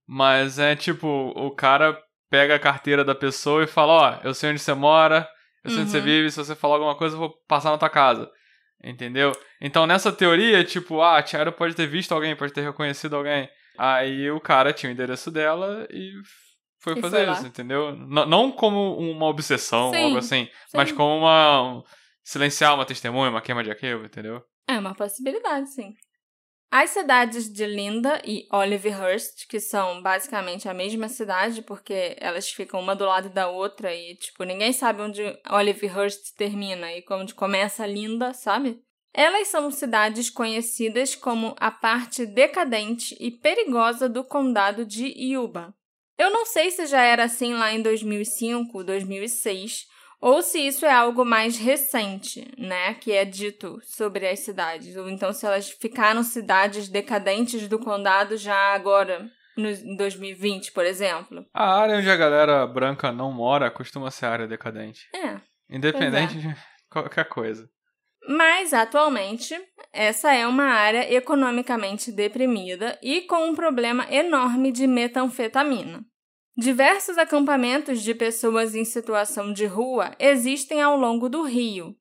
mas 0.07 0.59
é 0.59 0.75
tipo, 0.77 1.07
o 1.37 1.51
cara 1.55 1.99
pega 2.31 2.55
a 2.55 2.59
carteira 2.59 3.05
da 3.05 3.15
pessoa 3.15 3.63
e 3.65 3.67
fala, 3.67 3.93
ó, 3.93 4.21
eu 4.25 4.33
sei 4.33 4.51
onde 4.51 4.61
você 4.61 4.73
mora, 4.75 5.29
eu 5.65 5.71
sei 5.71 5.81
onde 5.83 5.91
você 5.91 5.99
Uhum. 5.99 6.05
vive, 6.05 6.31
se 6.31 6.37
você 6.39 6.55
falar 6.55 6.77
alguma 6.77 6.97
coisa, 6.97 7.15
eu 7.17 7.21
vou 7.21 7.35
passar 7.47 7.71
na 7.71 7.79
tua 7.79 7.91
casa. 7.91 8.31
Entendeu? 8.83 9.33
Então 9.61 9.87
nessa 9.87 10.11
teoria, 10.13 10.65
tipo, 10.65 11.01
ah, 11.01 11.19
a 11.19 11.23
Tiara 11.23 11.53
pode 11.53 11.75
ter 11.75 11.87
visto 11.87 12.13
alguém, 12.13 12.35
pode 12.35 12.53
ter 12.53 12.63
reconhecido 12.63 13.15
alguém. 13.17 13.49
Aí 13.79 14.31
o 14.31 14.41
cara 14.41 14.73
tinha 14.73 14.91
o 14.91 14.93
endereço 14.93 15.31
dela 15.31 15.87
e 15.91 16.13
foi 16.81 16.99
E 16.99 17.01
fazer 17.01 17.25
foi 17.27 17.35
isso, 17.35 17.47
entendeu? 17.47 17.91
N- 17.91 18.27
não 18.27 18.51
como 18.51 18.99
uma 18.99 19.27
obsessão, 19.27 19.91
Sim, 19.91 20.05
algo 20.05 20.17
assim, 20.19 20.49
mas 20.75 20.89
sim. 20.91 20.95
como 20.97 21.19
uma. 21.19 21.63
um- 21.79 21.83
silenciar 22.25 22.75
uma 22.75 22.85
testemunha, 22.87 23.31
uma 23.31 23.41
queima 23.41 23.65
de 23.65 23.71
arquivo, 23.71 24.05
entendeu? 24.05 24.43
É 24.69 24.79
uma 24.79 24.95
possibilidade, 24.95 25.73
sim. 25.73 25.93
As 26.75 26.89
cidades 26.89 27.53
de 27.53 27.67
Linda 27.67 28.23
e 28.25 28.49
Olivehurst, 28.51 29.47
que 29.47 29.61
são 29.61 30.01
basicamente 30.01 30.67
a 30.71 30.73
mesma 30.73 31.07
cidade, 31.07 31.61
porque 31.61 32.17
elas 32.19 32.51
ficam 32.51 32.81
uma 32.81 32.97
do 32.97 33.05
lado 33.05 33.29
da 33.29 33.47
outra 33.47 33.95
e, 33.95 34.17
tipo, 34.17 34.43
ninguém 34.43 34.73
sabe 34.73 35.03
onde 35.03 35.23
Olivehurst 35.51 36.35
termina 36.35 36.91
e 36.91 37.05
onde 37.11 37.35
começa 37.35 37.87
Linda, 37.87 38.33
sabe? 38.33 38.81
Elas 39.13 39.49
são 39.49 39.71
cidades 39.71 40.31
conhecidas 40.31 41.15
como 41.15 41.55
a 41.61 41.71
parte 41.71 42.25
decadente 42.25 43.15
e 43.21 43.31
perigosa 43.31 44.09
do 44.09 44.25
condado 44.25 44.87
de 44.87 45.09
Yuba. 45.09 45.75
Eu 46.17 46.31
não 46.31 46.47
sei 46.47 46.71
se 46.71 46.87
já 46.87 47.03
era 47.03 47.25
assim 47.25 47.53
lá 47.53 47.71
em 47.71 47.83
2005, 47.83 48.83
2006, 48.83 49.89
ou 50.23 50.41
se 50.41 50.61
isso 50.61 50.87
é 50.87 50.93
algo 50.93 51.25
mais 51.25 51.59
recente, 51.59 52.49
né, 52.57 52.95
que 52.95 53.11
é 53.11 53.25
dito 53.25 53.81
sobre 53.83 54.29
as 54.29 54.39
cidades, 54.39 54.97
ou 54.97 55.09
então 55.09 55.33
se 55.33 55.45
elas 55.45 55.69
ficaram 55.69 56.23
cidades 56.23 56.89
decadentes 56.89 57.67
do 57.67 57.77
condado 57.77 58.37
já 58.37 58.73
agora, 58.73 59.29
no, 59.57 59.69
em 59.69 59.97
2020, 59.97 60.71
por 60.71 60.87
exemplo. 60.87 61.45
A 61.53 61.75
área 61.75 61.97
onde 61.97 62.09
a 62.09 62.17
galera 62.17 62.65
branca 62.69 63.11
não 63.11 63.33
mora 63.33 63.69
costuma 63.69 64.13
ser 64.13 64.27
área 64.27 64.47
decadente. 64.47 65.09
É. 65.13 65.41
Independente 65.69 66.39
de 66.39 66.55
qualquer 66.89 67.29
coisa. 67.29 67.69
Mas, 68.29 68.73
atualmente, 68.73 69.61
essa 69.93 70.33
é 70.33 70.47
uma 70.47 70.67
área 70.67 71.13
economicamente 71.13 72.13
deprimida 72.13 72.97
e 73.03 73.23
com 73.23 73.51
um 73.51 73.57
problema 73.57 74.07
enorme 74.09 74.71
de 74.71 74.87
metanfetamina. 74.87 76.05
Diversos 76.57 77.17
acampamentos 77.17 78.03
de 78.03 78.15
pessoas 78.15 78.75
em 78.75 78.85
situação 78.85 79.53
de 79.53 79.65
rua 79.65 80.15
existem 80.19 80.83
ao 80.83 80.97
longo 80.97 81.29
do 81.29 81.43
rio. 81.43 81.97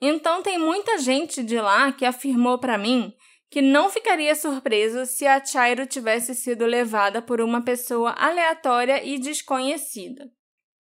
Então, 0.00 0.42
tem 0.42 0.58
muita 0.58 0.98
gente 0.98 1.42
de 1.42 1.58
lá 1.58 1.90
que 1.90 2.04
afirmou 2.04 2.58
para 2.58 2.76
mim 2.76 3.14
que 3.50 3.62
não 3.62 3.88
ficaria 3.88 4.34
surpreso 4.34 5.06
se 5.06 5.26
a 5.26 5.42
Chairo 5.42 5.86
tivesse 5.86 6.34
sido 6.34 6.66
levada 6.66 7.22
por 7.22 7.40
uma 7.40 7.62
pessoa 7.62 8.10
aleatória 8.18 9.04
e 9.04 9.16
desconhecida. 9.16 10.28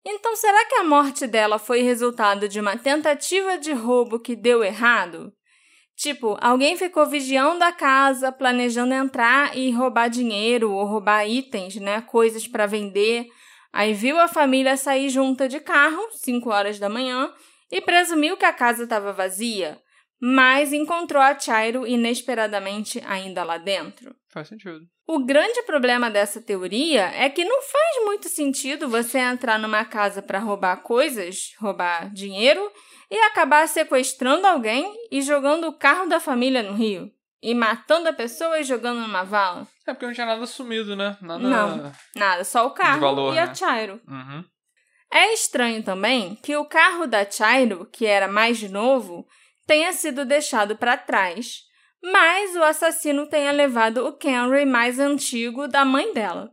Então, 0.06 0.36
será 0.36 0.66
que 0.66 0.76
a 0.76 0.84
morte 0.84 1.26
dela 1.26 1.58
foi 1.58 1.82
resultado 1.82 2.48
de 2.48 2.60
uma 2.60 2.78
tentativa 2.78 3.58
de 3.58 3.72
roubo 3.72 4.20
que 4.20 4.36
deu 4.36 4.64
errado? 4.64 5.34
Tipo, 5.98 6.38
alguém 6.40 6.78
ficou 6.78 7.08
vigiando 7.08 7.64
a 7.64 7.72
casa, 7.72 8.32
planejando 8.32 8.94
entrar 8.94 9.58
e 9.58 9.72
roubar 9.72 10.10
dinheiro 10.10 10.72
ou 10.72 10.86
roubar 10.86 11.28
itens, 11.28 11.76
né, 11.78 12.02
coisas 12.02 12.48
para 12.48 12.68
vender. 12.68 13.26
Aí 13.74 13.94
viu 13.96 14.20
a 14.20 14.28
família 14.28 14.78
sair 14.78 15.10
junta 15.10 15.50
de 15.50 15.60
carro, 15.60 16.08
5 16.12 16.52
horas 16.52 16.78
da 16.78 16.88
manhã, 16.88 17.34
e 17.72 17.82
presumiu 17.82 18.38
que 18.38 18.46
a 18.46 18.54
casa 18.54 18.84
estava 18.84 19.12
vazia, 19.12 19.82
mas 20.22 20.72
encontrou 20.72 21.22
a 21.22 21.38
Chairo 21.38 21.86
inesperadamente 21.88 23.04
ainda 23.04 23.44
lá 23.44 23.58
dentro. 23.58 24.16
Faz 24.30 24.50
sentido. 24.50 24.82
O 25.08 25.26
grande 25.26 25.64
problema 25.64 26.12
dessa 26.12 26.40
teoria 26.40 27.12
é 27.16 27.28
que 27.28 27.44
não 27.44 27.62
faz 27.64 28.06
muito 28.06 28.30
sentido 28.30 28.88
você 28.88 29.18
entrar 29.18 29.58
numa 29.58 29.84
casa 29.84 30.22
para 30.22 30.38
roubar 30.38 30.78
coisas, 30.84 31.54
roubar 31.60 32.14
dinheiro 32.14 32.72
e 33.10 33.18
acabar 33.20 33.68
sequestrando 33.68 34.46
alguém 34.46 34.94
e 35.12 35.22
jogando 35.22 35.68
o 35.68 35.74
carro 35.78 36.08
da 36.08 36.20
família 36.20 36.62
no 36.64 36.74
rio. 36.74 37.12
e 37.42 37.54
matando 37.54 38.10
a 38.10 38.14
pessoa 38.14 38.60
e 38.60 38.64
jogando 38.64 39.00
numa 39.00 39.24
vala? 39.24 39.68
É 39.86 39.94
porque 39.94 40.06
não 40.06 40.14
tinha 40.14 40.26
nada 40.26 40.46
sumido, 40.46 40.96
né? 40.96 41.16
Nada... 41.22 41.40
Não. 41.40 41.92
Nada, 42.16 42.44
só 42.44 42.66
o 42.66 42.72
carro 42.72 43.00
valor, 43.00 43.34
e 43.34 43.40
a 43.40 43.46
né? 43.46 43.56
Chairo. 43.56 44.02
Uhum. 44.08 44.44
É 45.12 45.34
estranho 45.34 45.84
também 45.84 46.36
que 46.36 46.56
o 46.58 46.66
carro 46.66 47.08
da 47.08 47.30
Chairo, 47.30 47.88
que 47.92 48.06
era 48.06 48.28
mais 48.28 48.62
novo, 48.70 49.26
tenha 49.66 49.94
sido 49.94 50.26
deixado 50.26 50.76
para 50.76 50.98
trás, 50.98 51.62
mas 52.04 52.56
o 52.56 52.64
assassino 52.64 53.28
tenha 53.28 53.52
levado 53.52 54.06
o 54.06 54.14
Camry 54.14 54.66
mais 54.66 55.00
antigo 55.00 55.68
da 55.68 55.86
mãe 55.86 56.14
dela. 56.14 56.52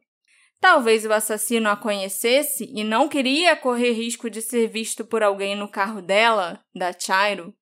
Talvez 0.65 1.05
o 1.05 1.13
assassino 1.13 1.69
a 1.69 1.77
conhecesse 1.77 2.73
e 2.75 2.83
não 2.83 3.07
queria 3.07 3.55
correr 3.55 3.93
risco 3.93 4.31
de 4.31 4.41
ser 4.41 4.67
visto 4.67 5.05
por 5.05 5.23
alguém 5.23 5.55
no 5.55 5.69
carro 5.69 6.01
dela, 6.01 6.59
da 6.75 6.91
Chairo. 6.91 7.53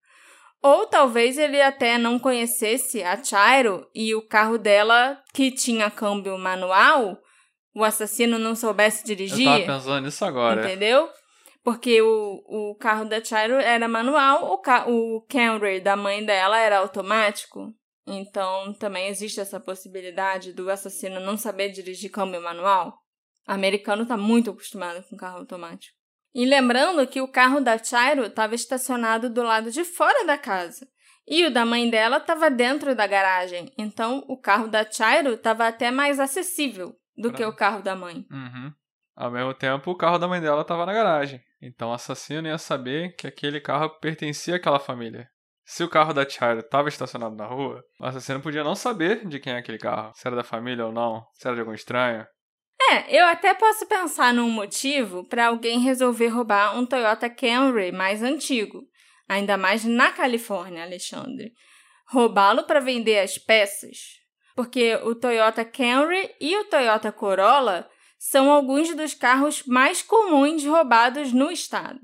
Ou 0.63 0.87
talvez 0.87 1.37
ele 1.37 1.61
até 1.61 1.99
não 1.99 2.17
conhecesse 2.17 3.03
a 3.03 3.21
Chairo 3.21 3.85
e 3.93 4.15
o 4.15 4.23
carro 4.23 4.57
dela, 4.57 5.21
que 5.35 5.51
tinha 5.51 5.91
câmbio 5.91 6.39
manual, 6.39 7.19
o 7.75 7.83
assassino 7.83 8.39
não 8.39 8.55
soubesse 8.55 9.05
dirigir. 9.05 9.49
Eu 9.49 9.53
tava 9.53 9.81
pensando 9.81 10.05
nisso 10.05 10.25
agora. 10.25 10.65
Entendeu? 10.65 11.09
Porque 11.65 12.01
o, 12.01 12.41
o 12.47 12.77
carro 12.77 13.05
da 13.05 13.23
Chairo 13.23 13.55
era 13.55 13.89
manual, 13.89 14.53
o, 14.53 14.59
ca 14.59 14.89
o 14.89 15.27
Camry 15.29 15.81
da 15.81 15.97
mãe 15.97 16.25
dela 16.25 16.57
era 16.57 16.79
automático. 16.79 17.75
Então 18.07 18.73
também 18.75 19.09
existe 19.09 19.41
essa 19.41 19.61
possibilidade 19.61 20.53
do 20.53 20.71
assassino 20.71 21.21
não 21.21 21.37
saber 21.37 21.71
dirigir 21.71 22.11
câmbio 22.11 22.43
manual. 22.43 22.99
O 23.49 23.53
americano 23.53 24.03
está 24.03 24.17
muito 24.17 24.51
acostumado 24.51 25.03
com 25.09 25.17
carro 25.17 25.39
automático. 25.39 25.97
E 26.35 26.45
lembrando 26.47 27.07
que 27.07 27.21
o 27.21 27.29
carro 27.29 27.61
da 27.61 27.77
Chairo 27.83 28.25
estava 28.25 28.55
estacionado 28.55 29.29
do 29.29 29.43
lado 29.43 29.71
de 29.71 29.85
fora 29.85 30.25
da 30.25 30.39
casa. 30.39 30.87
E 31.27 31.45
o 31.47 31.53
da 31.53 31.65
mãe 31.65 31.89
dela 31.89 32.17
estava 32.17 32.51
dentro 32.51 32.95
da 32.97 33.07
garagem. 33.07 33.73
Então 33.79 34.25
o 34.27 34.41
carro 34.41 34.67
da 34.69 34.89
Chairo 34.91 35.35
estava 35.35 35.69
até 35.69 35.91
mais 35.91 36.19
acessível 36.19 36.95
do 37.17 37.29
Pra- 37.29 37.37
que 37.39 37.45
o 37.45 37.55
carro 37.55 37.83
da 37.83 37.95
mãe. 37.95 38.27
Uhum. 38.31 38.73
Ao 39.15 39.31
mesmo 39.31 39.53
tempo, 39.55 39.91
o 39.91 39.97
carro 39.97 40.19
da 40.19 40.27
mãe 40.27 40.41
dela 40.41 40.65
tava 40.65 40.87
na 40.87 40.93
garagem. 40.93 41.41
Então 41.61 41.91
o 41.91 41.93
assassino 41.93 42.49
ia 42.49 42.59
saber 42.59 43.15
que 43.15 43.27
aquele 43.27 43.61
carro 43.61 43.91
pertencia 44.01 44.57
àquela 44.57 44.81
família. 44.81 45.29
Se 45.75 45.83
o 45.83 45.89
carro 45.89 46.13
da 46.13 46.29
Chairo 46.29 46.63
tava 46.63 46.91
estacionado 46.91 47.35
na 47.35 47.47
rua, 47.47 47.83
o 47.99 48.05
assassino 48.05 48.43
podia 48.43 48.63
não 48.63 48.75
saber 48.75 49.27
de 49.27 49.41
quem 49.41 49.55
é 49.55 49.57
aquele 49.57 49.79
carro. 49.79 50.13
Se 50.15 50.27
era 50.27 50.37
da 50.37 50.45
família 50.45 50.85
ou 50.85 50.93
não, 50.93 51.25
se 51.33 51.47
era 51.47 51.55
de 51.55 51.61
algum 51.61 51.73
estranho. 51.73 52.27
É, 52.91 53.19
eu 53.19 53.25
até 53.25 53.55
posso 53.55 53.87
pensar 53.87 54.35
num 54.35 54.51
motivo 54.51 55.27
para 55.27 55.47
alguém 55.47 55.81
resolver 55.81 56.29
roubar 56.29 56.79
um 56.79 56.85
Toyota 56.85 57.31
Camry 57.31 57.91
mais 57.91 58.23
antigo, 58.23 58.83
ainda 59.27 59.57
mais 59.57 59.83
na 59.83 60.13
Califórnia, 60.13 60.83
Alexandre. 60.83 61.55
Roubá-lo 62.07 62.65
para 62.65 62.79
vender 62.79 63.21
as 63.21 63.39
peças. 63.39 63.97
Porque 64.55 64.97
o 64.97 65.15
Toyota 65.15 65.65
Camry 65.65 66.35
e 66.39 66.55
o 66.55 66.65
Toyota 66.67 67.11
Corolla 67.11 67.89
são 68.19 68.53
alguns 68.53 68.95
dos 68.95 69.15
carros 69.15 69.63
mais 69.65 70.03
comuns 70.03 70.67
roubados 70.67 71.33
no 71.33 71.51
estado. 71.51 71.99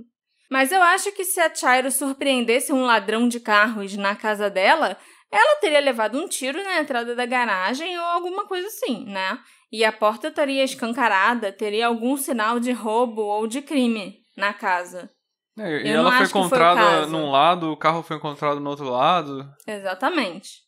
Mas 0.50 0.72
eu 0.72 0.82
acho 0.82 1.12
que 1.12 1.24
se 1.24 1.40
a 1.40 1.54
Chairo 1.54 1.90
surpreendesse 1.90 2.72
um 2.72 2.84
ladrão 2.84 3.28
de 3.28 3.38
carros 3.38 3.96
na 3.96 4.16
casa 4.16 4.48
dela, 4.48 4.96
ela 5.30 5.60
teria 5.60 5.80
levado 5.80 6.18
um 6.18 6.26
tiro 6.26 6.62
na 6.62 6.80
entrada 6.80 7.14
da 7.14 7.26
garagem 7.26 7.98
ou 7.98 8.04
alguma 8.04 8.46
coisa 8.46 8.66
assim, 8.66 9.04
né? 9.04 9.38
E 9.70 9.84
a 9.84 9.92
porta 9.92 10.28
estaria 10.28 10.64
escancarada, 10.64 11.52
teria 11.52 11.86
algum 11.86 12.16
sinal 12.16 12.58
de 12.58 12.72
roubo 12.72 13.22
ou 13.22 13.46
de 13.46 13.60
crime 13.60 14.20
na 14.36 14.54
casa. 14.54 15.10
É, 15.58 15.82
e 15.82 15.90
Eu 15.90 15.98
ela 15.98 16.16
foi 16.16 16.26
foi 16.26 16.40
encontrada 16.40 16.80
caso. 16.80 17.10
num 17.10 17.30
lado, 17.30 17.72
o 17.72 17.76
carro 17.76 18.02
foi 18.02 18.16
encontrado 18.16 18.60
no 18.60 18.70
outro 18.70 18.88
lado. 18.88 19.46
Exatamente. 19.66 20.66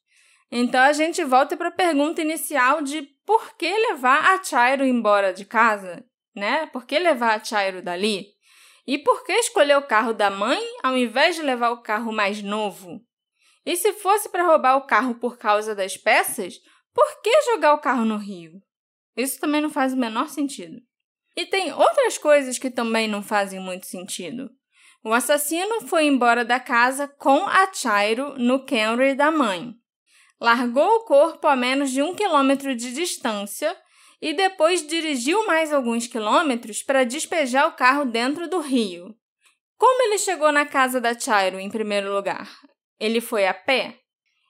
Então 0.52 0.80
a 0.80 0.92
gente 0.92 1.24
volta 1.24 1.56
para 1.56 1.68
a 1.68 1.72
pergunta 1.72 2.20
inicial 2.20 2.82
de 2.82 3.06
por 3.24 3.56
que 3.56 3.72
levar 3.72 4.34
a 4.34 4.42
Chairo 4.42 4.84
embora 4.84 5.32
de 5.32 5.44
casa, 5.44 6.04
né? 6.34 6.66
Por 6.66 6.84
que 6.84 6.98
levar 6.98 7.36
a 7.36 7.44
Chairo 7.44 7.80
dali? 7.80 8.26
E 8.90 8.98
por 8.98 9.22
que 9.22 9.32
escolher 9.34 9.76
o 9.78 9.86
carro 9.86 10.12
da 10.12 10.28
mãe 10.28 10.60
ao 10.82 10.96
invés 10.96 11.36
de 11.36 11.42
levar 11.42 11.70
o 11.70 11.80
carro 11.80 12.12
mais 12.12 12.42
novo? 12.42 13.00
E 13.64 13.76
se 13.76 13.92
fosse 13.92 14.28
para 14.28 14.44
roubar 14.44 14.76
o 14.78 14.84
carro 14.84 15.14
por 15.14 15.38
causa 15.38 15.76
das 15.76 15.96
peças, 15.96 16.54
por 16.92 17.22
que 17.22 17.30
jogar 17.42 17.74
o 17.74 17.78
carro 17.78 18.04
no 18.04 18.16
rio? 18.16 18.60
Isso 19.16 19.38
também 19.38 19.60
não 19.60 19.70
faz 19.70 19.92
o 19.92 19.96
menor 19.96 20.28
sentido. 20.28 20.82
E 21.36 21.46
tem 21.46 21.72
outras 21.72 22.18
coisas 22.18 22.58
que 22.58 22.68
também 22.68 23.06
não 23.06 23.22
fazem 23.22 23.60
muito 23.60 23.86
sentido. 23.86 24.50
O 25.04 25.12
assassino 25.12 25.82
foi 25.82 26.06
embora 26.06 26.44
da 26.44 26.58
casa 26.58 27.06
com 27.06 27.46
a 27.46 27.72
Chairo 27.72 28.36
no 28.38 28.66
Camry 28.66 29.14
da 29.14 29.30
mãe. 29.30 29.72
Largou 30.40 30.96
o 30.96 31.04
corpo 31.04 31.46
a 31.46 31.54
menos 31.54 31.92
de 31.92 32.02
um 32.02 32.12
quilômetro 32.12 32.74
de 32.74 32.92
distância 32.92 33.72
e 34.20 34.34
depois 34.34 34.86
dirigiu 34.86 35.46
mais 35.46 35.72
alguns 35.72 36.06
quilômetros 36.06 36.82
para 36.82 37.04
despejar 37.04 37.66
o 37.68 37.72
carro 37.72 38.04
dentro 38.04 38.48
do 38.48 38.60
rio. 38.60 39.14
Como 39.78 40.02
ele 40.02 40.18
chegou 40.18 40.52
na 40.52 40.66
casa 40.66 41.00
da 41.00 41.18
Chairo 41.18 41.58
em 41.58 41.70
primeiro 41.70 42.12
lugar? 42.12 42.50
Ele 42.98 43.20
foi 43.20 43.46
a 43.46 43.54
pé? 43.54 43.96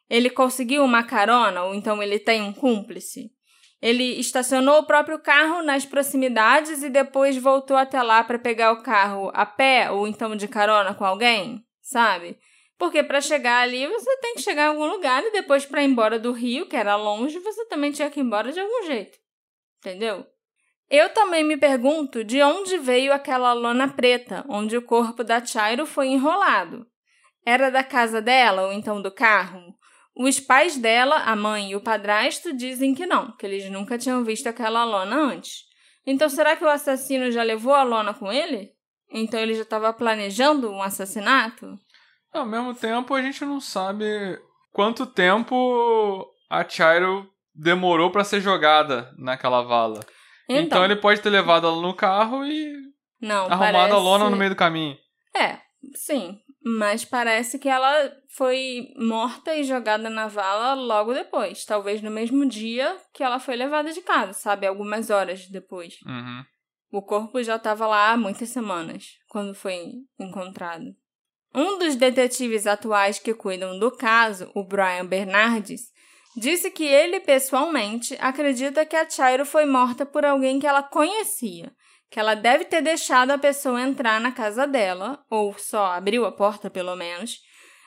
Ele 0.08 0.28
conseguiu 0.28 0.82
uma 0.82 1.04
carona 1.04 1.62
ou 1.62 1.74
então 1.74 2.02
ele 2.02 2.18
tem 2.18 2.42
um 2.42 2.52
cúmplice? 2.52 3.30
Ele 3.80 4.18
estacionou 4.18 4.80
o 4.80 4.86
próprio 4.86 5.20
carro 5.20 5.62
nas 5.62 5.86
proximidades 5.86 6.82
e 6.82 6.90
depois 6.90 7.36
voltou 7.36 7.76
até 7.76 8.02
lá 8.02 8.24
para 8.24 8.38
pegar 8.38 8.72
o 8.72 8.82
carro 8.82 9.30
a 9.32 9.46
pé 9.46 9.88
ou 9.90 10.08
então 10.08 10.34
de 10.34 10.48
carona 10.48 10.94
com 10.94 11.04
alguém, 11.04 11.64
sabe? 11.80 12.36
Porque 12.76 13.02
para 13.02 13.20
chegar 13.20 13.60
ali 13.60 13.86
você 13.86 14.16
tem 14.16 14.34
que 14.34 14.42
chegar 14.42 14.64
em 14.64 14.68
algum 14.70 14.86
lugar 14.86 15.22
e 15.22 15.30
depois 15.30 15.64
para 15.64 15.82
ir 15.82 15.86
embora 15.86 16.18
do 16.18 16.32
Rio, 16.32 16.66
que 16.66 16.76
era 16.76 16.96
longe, 16.96 17.38
você 17.38 17.64
também 17.66 17.92
tinha 17.92 18.10
que 18.10 18.18
ir 18.18 18.24
embora 18.24 18.50
de 18.50 18.58
algum 18.58 18.84
jeito. 18.84 19.19
Entendeu? 19.80 20.26
Eu 20.90 21.08
também 21.14 21.42
me 21.42 21.56
pergunto 21.56 22.22
de 22.22 22.42
onde 22.42 22.76
veio 22.76 23.12
aquela 23.12 23.52
lona 23.52 23.88
preta, 23.88 24.44
onde 24.48 24.76
o 24.76 24.82
corpo 24.82 25.24
da 25.24 25.44
Chairo 25.44 25.86
foi 25.86 26.08
enrolado. 26.08 26.86
Era 27.46 27.70
da 27.70 27.82
casa 27.82 28.20
dela 28.20 28.66
ou 28.66 28.72
então 28.72 29.00
do 29.00 29.10
carro? 29.10 29.74
Os 30.14 30.38
pais 30.38 30.76
dela, 30.76 31.16
a 31.16 31.34
mãe 31.34 31.70
e 31.70 31.76
o 31.76 31.80
padrasto, 31.80 32.52
dizem 32.52 32.94
que 32.94 33.06
não, 33.06 33.34
que 33.36 33.46
eles 33.46 33.70
nunca 33.70 33.96
tinham 33.96 34.22
visto 34.22 34.48
aquela 34.48 34.84
lona 34.84 35.16
antes. 35.16 35.64
Então 36.04 36.28
será 36.28 36.56
que 36.56 36.64
o 36.64 36.68
assassino 36.68 37.30
já 37.30 37.42
levou 37.42 37.72
a 37.72 37.82
lona 37.82 38.12
com 38.12 38.30
ele? 38.30 38.70
Então 39.12 39.40
ele 39.40 39.54
já 39.54 39.62
estava 39.62 39.92
planejando 39.92 40.70
um 40.70 40.82
assassinato? 40.82 41.78
Ao 42.32 42.44
mesmo 42.44 42.74
tempo, 42.74 43.14
a 43.14 43.22
gente 43.22 43.44
não 43.44 43.60
sabe 43.60 44.06
quanto 44.72 45.06
tempo 45.06 46.26
a 46.48 46.68
Chairo 46.68 47.28
demorou 47.60 48.10
pra 48.10 48.24
ser 48.24 48.40
jogada 48.40 49.12
naquela 49.18 49.62
vala. 49.62 50.00
Então, 50.48 50.84
ele 50.84 50.96
pode 50.96 51.20
ter 51.20 51.30
levado 51.30 51.66
ela 51.66 51.80
no 51.80 51.94
carro 51.94 52.44
e 52.44 52.72
não, 53.20 53.46
arrumado 53.46 53.72
parece... 53.72 53.94
a 53.94 53.98
lona 53.98 54.30
no 54.30 54.36
meio 54.36 54.50
do 54.50 54.56
caminho. 54.56 54.96
É, 55.36 55.58
sim. 55.94 56.40
Mas 56.62 57.04
parece 57.04 57.58
que 57.58 57.68
ela 57.68 58.12
foi 58.36 58.88
morta 58.96 59.54
e 59.54 59.64
jogada 59.64 60.10
na 60.10 60.26
vala 60.26 60.74
logo 60.74 61.14
depois. 61.14 61.64
Talvez 61.64 62.02
no 62.02 62.10
mesmo 62.10 62.44
dia 62.44 62.96
que 63.14 63.22
ela 63.22 63.38
foi 63.38 63.56
levada 63.56 63.92
de 63.92 64.02
casa, 64.02 64.32
sabe? 64.32 64.66
Algumas 64.66 65.08
horas 65.08 65.46
depois. 65.46 65.98
Uhum. 66.04 66.44
O 66.92 67.02
corpo 67.02 67.42
já 67.42 67.56
estava 67.56 67.86
lá 67.86 68.10
há 68.10 68.16
muitas 68.16 68.48
semanas, 68.48 69.12
quando 69.28 69.54
foi 69.54 69.92
encontrado. 70.18 70.84
Um 71.54 71.78
dos 71.78 71.94
detetives 71.96 72.66
atuais 72.66 73.18
que 73.18 73.32
cuidam 73.32 73.78
do 73.78 73.90
caso, 73.90 74.50
o 74.54 74.64
Brian 74.64 75.06
Bernardes, 75.06 75.92
disse 76.36 76.70
que 76.70 76.84
ele 76.84 77.20
pessoalmente 77.20 78.16
acredita 78.20 78.86
que 78.86 78.96
a 78.96 79.08
Chairo 79.08 79.44
foi 79.44 79.64
morta 79.64 80.06
por 80.06 80.24
alguém 80.24 80.58
que 80.58 80.66
ela 80.66 80.82
conhecia, 80.82 81.72
que 82.10 82.18
ela 82.18 82.34
deve 82.34 82.64
ter 82.64 82.82
deixado 82.82 83.30
a 83.30 83.38
pessoa 83.38 83.80
entrar 83.80 84.20
na 84.20 84.32
casa 84.32 84.66
dela, 84.66 85.24
ou 85.30 85.56
só 85.58 85.86
abriu 85.92 86.24
a 86.24 86.32
porta 86.32 86.68
pelo 86.68 86.96
menos, 86.96 87.38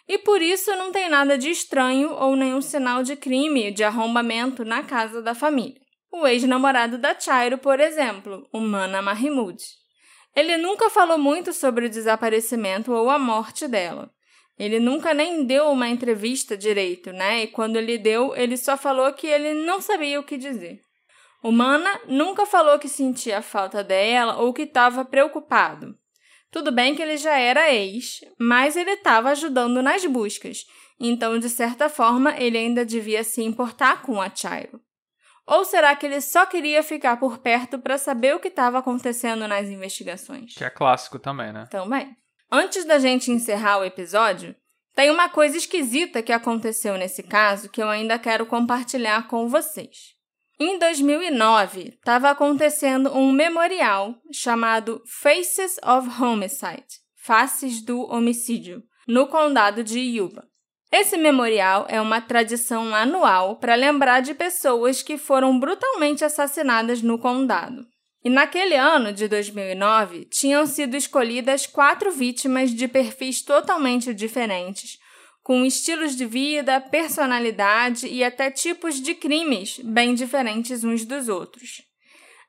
e 0.07 0.17
por 0.17 0.41
isso 0.41 0.75
não 0.75 0.91
tem 0.91 1.09
nada 1.09 1.37
de 1.37 1.49
estranho 1.49 2.13
ou 2.13 2.35
nenhum 2.35 2.61
sinal 2.61 3.03
de 3.03 3.15
crime, 3.15 3.71
de 3.71 3.83
arrombamento 3.83 4.65
na 4.65 4.83
casa 4.83 5.21
da 5.21 5.33
família. 5.33 5.81
O 6.11 6.27
ex-namorado 6.27 6.97
da 6.97 7.17
Chairo, 7.19 7.57
por 7.57 7.79
exemplo, 7.79 8.47
o 8.53 8.59
Mana 8.59 9.01
Mahmoud. 9.01 9.57
Ele 10.35 10.57
nunca 10.57 10.89
falou 10.89 11.17
muito 11.17 11.53
sobre 11.53 11.85
o 11.85 11.89
desaparecimento 11.89 12.91
ou 12.91 13.09
a 13.09 13.17
morte 13.17 13.67
dela. 13.67 14.11
Ele 14.57 14.79
nunca 14.79 15.13
nem 15.13 15.45
deu 15.45 15.69
uma 15.69 15.89
entrevista 15.89 16.55
direito, 16.55 17.11
né? 17.11 17.43
E 17.43 17.47
quando 17.47 17.75
ele 17.77 17.97
deu, 17.97 18.35
ele 18.35 18.55
só 18.55 18.77
falou 18.77 19.11
que 19.13 19.27
ele 19.27 19.53
não 19.65 19.81
sabia 19.81 20.19
o 20.19 20.23
que 20.23 20.37
dizer. 20.37 20.81
O 21.41 21.51
Mana 21.51 21.99
nunca 22.07 22.45
falou 22.45 22.79
que 22.79 22.87
sentia 22.87 23.41
falta 23.41 23.83
dela 23.83 24.37
ou 24.37 24.53
que 24.53 24.61
estava 24.61 25.03
preocupado. 25.03 25.95
Tudo 26.51 26.71
bem 26.71 26.95
que 26.95 27.01
ele 27.01 27.17
já 27.17 27.37
era 27.37 27.73
ex, 27.73 28.19
mas 28.39 28.77
ele 28.77 28.91
estava 28.91 29.31
ajudando 29.31 29.81
nas 29.81 30.05
buscas, 30.05 30.65
então, 30.99 31.37
de 31.37 31.49
certa 31.49 31.89
forma, 31.89 32.37
ele 32.37 32.57
ainda 32.57 32.85
devia 32.85 33.23
se 33.23 33.41
importar 33.41 34.03
com 34.03 34.21
a 34.21 34.33
Chairo. 34.33 34.79
Ou 35.45 35.65
será 35.65 35.93
que 35.95 36.05
ele 36.05 36.21
só 36.21 36.45
queria 36.45 36.81
ficar 36.81 37.17
por 37.17 37.39
perto 37.39 37.77
para 37.77 37.97
saber 37.97 38.33
o 38.33 38.39
que 38.39 38.47
estava 38.47 38.79
acontecendo 38.79 39.45
nas 39.47 39.67
investigações? 39.67 40.53
Que 40.53 40.63
é 40.63 40.69
clássico 40.69 41.19
também, 41.19 41.51
né? 41.51 41.67
Também. 41.69 42.15
Antes 42.55 42.85
da 42.85 42.99
gente 42.99 43.31
encerrar 43.31 43.79
o 43.79 43.83
episódio, 43.83 44.55
Tem 44.95 45.09
uma 45.09 45.27
coisa 45.27 45.57
esquisita 45.57 46.21
que 46.21 46.31
aconteceu 46.31 46.99
nesse 46.99 47.23
caso 47.23 47.67
que 47.67 47.81
eu 47.81 47.89
ainda 47.89 48.19
quero 48.19 48.45
compartilhar 48.45 49.27
com 49.27 49.49
vocês. 49.49 50.13
Em 50.59 50.77
2009, 50.77 51.95
estava 51.95 52.29
acontecendo 52.29 53.11
um 53.11 53.31
memorial 53.31 54.13
chamado 54.31 55.01
Faces 55.07 55.79
of 55.83 56.21
Homicide 56.21 56.85
Faces 57.15 57.83
do 57.83 58.01
Homicídio 58.01 58.83
no 59.07 59.25
condado 59.25 59.83
de 59.83 59.99
Yuba. 59.99 60.47
Esse 60.91 61.17
memorial 61.17 61.87
é 61.89 61.99
uma 61.99 62.21
tradição 62.21 62.93
anual 62.93 63.55
para 63.55 63.73
lembrar 63.73 64.19
de 64.19 64.35
pessoas 64.35 65.01
que 65.01 65.17
foram 65.17 65.59
brutalmente 65.59 66.23
assassinadas 66.23 67.01
no 67.01 67.17
condado. 67.17 67.83
E 68.24 68.30
naquele 68.30 68.76
ano 68.76 69.11
de 69.11 69.28
2009, 69.28 70.26
tinham 70.26 70.65
sido 70.65 70.95
escolhidas 70.95 71.65
quatro 71.67 72.11
vítimas 72.11 72.71
de 72.71 72.88
perfis 72.88 73.41
totalmente 73.41 74.13
diferentes, 74.13 74.97
com 75.43 75.65
estilos 75.65 76.15
de 76.15 76.26
vida, 76.26 76.80
personalidade 76.80 78.07
e 78.07 78.24
até 78.24 78.49
tipos 78.49 79.01
de 79.01 79.13
crimes 79.13 79.80
bem 79.84 80.15
diferentes 80.15 80.86
uns 80.86 81.03
dos 81.03 81.28
outros. 81.28 81.82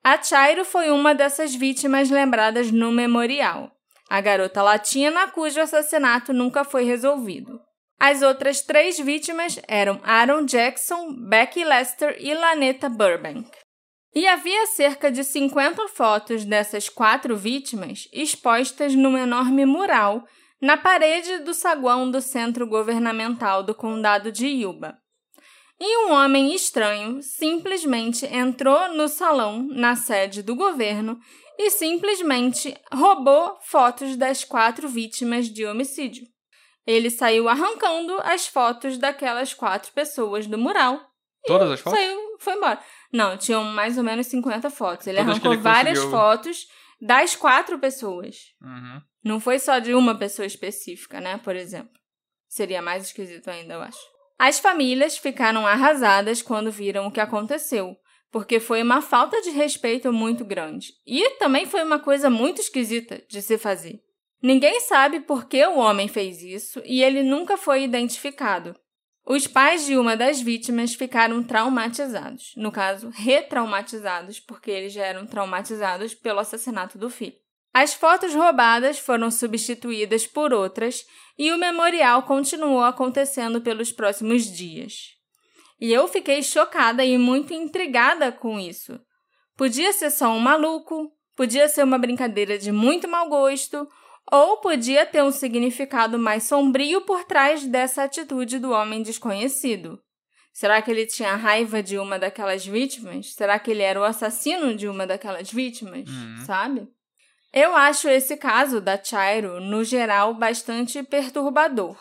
A 0.02 0.22
Chairo 0.22 0.64
foi 0.64 0.90
uma 0.90 1.12
dessas 1.14 1.54
vítimas 1.54 2.08
lembradas 2.08 2.70
no 2.70 2.92
memorial, 2.92 3.74
a 4.08 4.20
garota 4.20 4.62
latina 4.62 5.26
cujo 5.28 5.60
assassinato 5.60 6.32
nunca 6.32 6.62
foi 6.62 6.84
resolvido. 6.84 7.60
As 7.98 8.22
outras 8.22 8.60
três 8.60 8.98
vítimas 8.98 9.58
eram 9.66 10.00
Aaron 10.04 10.44
Jackson, 10.44 11.14
Becky 11.28 11.64
Lester 11.64 12.16
e 12.20 12.34
Laneta 12.34 12.88
Burbank. 12.88 13.63
E 14.14 14.26
havia 14.28 14.66
cerca 14.66 15.10
de 15.10 15.24
50 15.24 15.88
fotos 15.88 16.44
dessas 16.44 16.88
quatro 16.88 17.36
vítimas 17.36 18.08
expostas 18.12 18.94
num 18.94 19.18
enorme 19.18 19.66
mural 19.66 20.24
na 20.60 20.76
parede 20.76 21.38
do 21.38 21.52
saguão 21.52 22.10
do 22.10 22.20
centro 22.20 22.66
governamental 22.66 23.62
do 23.62 23.74
condado 23.74 24.30
de 24.30 24.46
Yuba. 24.46 24.96
E 25.80 26.06
um 26.06 26.12
homem 26.12 26.54
estranho 26.54 27.20
simplesmente 27.20 28.24
entrou 28.26 28.88
no 28.94 29.08
salão 29.08 29.66
na 29.70 29.96
sede 29.96 30.42
do 30.42 30.54
governo 30.54 31.18
e 31.58 31.70
simplesmente 31.70 32.74
roubou 32.92 33.58
fotos 33.62 34.16
das 34.16 34.44
quatro 34.44 34.88
vítimas 34.88 35.46
de 35.46 35.66
homicídio. 35.66 36.24
Ele 36.86 37.10
saiu 37.10 37.48
arrancando 37.48 38.16
as 38.22 38.46
fotos 38.46 38.96
daquelas 38.96 39.52
quatro 39.52 39.90
pessoas 39.92 40.46
do 40.46 40.56
mural. 40.56 41.00
Todas 41.46 41.70
as 41.70 41.80
fotos? 41.80 41.98
Saiu, 41.98 42.36
foi 42.38 42.54
embora. 42.54 42.80
Não, 43.14 43.38
tinham 43.38 43.62
mais 43.62 43.96
ou 43.96 44.02
menos 44.02 44.26
50 44.26 44.68
fotos. 44.70 45.06
Ele 45.06 45.18
Todas 45.18 45.30
arrancou 45.30 45.52
ele 45.52 45.62
várias 45.62 45.98
conseguiu... 46.00 46.18
fotos 46.18 46.66
das 47.00 47.36
quatro 47.36 47.78
pessoas. 47.78 48.36
Uhum. 48.60 49.00
Não 49.22 49.38
foi 49.38 49.60
só 49.60 49.78
de 49.78 49.94
uma 49.94 50.18
pessoa 50.18 50.44
específica, 50.44 51.20
né? 51.20 51.38
Por 51.38 51.54
exemplo. 51.54 51.94
Seria 52.48 52.82
mais 52.82 53.04
esquisito 53.04 53.48
ainda, 53.48 53.74
eu 53.74 53.82
acho. 53.82 54.00
As 54.36 54.58
famílias 54.58 55.16
ficaram 55.16 55.64
arrasadas 55.64 56.42
quando 56.42 56.72
viram 56.72 57.06
o 57.06 57.10
que 57.10 57.20
aconteceu, 57.20 57.96
porque 58.32 58.58
foi 58.58 58.82
uma 58.82 59.00
falta 59.00 59.40
de 59.42 59.50
respeito 59.50 60.12
muito 60.12 60.44
grande. 60.44 60.88
E 61.06 61.38
também 61.38 61.66
foi 61.66 61.84
uma 61.84 62.00
coisa 62.00 62.28
muito 62.28 62.60
esquisita 62.60 63.22
de 63.28 63.40
se 63.40 63.56
fazer. 63.56 64.00
Ninguém 64.42 64.80
sabe 64.80 65.20
por 65.20 65.46
que 65.46 65.64
o 65.64 65.78
homem 65.78 66.08
fez 66.08 66.42
isso 66.42 66.82
e 66.84 67.02
ele 67.02 67.22
nunca 67.22 67.56
foi 67.56 67.84
identificado. 67.84 68.74
Os 69.26 69.46
pais 69.46 69.86
de 69.86 69.96
uma 69.96 70.16
das 70.16 70.40
vítimas 70.40 70.94
ficaram 70.94 71.42
traumatizados, 71.42 72.52
no 72.56 72.70
caso, 72.70 73.08
retraumatizados, 73.08 74.38
porque 74.38 74.70
eles 74.70 74.92
já 74.92 75.04
eram 75.04 75.26
traumatizados 75.26 76.14
pelo 76.14 76.40
assassinato 76.40 76.98
do 76.98 77.08
filho. 77.08 77.36
As 77.72 77.94
fotos 77.94 78.34
roubadas 78.34 78.98
foram 78.98 79.30
substituídas 79.30 80.26
por 80.26 80.52
outras 80.52 81.04
e 81.38 81.50
o 81.52 81.58
memorial 81.58 82.22
continuou 82.22 82.82
acontecendo 82.82 83.60
pelos 83.60 83.90
próximos 83.90 84.44
dias. 84.44 85.14
E 85.80 85.92
eu 85.92 86.06
fiquei 86.06 86.42
chocada 86.42 87.04
e 87.04 87.18
muito 87.18 87.52
intrigada 87.52 88.30
com 88.30 88.60
isso. 88.60 89.00
Podia 89.56 89.92
ser 89.92 90.10
só 90.10 90.30
um 90.30 90.38
maluco, 90.38 91.10
podia 91.34 91.66
ser 91.68 91.82
uma 91.82 91.98
brincadeira 91.98 92.58
de 92.58 92.70
muito 92.70 93.08
mau 93.08 93.28
gosto, 93.28 93.88
ou 94.30 94.58
podia 94.58 95.04
ter 95.06 95.22
um 95.22 95.30
significado 95.30 96.18
mais 96.18 96.44
sombrio 96.44 97.02
por 97.02 97.24
trás 97.24 97.66
dessa 97.66 98.04
atitude 98.04 98.58
do 98.58 98.70
homem 98.70 99.02
desconhecido. 99.02 100.00
Será 100.52 100.80
que 100.80 100.90
ele 100.90 101.06
tinha 101.06 101.34
raiva 101.34 101.82
de 101.82 101.98
uma 101.98 102.18
daquelas 102.18 102.64
vítimas? 102.64 103.34
Será 103.34 103.58
que 103.58 103.70
ele 103.70 103.82
era 103.82 104.00
o 104.00 104.04
assassino 104.04 104.74
de 104.74 104.86
uma 104.88 105.06
daquelas 105.06 105.50
vítimas? 105.50 106.08
Uhum. 106.08 106.44
Sabe? 106.46 106.88
Eu 107.52 107.74
acho 107.74 108.08
esse 108.08 108.36
caso 108.36 108.80
da 108.80 109.02
Chairo, 109.02 109.60
no 109.60 109.84
geral, 109.84 110.34
bastante 110.34 111.02
perturbador. 111.02 111.96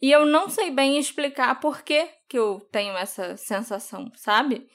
E 0.00 0.10
eu 0.10 0.24
não 0.24 0.48
sei 0.48 0.70
bem 0.70 0.98
explicar 0.98 1.60
por 1.60 1.82
que, 1.82 2.08
que 2.28 2.38
eu 2.38 2.60
tenho 2.72 2.96
essa 2.96 3.36
sensação, 3.36 4.10
sabe? 4.14 4.66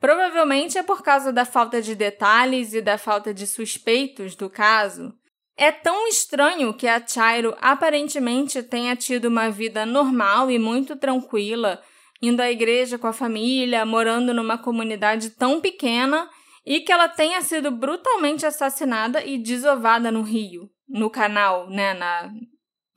Provavelmente 0.00 0.76
é 0.76 0.82
por 0.82 1.02
causa 1.02 1.32
da 1.32 1.44
falta 1.44 1.80
de 1.80 1.94
detalhes 1.94 2.74
e 2.74 2.82
da 2.82 2.98
falta 2.98 3.32
de 3.32 3.46
suspeitos 3.46 4.34
do 4.34 4.50
caso. 4.50 5.14
É 5.56 5.72
tão 5.72 6.06
estranho 6.06 6.74
que 6.74 6.86
a 6.86 7.04
Chairo 7.04 7.56
aparentemente 7.60 8.62
tenha 8.62 8.94
tido 8.94 9.26
uma 9.26 9.50
vida 9.50 9.86
normal 9.86 10.50
e 10.50 10.58
muito 10.58 10.96
tranquila, 10.96 11.82
indo 12.20 12.42
à 12.42 12.50
igreja 12.50 12.98
com 12.98 13.06
a 13.06 13.12
família, 13.12 13.86
morando 13.86 14.34
numa 14.34 14.58
comunidade 14.58 15.30
tão 15.30 15.60
pequena 15.60 16.28
e 16.64 16.80
que 16.80 16.92
ela 16.92 17.08
tenha 17.08 17.40
sido 17.40 17.70
brutalmente 17.70 18.44
assassinada 18.44 19.24
e 19.24 19.38
desovada 19.38 20.10
no 20.12 20.20
rio, 20.20 20.68
no 20.86 21.08
canal, 21.08 21.70
né, 21.70 21.94
na, 21.94 22.30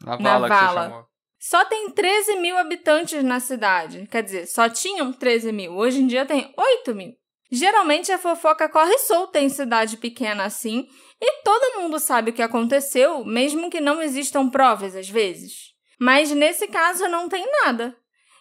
na 0.03 0.17
vala. 0.17 0.47
Na 0.47 0.47
vala. 0.47 1.05
Só 1.39 1.63
tem 1.63 1.89
13 1.91 2.35
mil 2.39 2.57
habitantes 2.57 3.23
na 3.23 3.39
cidade. 3.39 4.05
Quer 4.11 4.23
dizer, 4.23 4.45
só 4.47 4.67
tinham 4.67 5.13
13 5.13 5.53
mil. 5.53 5.77
Hoje 5.77 6.01
em 6.01 6.07
dia 6.07 6.25
tem 6.25 6.53
8 6.57 6.93
mil. 6.93 7.13
Geralmente 7.49 8.11
a 8.11 8.17
fofoca 8.17 8.67
corre 8.67 8.97
solta 8.99 9.39
em 9.39 9.49
cidade 9.49 9.97
pequena 9.97 10.43
assim 10.43 10.87
e 11.21 11.43
todo 11.43 11.81
mundo 11.81 11.99
sabe 11.99 12.31
o 12.31 12.33
que 12.33 12.41
aconteceu, 12.41 13.25
mesmo 13.25 13.69
que 13.69 13.81
não 13.81 14.01
existam 14.01 14.49
provas 14.49 14.95
às 14.95 15.09
vezes. 15.09 15.73
Mas 15.99 16.31
nesse 16.31 16.67
caso 16.67 17.07
não 17.09 17.27
tem 17.27 17.45
nada. 17.63 17.95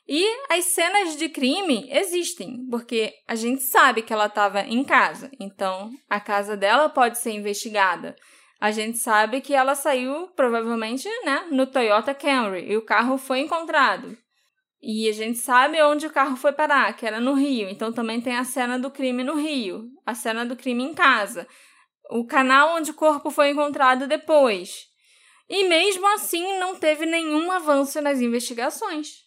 E 0.07 0.25
as 0.49 0.65
cenas 0.67 1.17
de 1.17 1.29
crime 1.29 1.87
existem, 1.91 2.67
porque 2.71 3.13
a 3.27 3.35
gente 3.35 3.63
sabe 3.63 4.01
que 4.01 4.13
ela 4.13 4.27
estava 4.27 4.63
em 4.63 4.83
casa, 4.83 5.31
então 5.39 5.91
a 6.09 6.19
casa 6.19 6.57
dela 6.57 6.89
pode 6.89 7.19
ser 7.19 7.33
investigada. 7.33 8.17
A 8.61 8.71
gente 8.71 8.97
sabe 8.99 9.41
que 9.41 9.53
ela 9.53 9.75
saiu 9.75 10.29
provavelmente, 10.29 11.09
né, 11.25 11.47
no 11.51 11.67
Toyota 11.67 12.15
Camry 12.15 12.71
e 12.71 12.77
o 12.77 12.85
carro 12.85 13.19
foi 13.19 13.41
encontrado. 13.41 14.17
E 14.81 15.09
a 15.09 15.13
gente 15.13 15.39
sabe 15.39 15.83
onde 15.83 16.07
o 16.07 16.13
carro 16.13 16.37
foi 16.37 16.53
parar, 16.53 16.97
que 16.97 17.05
era 17.05 17.21
no 17.21 17.35
Rio. 17.35 17.69
Então 17.69 17.93
também 17.93 18.21
tem 18.21 18.37
a 18.37 18.45
cena 18.45 18.79
do 18.79 18.91
crime 18.91 19.25
no 19.25 19.35
Rio, 19.35 19.85
a 20.07 20.15
cena 20.15 20.47
do 20.47 20.57
crime 20.57 20.85
em 20.85 20.95
casa 20.95 21.47
o 22.11 22.27
canal 22.27 22.77
onde 22.77 22.91
o 22.91 22.95
corpo 22.95 23.31
foi 23.31 23.51
encontrado 23.51 24.07
depois. 24.07 24.87
E 25.49 25.65
mesmo 25.69 26.07
assim 26.15 26.59
não 26.59 26.77
teve 26.77 27.07
nenhum 27.07 27.51
avanço 27.51 28.01
nas 28.01 28.21
investigações. 28.21 29.27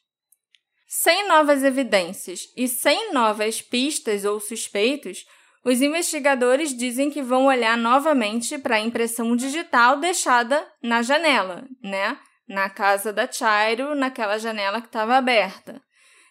Sem 0.87 1.27
novas 1.27 1.63
evidências 1.63 2.51
e 2.55 2.67
sem 2.67 3.13
novas 3.13 3.61
pistas 3.61 4.25
ou 4.25 4.39
suspeitos, 4.39 5.25
os 5.63 5.81
investigadores 5.81 6.75
dizem 6.75 7.09
que 7.09 7.21
vão 7.21 7.45
olhar 7.45 7.77
novamente 7.77 8.57
para 8.57 8.75
a 8.75 8.79
impressão 8.79 9.35
digital 9.35 9.97
deixada 9.97 10.67
na 10.81 11.01
janela, 11.01 11.67
né? 11.81 12.17
Na 12.47 12.69
casa 12.69 13.13
da 13.13 13.31
Chairo, 13.31 13.95
naquela 13.95 14.37
janela 14.37 14.81
que 14.81 14.87
estava 14.87 15.15
aberta. 15.15 15.81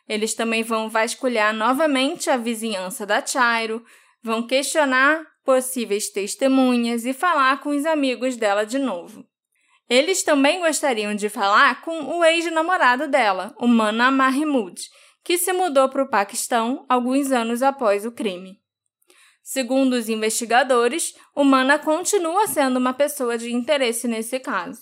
Eles 0.08 0.34
também 0.34 0.62
vão 0.62 0.90
vasculhar 0.90 1.54
novamente 1.54 2.28
a 2.28 2.36
vizinhança 2.36 3.06
da 3.06 3.24
Chairo, 3.24 3.84
vão 4.22 4.46
questionar 4.46 5.24
possíveis 5.44 6.10
testemunhas 6.10 7.04
e 7.04 7.12
falar 7.12 7.60
com 7.60 7.70
os 7.70 7.84
amigos 7.86 8.36
dela 8.36 8.64
de 8.64 8.78
novo. 8.78 9.24
Eles 9.88 10.22
também 10.22 10.60
gostariam 10.60 11.14
de 11.14 11.28
falar 11.28 11.82
com 11.82 12.16
o 12.16 12.24
ex-namorado 12.24 13.08
dela, 13.08 13.54
o 13.58 13.66
Mana 13.66 14.10
Mahmood, 14.10 14.80
que 15.24 15.36
se 15.36 15.52
mudou 15.52 15.88
para 15.88 16.02
o 16.02 16.08
Paquistão 16.08 16.86
alguns 16.88 17.32
anos 17.32 17.62
após 17.62 18.06
o 18.06 18.12
crime. 18.12 18.60
Segundo 19.42 19.94
os 19.94 20.08
investigadores, 20.08 21.12
o 21.34 21.42
Mana 21.42 21.78
continua 21.78 22.46
sendo 22.46 22.76
uma 22.76 22.94
pessoa 22.94 23.36
de 23.36 23.52
interesse 23.52 24.06
nesse 24.06 24.38
caso, 24.38 24.80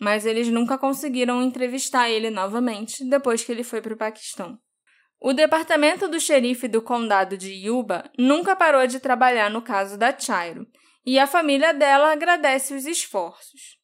mas 0.00 0.24
eles 0.24 0.48
nunca 0.48 0.78
conseguiram 0.78 1.42
entrevistar 1.42 2.08
ele 2.08 2.30
novamente 2.30 3.04
depois 3.08 3.42
que 3.42 3.50
ele 3.50 3.64
foi 3.64 3.82
para 3.82 3.94
o 3.94 3.98
Paquistão. 3.98 4.58
O 5.20 5.32
departamento 5.32 6.08
do 6.08 6.20
xerife 6.20 6.68
do 6.68 6.82
condado 6.82 7.36
de 7.36 7.52
Yuba 7.52 8.10
nunca 8.18 8.54
parou 8.54 8.86
de 8.86 9.00
trabalhar 9.00 9.50
no 9.50 9.62
caso 9.62 9.96
da 9.96 10.16
Chairo, 10.16 10.66
e 11.04 11.18
a 11.18 11.26
família 11.26 11.72
dela 11.72 12.12
agradece 12.12 12.74
os 12.74 12.84
esforços. 12.84 13.76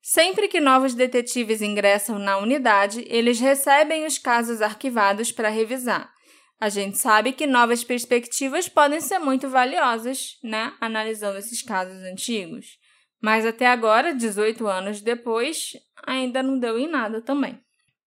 Sempre 0.00 0.46
que 0.46 0.60
novos 0.60 0.94
detetives 0.94 1.60
ingressam 1.60 2.18
na 2.18 2.38
unidade, 2.38 3.04
eles 3.08 3.40
recebem 3.40 4.06
os 4.06 4.18
casos 4.18 4.62
arquivados 4.62 5.32
para 5.32 5.48
revisar. 5.48 6.12
A 6.60 6.68
gente 6.68 6.96
sabe 6.96 7.32
que 7.32 7.46
novas 7.46 7.82
perspectivas 7.82 8.68
podem 8.68 9.00
ser 9.00 9.18
muito 9.18 9.48
valiosas, 9.48 10.38
né, 10.44 10.72
analisando 10.80 11.38
esses 11.38 11.60
casos 11.60 12.02
antigos. 12.04 12.78
Mas 13.20 13.44
até 13.44 13.66
agora, 13.66 14.14
18 14.14 14.66
anos 14.66 15.00
depois, 15.00 15.72
ainda 16.06 16.42
não 16.42 16.58
deu 16.58 16.78
em 16.78 16.88
nada 16.88 17.20
também. 17.20 17.60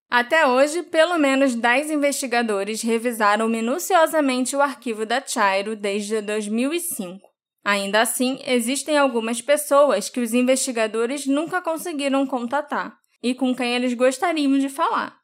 Até 0.09 0.47
hoje, 0.47 0.81
pelo 0.81 1.19
menos 1.19 1.53
10 1.53 1.91
investigadores 1.91 2.81
revisaram 2.81 3.47
minuciosamente 3.47 4.55
o 4.55 4.61
arquivo 4.61 5.05
da 5.05 5.21
Chairo 5.21 5.75
desde 5.75 6.19
2005. 6.19 7.19
Ainda 7.63 8.01
assim, 8.01 8.39
existem 8.47 8.97
algumas 8.97 9.39
pessoas 9.39 10.09
que 10.09 10.19
os 10.19 10.33
investigadores 10.33 11.27
nunca 11.27 11.61
conseguiram 11.61 12.25
contatar 12.25 12.97
e 13.21 13.35
com 13.35 13.53
quem 13.53 13.75
eles 13.75 13.93
gostariam 13.93 14.57
de 14.57 14.67
falar. 14.67 15.15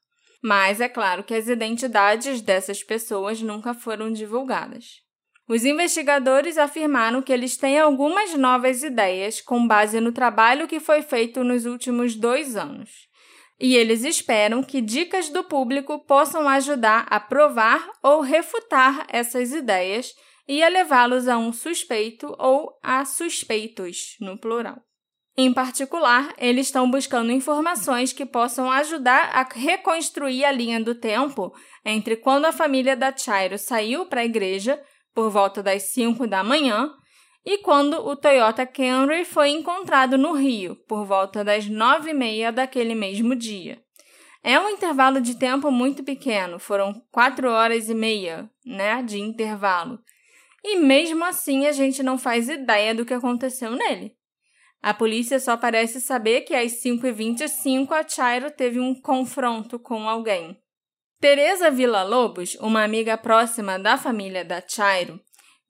Mas 0.44 0.80
é 0.80 0.88
claro 0.88 1.24
que 1.24 1.34
as 1.34 1.48
identidades 1.48 2.40
dessas 2.42 2.84
pessoas 2.84 3.42
nunca 3.42 3.74
foram 3.74 4.14
divulgadas. 4.14 5.02
Os 5.48 5.66
investigadores 5.66 6.60
afirmaram 6.60 7.24
que 7.24 7.34
eles 7.34 7.58
têm 7.58 7.80
algumas 7.80 8.36
novas 8.36 8.84
ideias 8.84 9.42
com 9.42 9.66
base 9.66 10.00
no 10.00 10.12
trabalho 10.12 10.68
que 10.68 10.80
foi 10.80 11.02
feito 11.02 11.44
nos 11.44 11.66
últimos 11.66 12.14
dois 12.14 12.56
anos. 12.56 13.08
E 13.60 13.76
eles 13.76 14.04
esperam 14.04 14.62
que 14.62 14.82
dicas 14.82 15.30
do 15.30 15.44
público 15.44 16.00
possam 16.00 16.48
ajudar 16.50 17.06
a 17.10 17.20
provar 17.20 17.90
ou 18.04 18.22
refutar 18.22 19.06
essas 19.10 19.54
ideias 19.54 20.14
e 20.48 20.62
a 20.64 20.70
levá-los 20.70 21.28
a 21.28 21.38
um 21.38 21.54
suspeito 21.54 22.36
ou 22.38 22.78
a 22.84 23.06
suspeitos, 23.06 24.16
no 24.20 24.38
plural. 24.38 24.82
Em 25.38 25.52
particular, 25.52 26.34
eles 26.38 26.68
estão 26.68 26.90
buscando 26.90 27.32
informações 27.32 28.14
que 28.14 28.26
possam 28.26 28.72
ajudar 28.72 29.32
a 29.34 29.44
reconstruir 29.44 30.46
a 30.46 30.52
linha 30.52 30.82
do 30.82 30.96
tempo 30.96 31.54
entre 31.84 32.16
quando 32.16 32.46
a 32.46 32.54
família 32.54 32.96
da 32.96 33.16
Chairo 33.16 33.58
saiu 33.58 34.06
para 34.06 34.22
a 34.22 34.26
igreja 34.26 34.82
por 35.14 35.30
volta 35.30 35.62
das 35.62 35.84
5 35.84 36.26
da 36.26 36.42
manhã, 36.44 36.90
e 37.46 37.60
quando 37.60 37.94
o 38.06 38.16
Toyota 38.16 38.66
Camry 38.66 39.24
foi 39.24 39.50
encontrado 39.50 40.18
no 40.18 40.34
Rio, 40.34 40.76
por 40.88 41.06
volta 41.06 41.44
das 41.44 41.68
9 41.68 42.10
e 42.10 42.14
meia 42.14 42.52
daquele 42.52 42.96
mesmo 42.96 43.36
dia. 43.36 43.80
É 44.44 44.60
um 44.60 44.70
intervalo 44.70 45.22
de 45.22 45.36
tempo 45.36 45.70
muito 45.70 46.04
pequeno, 46.04 46.58
foram 46.58 47.00
4 47.12 47.50
horas 47.50 47.88
e 47.88 47.94
meia 47.94 48.50
né, 48.66 49.04
de 49.04 49.20
intervalo. 49.20 50.00
E 50.64 50.78
mesmo 50.78 51.24
assim 51.24 51.68
a 51.68 51.72
gente 51.72 52.02
não 52.02 52.18
faz 52.18 52.50
ideia 52.50 52.96
do 52.96 53.06
que 53.06 53.14
aconteceu 53.14 53.72
nele. 53.72 54.16
A 54.82 54.94
polícia 54.94 55.40
só 55.40 55.56
parece 55.56 56.02
saber 56.02 56.42
que 56.42 56.54
às 56.54 56.84
5h25 56.84 57.92
a 57.92 58.08
Chairo 58.08 58.52
teve 58.52 58.80
um 58.80 59.00
confronto 59.00 59.80
com 59.80 60.10
alguém. 60.10 60.58
Teresa 61.20 61.72
Villa-Lobos, 61.72 62.56
uma 62.56 62.84
amiga 62.84 63.18
próxima 63.18 63.80
da 63.80 63.98
família 63.98 64.46
da 64.46 64.62
Chairo, 64.62 65.20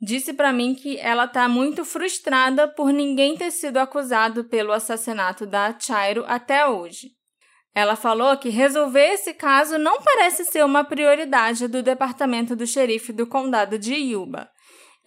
disse 0.02 0.34
para 0.34 0.52
mim 0.54 0.76
que 0.76 0.98
ela 0.98 1.26
está 1.26 1.48
muito 1.48 1.86
frustrada 1.86 2.68
por 2.68 2.92
ninguém 2.92 3.38
ter 3.38 3.52
sido 3.52 3.78
acusado 3.78 4.44
pelo 4.44 4.72
assassinato 4.72 5.46
da 5.46 5.78
Chairo 5.80 6.24
até 6.28 6.68
hoje. 6.68 7.12
Ela 7.74 7.96
falou 7.96 8.38
que 8.38 8.50
resolver 8.50 9.06
esse 9.06 9.34
caso 9.34 9.78
não 9.78 10.02
parece 10.02 10.46
ser 10.46 10.64
uma 10.64 10.84
prioridade 10.84 11.68
do 11.68 11.84
departamento 11.84 12.56
do 12.56 12.66
xerife 12.66 13.12
do 13.12 13.28
condado 13.28 13.78
de 13.78 13.94
Yuba. 13.94 14.50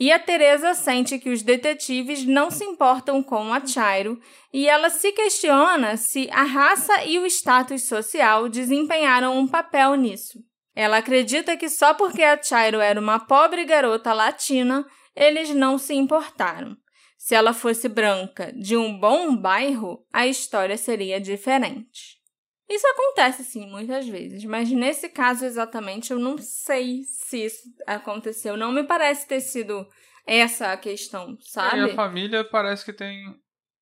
E 0.00 0.12
a 0.12 0.18
Teresa 0.18 0.74
sente 0.74 1.18
que 1.18 1.30
os 1.30 1.42
detetives 1.42 2.24
não 2.24 2.50
se 2.50 2.64
importam 2.64 3.22
com 3.22 3.52
a 3.52 3.66
Chairo 3.66 4.20
e 4.52 4.68
ela 4.68 4.90
se 4.90 5.10
questiona 5.12 5.96
se 5.96 6.28
a 6.30 6.44
raça 6.44 7.04
e 7.04 7.18
o 7.18 7.26
status 7.26 7.88
social 7.88 8.48
desempenharam 8.48 9.36
um 9.36 9.48
papel 9.48 9.94
nisso. 9.96 10.38
Ela 10.78 10.98
acredita 10.98 11.56
que 11.56 11.68
só 11.68 11.92
porque 11.92 12.22
a 12.22 12.40
Chairo 12.40 12.78
era 12.78 13.00
uma 13.00 13.18
pobre 13.18 13.64
garota 13.64 14.12
latina, 14.12 14.86
eles 15.16 15.50
não 15.50 15.76
se 15.76 15.92
importaram. 15.92 16.76
Se 17.16 17.34
ela 17.34 17.52
fosse 17.52 17.88
branca 17.88 18.52
de 18.52 18.76
um 18.76 18.96
bom 18.96 19.34
bairro, 19.34 20.06
a 20.12 20.28
história 20.28 20.76
seria 20.76 21.20
diferente. 21.20 22.20
Isso 22.68 22.86
acontece 22.86 23.42
sim 23.42 23.68
muitas 23.68 24.06
vezes, 24.06 24.44
mas 24.44 24.70
nesse 24.70 25.08
caso 25.08 25.44
exatamente 25.44 26.12
eu 26.12 26.18
não 26.20 26.38
sei 26.38 27.02
se 27.02 27.46
isso 27.46 27.62
aconteceu. 27.84 28.56
Não 28.56 28.70
me 28.70 28.84
parece 28.84 29.26
ter 29.26 29.40
sido 29.40 29.84
essa 30.24 30.70
a 30.70 30.76
questão, 30.76 31.36
sabe? 31.40 31.88
E 31.88 31.90
a 31.90 31.94
família 31.96 32.44
parece 32.44 32.84
que 32.84 32.92
tem. 32.92 33.34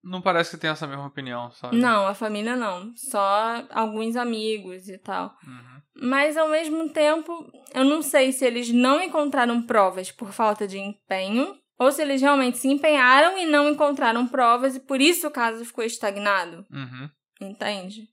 Não 0.02 0.22
parece 0.22 0.52
que 0.52 0.56
tem 0.56 0.70
essa 0.70 0.86
mesma 0.86 1.04
opinião, 1.04 1.50
sabe? 1.50 1.76
Não, 1.76 2.06
a 2.06 2.14
família 2.14 2.56
não. 2.56 2.90
Só 2.96 3.66
alguns 3.70 4.16
amigos 4.16 4.88
e 4.88 4.96
tal. 4.96 5.36
Uhum. 5.46 5.75
Mas 6.00 6.36
ao 6.36 6.48
mesmo 6.48 6.88
tempo, 6.90 7.50
eu 7.74 7.84
não 7.84 8.02
sei 8.02 8.32
se 8.32 8.44
eles 8.44 8.70
não 8.70 9.00
encontraram 9.02 9.62
provas 9.62 10.10
por 10.10 10.32
falta 10.32 10.66
de 10.66 10.78
empenho 10.78 11.56
ou 11.78 11.92
se 11.92 12.02
eles 12.02 12.20
realmente 12.20 12.58
se 12.58 12.68
empenharam 12.68 13.38
e 13.38 13.46
não 13.46 13.68
encontraram 13.68 14.26
provas 14.26 14.76
e 14.76 14.80
por 14.80 15.00
isso 15.00 15.26
o 15.26 15.30
caso 15.30 15.64
ficou 15.64 15.84
estagnado. 15.84 16.64
Uhum. 16.70 17.10
Entende? 17.40 18.08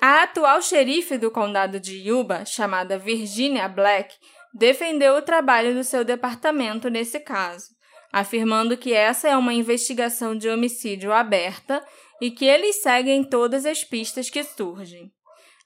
A 0.00 0.24
atual 0.24 0.60
xerife 0.60 1.16
do 1.16 1.30
condado 1.30 1.80
de 1.80 1.96
Yuba, 1.96 2.44
chamada 2.44 2.98
Virginia 2.98 3.68
Black, 3.68 4.14
defendeu 4.52 5.16
o 5.16 5.22
trabalho 5.22 5.74
do 5.74 5.84
seu 5.84 6.04
departamento 6.04 6.90
nesse 6.90 7.20
caso, 7.20 7.68
afirmando 8.12 8.76
que 8.76 8.92
essa 8.92 9.28
é 9.28 9.36
uma 9.36 9.54
investigação 9.54 10.36
de 10.36 10.48
homicídio 10.48 11.12
aberta 11.12 11.84
e 12.20 12.30
que 12.30 12.44
eles 12.44 12.82
seguem 12.82 13.24
todas 13.24 13.64
as 13.64 13.84
pistas 13.84 14.28
que 14.28 14.42
surgem. 14.42 15.12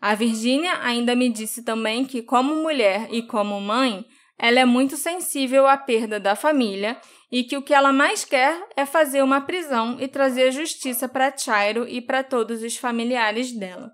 A 0.01 0.15
Virginia 0.15 0.79
ainda 0.83 1.15
me 1.15 1.29
disse 1.29 1.63
também 1.63 2.05
que, 2.05 2.23
como 2.23 2.55
mulher 2.55 3.09
e 3.11 3.23
como 3.23 3.61
mãe, 3.61 4.07
ela 4.39 4.59
é 4.59 4.65
muito 4.65 4.97
sensível 4.97 5.67
à 5.67 5.77
perda 5.77 6.19
da 6.19 6.35
família 6.35 6.99
e 7.31 7.45
que 7.45 7.57
o 7.57 7.63
que 7.63 7.75
ela 7.75 7.93
mais 7.93 8.25
quer 8.25 8.67
é 8.75 8.87
fazer 8.87 9.23
uma 9.23 9.43
prisão 9.43 9.99
e 10.01 10.09
trazer 10.09 10.51
justiça 10.51 11.07
para 11.07 11.37
Chairo 11.37 11.87
e 11.87 12.01
para 12.01 12.25
todos 12.25 12.63
os 12.63 12.77
familiares 12.77 13.53
dela. 13.53 13.93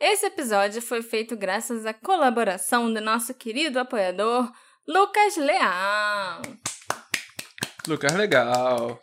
Esse 0.00 0.26
episódio 0.26 0.82
foi 0.82 1.00
feito 1.00 1.36
graças 1.36 1.86
à 1.86 1.94
colaboração 1.94 2.92
do 2.92 3.00
nosso 3.00 3.32
querido 3.32 3.78
apoiador 3.78 4.50
Lucas 4.86 5.36
Leal. 5.36 6.42
Lucas 7.86 8.12
Legal. 8.12 9.00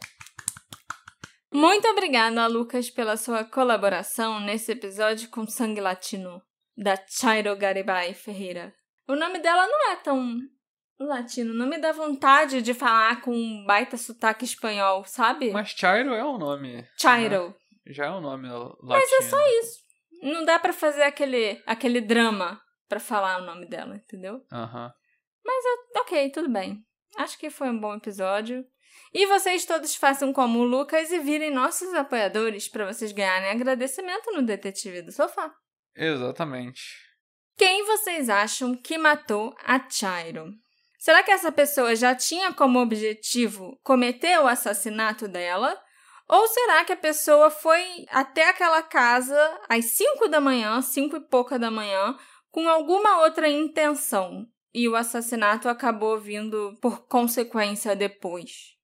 Muito 1.53 1.85
obrigada, 1.89 2.47
Lucas, 2.47 2.89
pela 2.89 3.17
sua 3.17 3.43
colaboração 3.43 4.39
nesse 4.39 4.71
episódio 4.71 5.29
com 5.29 5.45
Sangue 5.45 5.81
Latino, 5.81 6.41
da 6.77 6.95
Chairo 7.07 7.55
Garibay 7.57 8.13
Ferreira. 8.13 8.73
O 9.05 9.15
nome 9.17 9.39
dela 9.39 9.67
não 9.67 9.91
é 9.91 9.97
tão 9.97 10.39
latino, 10.97 11.53
não 11.53 11.67
me 11.67 11.77
dá 11.77 11.91
vontade 11.91 12.61
de 12.61 12.73
falar 12.73 13.19
com 13.21 13.35
um 13.35 13.65
baita 13.65 13.97
sotaque 13.97 14.45
espanhol, 14.45 15.03
sabe? 15.03 15.51
Mas 15.51 15.69
Chairo 15.69 16.13
é 16.13 16.23
um 16.23 16.37
nome. 16.37 16.87
Chairo. 16.97 17.47
Né? 17.47 17.93
Já 17.93 18.05
é 18.05 18.11
um 18.11 18.21
nome 18.21 18.47
latino. 18.47 18.77
Mas 18.83 19.11
é 19.11 19.21
só 19.23 19.47
isso. 19.59 19.81
Não 20.23 20.45
dá 20.45 20.57
para 20.57 20.71
fazer 20.71 21.03
aquele, 21.03 21.61
aquele 21.65 21.99
drama 21.99 22.61
para 22.87 22.99
falar 22.99 23.41
o 23.41 23.45
nome 23.45 23.65
dela, 23.67 23.95
entendeu? 23.95 24.41
Aham. 24.51 24.85
Uhum. 24.85 24.91
Mas 25.43 25.65
ok, 25.97 26.29
tudo 26.31 26.49
bem. 26.49 26.81
Acho 27.17 27.37
que 27.37 27.49
foi 27.49 27.69
um 27.69 27.79
bom 27.79 27.95
episódio. 27.95 28.65
E 29.13 29.25
vocês 29.27 29.65
todos 29.65 29.95
façam 29.95 30.31
como 30.31 30.59
o 30.59 30.63
Lucas 30.63 31.11
e 31.11 31.19
virem 31.19 31.51
nossos 31.51 31.93
apoiadores 31.93 32.67
para 32.67 32.91
vocês 32.91 33.11
ganharem 33.11 33.49
agradecimento 33.49 34.31
no 34.31 34.41
Detetive 34.41 35.01
do 35.01 35.11
Sofá. 35.11 35.53
Exatamente. 35.95 36.81
Quem 37.57 37.85
vocês 37.85 38.29
acham 38.29 38.75
que 38.75 38.97
matou 38.97 39.55
a 39.63 39.79
Chairo? 39.89 40.53
Será 40.97 41.23
que 41.23 41.31
essa 41.31 41.51
pessoa 41.51 41.95
já 41.95 42.15
tinha 42.15 42.53
como 42.53 42.79
objetivo 42.79 43.77
cometer 43.83 44.39
o 44.39 44.47
assassinato 44.47 45.27
dela? 45.27 45.77
Ou 46.27 46.47
será 46.47 46.85
que 46.85 46.93
a 46.93 46.97
pessoa 46.97 47.49
foi 47.49 48.05
até 48.09 48.47
aquela 48.47 48.81
casa 48.81 49.59
às 49.67 49.85
5 49.85 50.27
da 50.29 50.39
manhã, 50.39 50.81
5 50.81 51.17
e 51.17 51.27
pouca 51.27 51.59
da 51.59 51.69
manhã, 51.69 52.15
com 52.49 52.69
alguma 52.69 53.21
outra 53.23 53.49
intenção 53.49 54.47
e 54.73 54.87
o 54.87 54.95
assassinato 54.95 55.67
acabou 55.67 56.17
vindo 56.19 56.77
por 56.81 57.05
consequência 57.07 57.95
depois? 57.95 58.80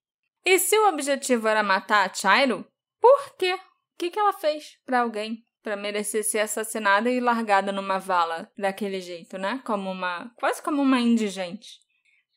E 0.47 0.57
se 0.59 0.79
o 0.79 0.87
objetivo 0.87 1.45
era 1.45 1.61
matar 1.61 2.09
a 2.09 2.13
Chairo, 2.13 2.65
por 3.01 3.35
quê? 3.35 3.53
O 3.53 3.59
que, 3.97 4.09
que 4.09 4.17
ela 4.17 4.31
fez 4.31 4.77
para 4.85 5.01
alguém 5.01 5.45
para 5.61 5.75
merecer 5.75 6.23
ser 6.23 6.39
assassinada 6.39 7.11
e 7.11 7.19
largada 7.19 7.73
numa 7.73 7.99
vala 7.99 8.49
daquele 8.57 9.01
jeito, 9.01 9.37
né? 9.37 9.61
Como 9.65 9.91
uma. 9.91 10.31
quase 10.37 10.63
como 10.63 10.81
uma 10.81 11.01
indigente. 11.01 11.71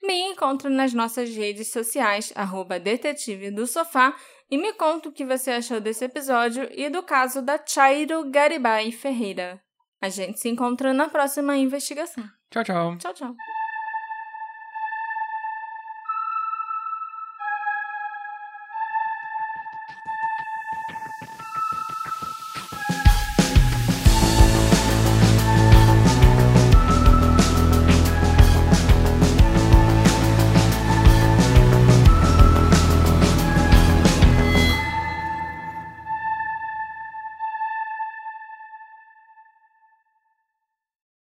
Me 0.02 0.32
encontro 0.32 0.68
nas 0.68 0.92
nossas 0.92 1.30
redes 1.30 1.70
sociais, 1.70 2.32
arroba 2.34 2.80
detetive 2.80 3.52
do 3.52 3.64
sofá, 3.64 4.16
e 4.50 4.58
me 4.58 4.72
conta 4.72 5.08
o 5.08 5.12
que 5.12 5.24
você 5.24 5.52
achou 5.52 5.80
desse 5.80 6.04
episódio 6.04 6.68
e 6.72 6.90
do 6.90 7.04
caso 7.04 7.40
da 7.40 7.64
Chairo 7.64 8.28
Garibay 8.28 8.90
Ferreira. 8.90 9.62
A 10.00 10.08
gente 10.08 10.40
se 10.40 10.48
encontra 10.48 10.92
na 10.92 11.08
próxima 11.08 11.56
investigação. 11.56 12.24
Tchau, 12.50 12.64
tchau. 12.64 12.98
Tchau, 12.98 13.14
tchau. 13.14 13.36